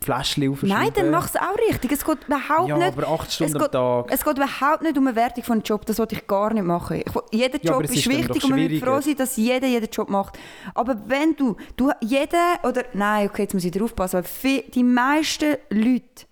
[0.00, 0.76] Fläschchen aufschreiben.
[0.76, 1.92] Nein, dann mach es auch richtig.
[1.92, 2.96] Es geht überhaupt Ja, nicht.
[2.96, 4.06] aber acht Stunden es am geht, Tag.
[4.10, 5.84] Es geht überhaupt nicht um eine Wertung von einem Job.
[5.86, 7.02] Das wollte ich gar nicht machen.
[7.04, 9.66] Ich, jeder Ja, Job es ist, ist wichtig und man muss froh sein, dass jeder
[9.66, 10.38] jeden Job macht.
[10.74, 14.28] Aber wenn du, du jeder oder nein, okay, jetzt muss ich wieder aufpassen, aber
[14.74, 16.26] die meisten Leute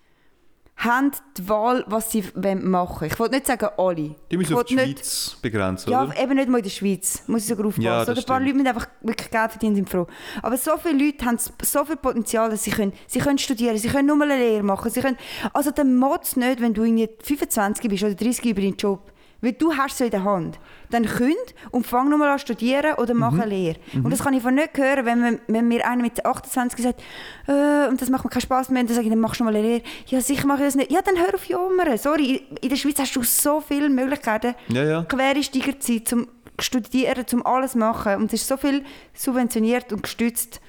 [0.76, 4.14] haben die Wahl, was sie wollen machen Ich wollte nicht sagen alle.
[4.30, 6.20] Die müssen auf die nicht- Schweiz begrenzen, Ja, oder?
[6.20, 7.22] eben nicht mal in der Schweiz.
[7.26, 7.82] Muss ich sogar aufpassen.
[7.82, 8.40] Ja, das Oder ein paar.
[8.40, 10.06] Leute müssen einfach wirklich Geld verdienen, sind froh.
[10.42, 13.88] Aber so viele Leute haben so viel Potenzial, dass sie können, sie können studieren, sie
[13.88, 14.90] können nur eine Lehre machen.
[14.90, 15.16] Sie können,
[15.54, 19.10] also dann motzt nicht, wenn du irgendwie 25 bist oder 30 über deinen Job.
[19.43, 20.59] Weil du hast es in der Hand.
[20.91, 21.37] Dann künd
[21.70, 23.41] und fang nochmal an studieren oder mach Mhm.
[23.43, 23.76] eine Lehre.
[24.03, 27.03] Und das kann ich von nicht hören, wenn, man, wenn mir einer mit 28 sagt,
[27.47, 29.45] äh, und das macht mir keinen Spass mehr, und dann sage ich, dann machst du
[29.45, 29.82] mal eine Lehre.
[30.07, 30.91] Ja, sicher mache ich das nicht.
[30.91, 31.97] Ja, dann hör auf jammern.
[31.99, 34.55] Sorry, in der Schweiz hast du so viele Möglichkeiten.
[34.68, 35.03] Ja, ja.
[35.05, 36.28] Quereinsteigerzeit zum
[36.59, 38.16] Studieren, zum alles machen.
[38.16, 38.84] Und es ist so viel
[39.14, 40.61] subventioniert und gestützt.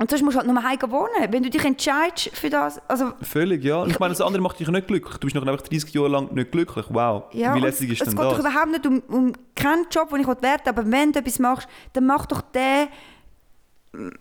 [0.00, 1.32] Und sonst musst du halt nur heim wohnen.
[1.32, 3.82] Wenn du dich entscheidest für das, also Völlig, ja.
[3.82, 5.16] Und ich meine, das andere macht dich nicht glücklich.
[5.18, 6.86] Du bist noch einfach 30 Jahre lang nicht glücklich.
[6.88, 7.24] Wow.
[7.32, 8.40] ja, Wie lässig ist es denn geht doch das?
[8.40, 11.68] überhaupt nicht um, um keinen Job, den ich werden will, aber wenn du etwas machst,
[11.92, 12.88] dann mach doch den,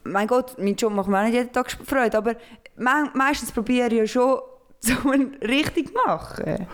[0.03, 2.35] mein Gott, mein Job macht mir auch nicht jeden Tag Freude, aber
[2.75, 4.39] me meistens probiere ich ja schon,
[4.79, 6.67] so einen richtig zu machen.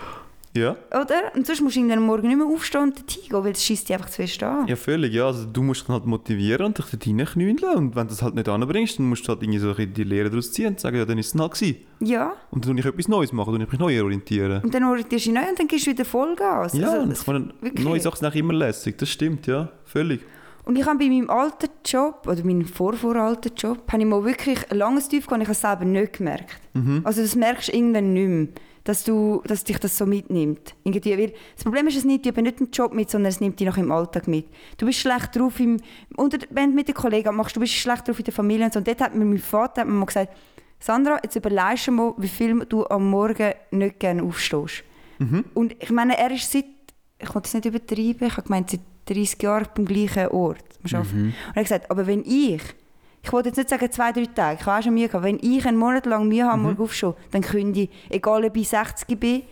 [0.56, 0.76] Ja.
[0.90, 1.32] Oder?
[1.36, 3.88] Und sonst musst du irgendwann morgen nicht mehr aufstehen und dorthin gehen, weil das schießt
[3.88, 4.66] dich einfach zu fest an.
[4.66, 5.26] Ja, völlig, ja.
[5.26, 7.76] Also, du musst dich halt motivieren und dich dort reinknüllen.
[7.76, 10.28] Und wenn du das halt nicht anbringst, dann musst du halt irgendwie so die Lehre
[10.28, 11.76] daraus ziehen und sagen, ja, dann ist es halt gewesen.
[12.00, 12.32] Ja.
[12.50, 14.60] Und dann tue ich etwas Neues machen, dann ich mich neu orientieren.
[14.62, 16.72] Und dann orientierst du dich neu und dann gehst du wieder Vollgas.
[16.72, 17.86] Ja, Also, ich meine, wirklich.
[17.86, 18.98] neue Sachen sind auch immer lässig.
[18.98, 19.68] Das stimmt, ja.
[19.84, 20.20] Völlig.
[20.64, 24.70] Und ich habe bei meinem alten Job, oder meinem vorvoralten Job, habe ich mal wirklich
[24.70, 26.60] ein langes Tief gehabt und ich habe es selber nicht gemerkt.
[26.74, 27.00] Mhm.
[27.04, 28.48] Also das merkst du irgendwann nicht mehr,
[28.84, 30.74] dass, du, dass dich das so mitnimmt.
[30.84, 33.40] Irgendwie, weil das Problem ist, es nimmt dich eben nicht im Job mit, sondern es
[33.40, 34.46] nimmt dich noch im Alltag mit.
[34.78, 35.78] Du bist schlecht drauf, im,
[36.16, 38.72] unter, wenn du mit den Kollegen machst, du bist schlecht drauf in der Familie und
[38.72, 38.78] so.
[38.78, 40.32] Und dort hat mir mein Vater hat mir mal gesagt,
[40.78, 44.82] Sandra, jetzt überlegst du mal, wie viel du am Morgen nicht gerne aufstehst.
[45.18, 45.44] Mhm.
[45.52, 46.64] Und ich meine, er ist seit,
[47.18, 51.26] ich will das nicht übertreiben, ich habe gemeint, seit 30 Jahren beim gleichen Ort Arbeiten.
[51.26, 52.62] Und er hat gesagt, aber wenn ich,
[53.22, 55.38] ich wollte jetzt nicht sagen zwei, drei Tage, ich habe auch schon Mühe gehabt, wenn
[55.42, 59.18] ich einen Monat lang Mühe habe, morgen aufstehen, dann kündige ich, egal ob ich 60
[59.20, 59.42] bin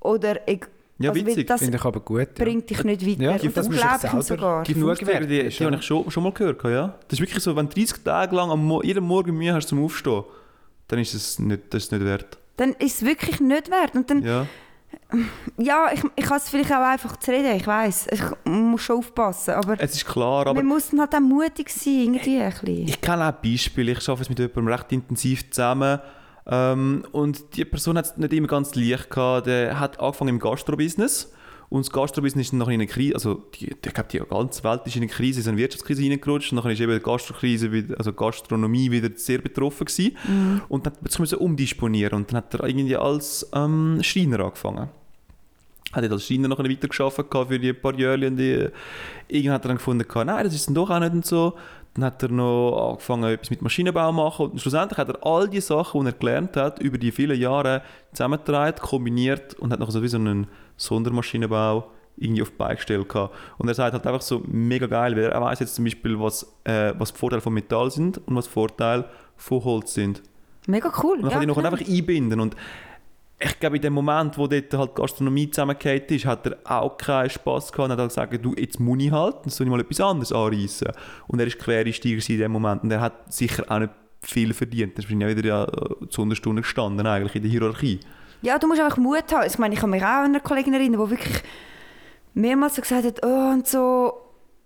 [0.00, 0.60] oder ich,
[0.98, 1.46] Ja, also, witzig.
[1.46, 2.20] das Finde ich aber gut.
[2.38, 2.44] Ja.
[2.44, 3.22] bringt dich nicht weiter.
[3.22, 4.62] Ja, und das glaube ich ihm sogar.
[4.64, 6.62] Die die, die habe ich schon, schon mal gehört.
[6.64, 6.94] Ja?
[7.08, 9.68] Das ist wirklich so, wenn du 30 Tage lang am Mo jeden Morgen Mühe hast
[9.68, 10.24] zum Aufstehen,
[10.88, 12.38] dann ist es nicht, das ist nicht wert.
[12.56, 13.94] Dann ist es wirklich nicht wert.
[13.94, 14.46] Und dann, Ja.
[15.58, 18.98] Ja, ich, ich kann es vielleicht auch einfach zu reden, ich weiß Ich muss schon
[18.98, 22.50] aufpassen, aber Es ist klar, aber man muss dann halt auch mutig sein, irgendwie ein
[22.50, 22.88] bisschen.
[22.88, 23.92] ich kenne auch Beispiele.
[23.92, 26.00] Ich arbeite mit jemandem recht intensiv zusammen.
[26.46, 29.46] Ähm, und die Person hat es nicht immer ganz leicht gehabt.
[29.46, 31.32] Der hat angefangen im Gastrobusiness.
[31.72, 34.82] Und das Gastrobusiness ist noch in eine Krise, also die, ich glaube, die ganze Welt
[34.84, 36.52] ist in eine Krise, ist in eine Wirtschaftskrise hineingerutscht.
[36.52, 40.18] Und dann ist eben die Gastrokrise, also Gastronomie wieder sehr betroffen gewesen.
[40.68, 42.18] Und dann musste man so umdisponieren.
[42.18, 44.90] Und dann hat er irgendwie als ähm, Schreiner angefangen.
[45.92, 48.26] Hat dort als Schreiner noch weiter gearbeitet für die paar Jahre.
[48.26, 48.68] Und die,
[49.28, 51.54] irgendwann hat er dann gefunden, nein, das ist dann doch auch nicht so.
[51.94, 54.50] Dann hat er noch angefangen, etwas mit Maschinenbau zu machen.
[54.50, 57.82] Und schlussendlich hat er all die Sachen, die er gelernt hat, über die vielen Jahre
[58.12, 63.08] zusammengetragen, kombiniert und hat noch so wie so einen Sondermaschinenbau irgendwie auf die Beine gestellt.
[63.08, 63.34] gehabt.
[63.58, 66.54] Und er sagt halt einfach so mega geil, weil er weiß jetzt zum Beispiel, was,
[66.64, 70.22] äh, was die Vorteile von Metall sind und was die Vorteile von Holz sind.
[70.66, 71.16] Mega cool.
[71.16, 72.40] Und dann kann ich noch einfach einbinden.
[72.40, 72.56] Und
[73.44, 77.30] ich glaube, in dem Moment, wo dort halt Gastronomie zusammengefallen ist, hat er auch keinen
[77.30, 80.00] Spass gehabt und hat halt gesagt, du, jetzt muss ich halt, soll ich mal etwas
[80.00, 80.88] anderes anreissen.
[81.26, 84.96] Und er ist Quereinsteiger in dem Moment und er hat sicher auch nicht viel verdient.
[84.96, 85.68] Er ist ja wieder
[86.02, 88.00] äh, zu Unterstunden gestanden eigentlich in der Hierarchie.
[88.42, 89.46] Ja, du musst einfach Mut haben.
[89.46, 91.42] Ich meine, ich kann mich auch eine Kollegin erinnern, die wirklich
[92.34, 94.12] mehrmals so gesagt hat, oh und so,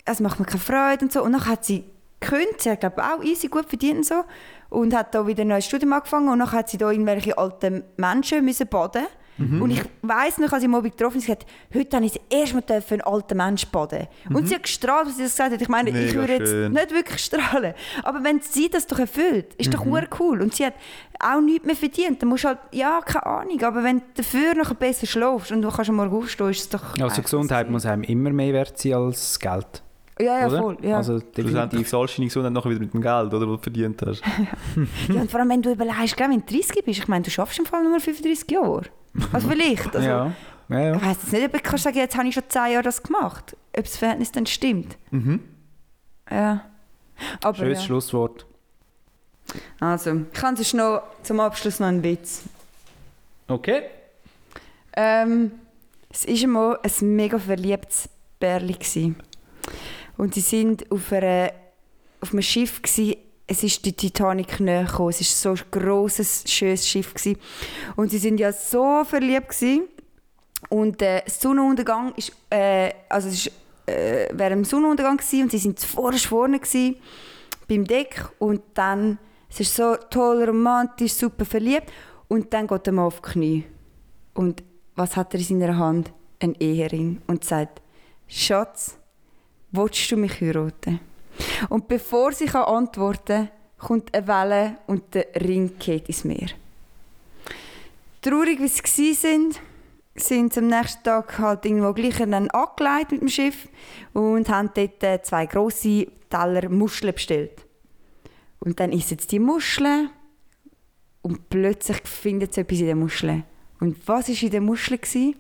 [0.05, 1.23] es macht mir keine Freude und so.
[1.23, 1.85] Und dann hat sie
[2.21, 4.25] gekündigt, sie glaube auch easy gut verdient und so.
[4.69, 7.85] Und hat da wieder ein neues Studium angefangen und dann hat sie da irgendwelche alten
[7.97, 9.07] Menschen müssen baden
[9.39, 12.23] Und ich weiss noch, als ich mal getroffen habe, sie hat heute habe ich das
[12.31, 14.07] erste Mal einen alten Menschen baden.
[14.33, 15.61] Und sie hat gestrahlt, als sie das gesagt hat.
[15.61, 16.73] Ich meine, ich Mega würde jetzt schön.
[16.73, 17.75] nicht wirklich strahlen.
[18.03, 20.41] Aber wenn sie das doch erfüllt, ist doch hure cool.
[20.41, 20.75] Und sie hat
[21.21, 22.23] auch nichts mehr verdient.
[22.23, 25.61] Dann musst du halt, ja, keine Ahnung, aber wenn du dafür noch besser schläfst und
[25.61, 26.99] du kannst am Morgen aufstehen, ist es doch...
[26.99, 29.83] Also Gesundheit muss einem immer mehr wert sein als Geld.
[30.19, 30.59] Ja, ja, oder?
[30.59, 30.77] voll.
[30.83, 30.97] Ja.
[30.97, 31.89] Also definitiv.
[31.89, 34.23] zahlst du deine Gesundheit nachher wieder mit dem Geld, oder, das du verdient hast.
[35.09, 37.59] ja, und vor allem, wenn du überlegst, wenn du 30 bist, ich meine, du schaffst
[37.59, 38.85] im Fall nur 35 Jahre.
[39.33, 39.95] Also vielleicht.
[39.95, 40.33] Also, ja.
[40.69, 40.97] Ja, ja.
[40.97, 43.03] Ich weiss jetzt nicht, ob ich kann sagen, jetzt habe ich schon 10 Jahre das
[43.03, 43.57] gemacht.
[43.77, 44.97] Ob das Verhältnis dann stimmt.
[45.11, 45.41] Mhm.
[46.31, 46.65] Ja.
[47.43, 47.85] Aber Schönes ja.
[47.85, 48.47] Schlusswort.
[49.81, 52.43] Also, ich habe sonst noch zum Abschluss noch einen Witz.
[53.49, 53.83] Okay.
[54.95, 55.53] Ähm,
[56.11, 58.09] es war einmal ein mega verliebtes
[58.41, 58.77] Bärli.
[60.17, 62.83] Und sie sind auf, auf einem Schiff.
[62.83, 63.19] Gsi.
[63.49, 64.85] Es ist die Titanic näher.
[64.85, 67.15] Es war so ein grosses, schönes Schiff.
[67.15, 67.37] Gsi.
[67.97, 69.51] Und sie sind ja so verliebt.
[69.51, 69.83] Gsi.
[70.69, 73.53] Und äh, der Sonnenuntergang ist, äh, also es ist,
[73.87, 76.97] äh, während dem Sonnenuntergang gsi und sie sind zuvorderst vorne gsi,
[77.69, 81.91] beim Deck und dann es ist so toll romantisch, super verliebt
[82.29, 83.65] Und dann geht der Mann auf die Knie.
[84.35, 84.63] Und
[84.97, 86.13] was hat er in seiner Hand?
[86.41, 87.23] Ein Ehering.
[87.27, 87.81] Und sagt,
[88.27, 88.99] Schatz,
[89.77, 91.01] willst du mich heiraten?
[91.69, 96.49] Und bevor sie kann antworten kann, kommt eine Welle und der Ring geht ins Meer.
[98.23, 99.61] Traurig, wie sie sind,
[100.15, 103.69] sind sie am nächsten Tag halt irgendwo gleich angelegt mit dem Schiff
[104.13, 107.65] und haben dort äh, zwei grosse Teller Muscheln bestellt.
[108.61, 110.11] Und dann essen sie die Muscheln
[111.23, 113.45] und plötzlich finden sie etwas in den Muscheln.
[113.79, 115.01] Und was war in den Muscheln?
[115.01, 115.37] gewesen?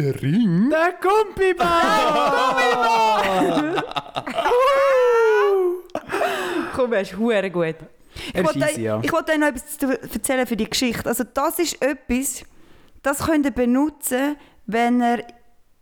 [0.00, 0.70] Der Ring?
[0.70, 1.74] Der Gumpiball!
[6.74, 7.74] Komm, er ist hure gut.
[8.14, 8.98] Ich Er ist wollte easy, ja.
[9.02, 9.76] ich wollte euch noch etwas
[10.10, 11.06] erzählen für die Geschichte.
[11.06, 12.44] Also das ist etwas,
[13.02, 14.36] das könnt ihr benutzen,
[14.66, 15.22] wenn ihr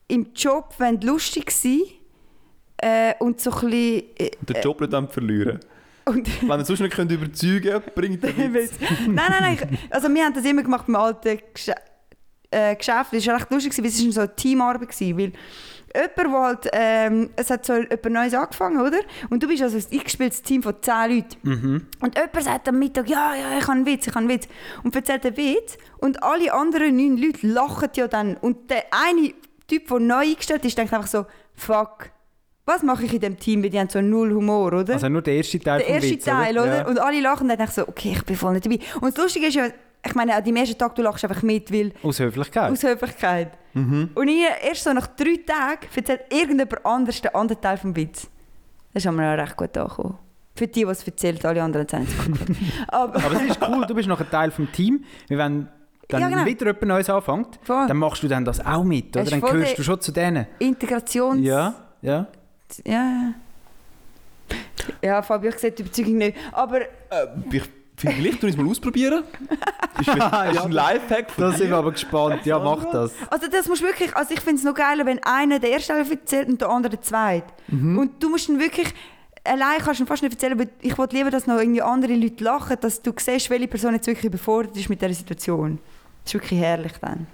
[0.09, 1.83] im Job wollt lustig sein
[2.79, 4.03] äh, und so ein bisschen...
[4.19, 5.61] Äh, Den Job nicht am verlieren.
[6.07, 8.73] und Wenn ihr sonst nicht könnt überzeugen könnt, bringt der Witz.
[9.07, 9.59] nein, nein, nein.
[9.73, 11.75] Ich, also wir haben das immer gemacht beim alten Gesche
[12.51, 13.13] äh, Geschäft.
[13.13, 14.89] Das war recht lustig, weil es war so eine Teamarbeit.
[14.89, 15.33] Gewesen, weil
[15.95, 18.99] jemand, der halt, ähm, es hat so jemand Neues angefangen, oder?
[19.31, 21.37] Und du bist also ein eingespieltes Team von 10 Leuten.
[22.01, 24.49] Und jemand sagt am Mittag, ja, ja, ich habe einen Witz, ich habe einen Witz.
[24.83, 25.79] Und erzählt einen Witz.
[25.99, 28.37] Und alle anderen neun Leute lachen ja dann.
[28.37, 29.33] Und der eine
[29.67, 32.11] Typ, der neu eingestellt ist, denkt einfach so, fuck,
[32.65, 33.63] was mache ich in dem Team?
[33.63, 34.95] Weil die haben so null Humor, oder?
[34.95, 36.79] Also nur der erste Teil der vom erste Witz, Teil, oder?
[36.79, 36.87] Ja.
[36.87, 38.79] Und alle lachen dann denke ich so, okay, ich bin voll nicht dabei.
[39.01, 39.69] Und das Lustige ist ja,
[40.07, 42.71] ich meine, an deinem ersten Tag, du lachst einfach mit, weil Aus Höflichkeit.
[42.71, 43.53] aus Höflichkeit.
[43.75, 48.29] Und ich, erst so nach drei Tagen erzählt irgendjemand anders den anderen Teil vom Witz.
[48.93, 50.19] Das ist aber auch recht gut angekommen.
[50.57, 52.07] Für die, die es erzählt, alle anderen haben
[52.89, 55.05] es Aber es ist cool, du bist noch ein Teil vom Team.
[55.29, 55.69] Weil wenn
[56.09, 56.45] dann Ja, genau.
[56.47, 57.87] wieder jemand Neues anfängt, Voll.
[57.87, 59.25] dann machst du dann das auch mit, oder?
[59.31, 60.47] Dann gehörst du schon zu denen.
[60.59, 61.41] Integrations...
[61.47, 62.27] Ja, ja.
[62.85, 63.35] Ja, ja.
[65.03, 66.37] Ja, Fabio, ich sehe die Überzeugung nicht.
[66.53, 66.87] Aber Äh,
[67.53, 67.63] ich,
[67.99, 69.25] vielleicht tun wir es mal ausprobieren.
[69.99, 72.47] Das ist, das ist ein Lifehack von Da sind wir aber gespannt.
[72.47, 73.11] Ja, mach das.
[73.31, 75.93] Also das musst du wirklich, also ich finde es noch geiler, wenn einer den ersten
[75.93, 77.51] Teil erzählt und der andere den zweiten.
[77.67, 77.99] Mhm.
[77.99, 78.95] Und du musst dann wirklich,
[79.43, 82.15] allein kannst du ihn fast nicht erzählen, weil ich wollte lieber, dass noch irgendwie andere
[82.15, 85.81] Leute lachen, dass du siehst, welche Person jetzt wirklich überfordert ist mit dieser Situation.
[86.23, 87.27] Das ist wirklich herrlich dann.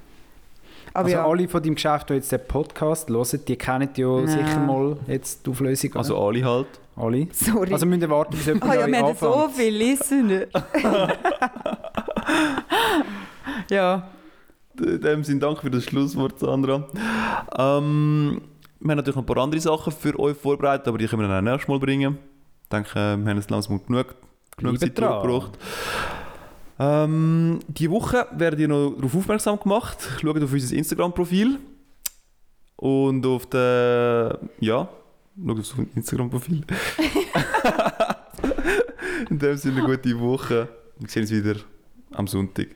[0.94, 4.20] Aber Also ja, alle von deinem Geschäft, die jetzt den Podcast hören, die kennen ja
[4.20, 4.26] Ja.
[4.26, 5.90] sicher mal jetzt die Auflösung.
[5.90, 5.98] oder?
[5.98, 6.66] Also alle halt.
[6.96, 7.28] Alle.
[7.32, 7.72] sorry.
[7.72, 10.46] Also müssen wir warten, bis jemand Ah ja, neu wir haben so viele Listener.
[13.70, 14.08] ja.
[14.78, 16.88] In dem Sinne, danke für das Schlusswort, Sandra.
[17.56, 18.40] Ähm,
[18.80, 21.28] wir haben natürlich noch ein paar andere Sachen für euch vorbereitet, aber die können wir
[21.28, 22.18] dann auch nächstes Mal bringen.
[22.64, 24.14] Ich denke, wir haben jetzt langsam genug,
[24.56, 25.52] genug Zeit durchgebracht.
[26.78, 29.98] Ähm, diese Woche werdet ihr noch darauf aufmerksam gemacht.
[30.20, 31.58] Schaut auf unser Instagram-Profil.
[32.76, 34.40] Und auf der.
[34.58, 34.88] Ja,
[35.36, 36.64] schaut auf unser Instagram-Profil.
[39.30, 40.68] In dem Sinne, eine gute Woche.
[40.98, 41.56] Wir sehen uns wieder
[42.12, 42.68] am Sonntag.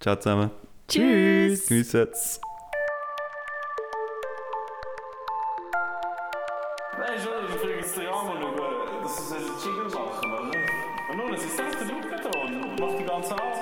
[0.00, 0.50] Ciao zusammen.
[0.88, 1.70] Tschüss.
[1.70, 2.40] Es.
[6.98, 7.60] Nein, schon, ich
[7.94, 10.58] den Jan schauen, dass sie einen Jingle machen, oder?
[11.10, 13.55] Und nun, es ist selbst der da und macht die ganze Arbeit.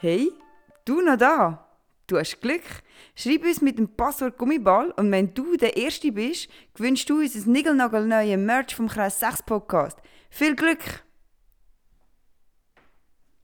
[0.00, 0.30] Hey,
[0.84, 1.66] du noch da?
[2.06, 2.62] Du hast Glück.
[3.16, 7.34] Schreib uns mit dem Passwort Gummiball und wenn du der Erste bist, gewünschst du uns
[7.34, 9.98] ein niegelnagelneues Merch vom Kreis 6 Podcast.
[10.30, 11.02] Viel Glück!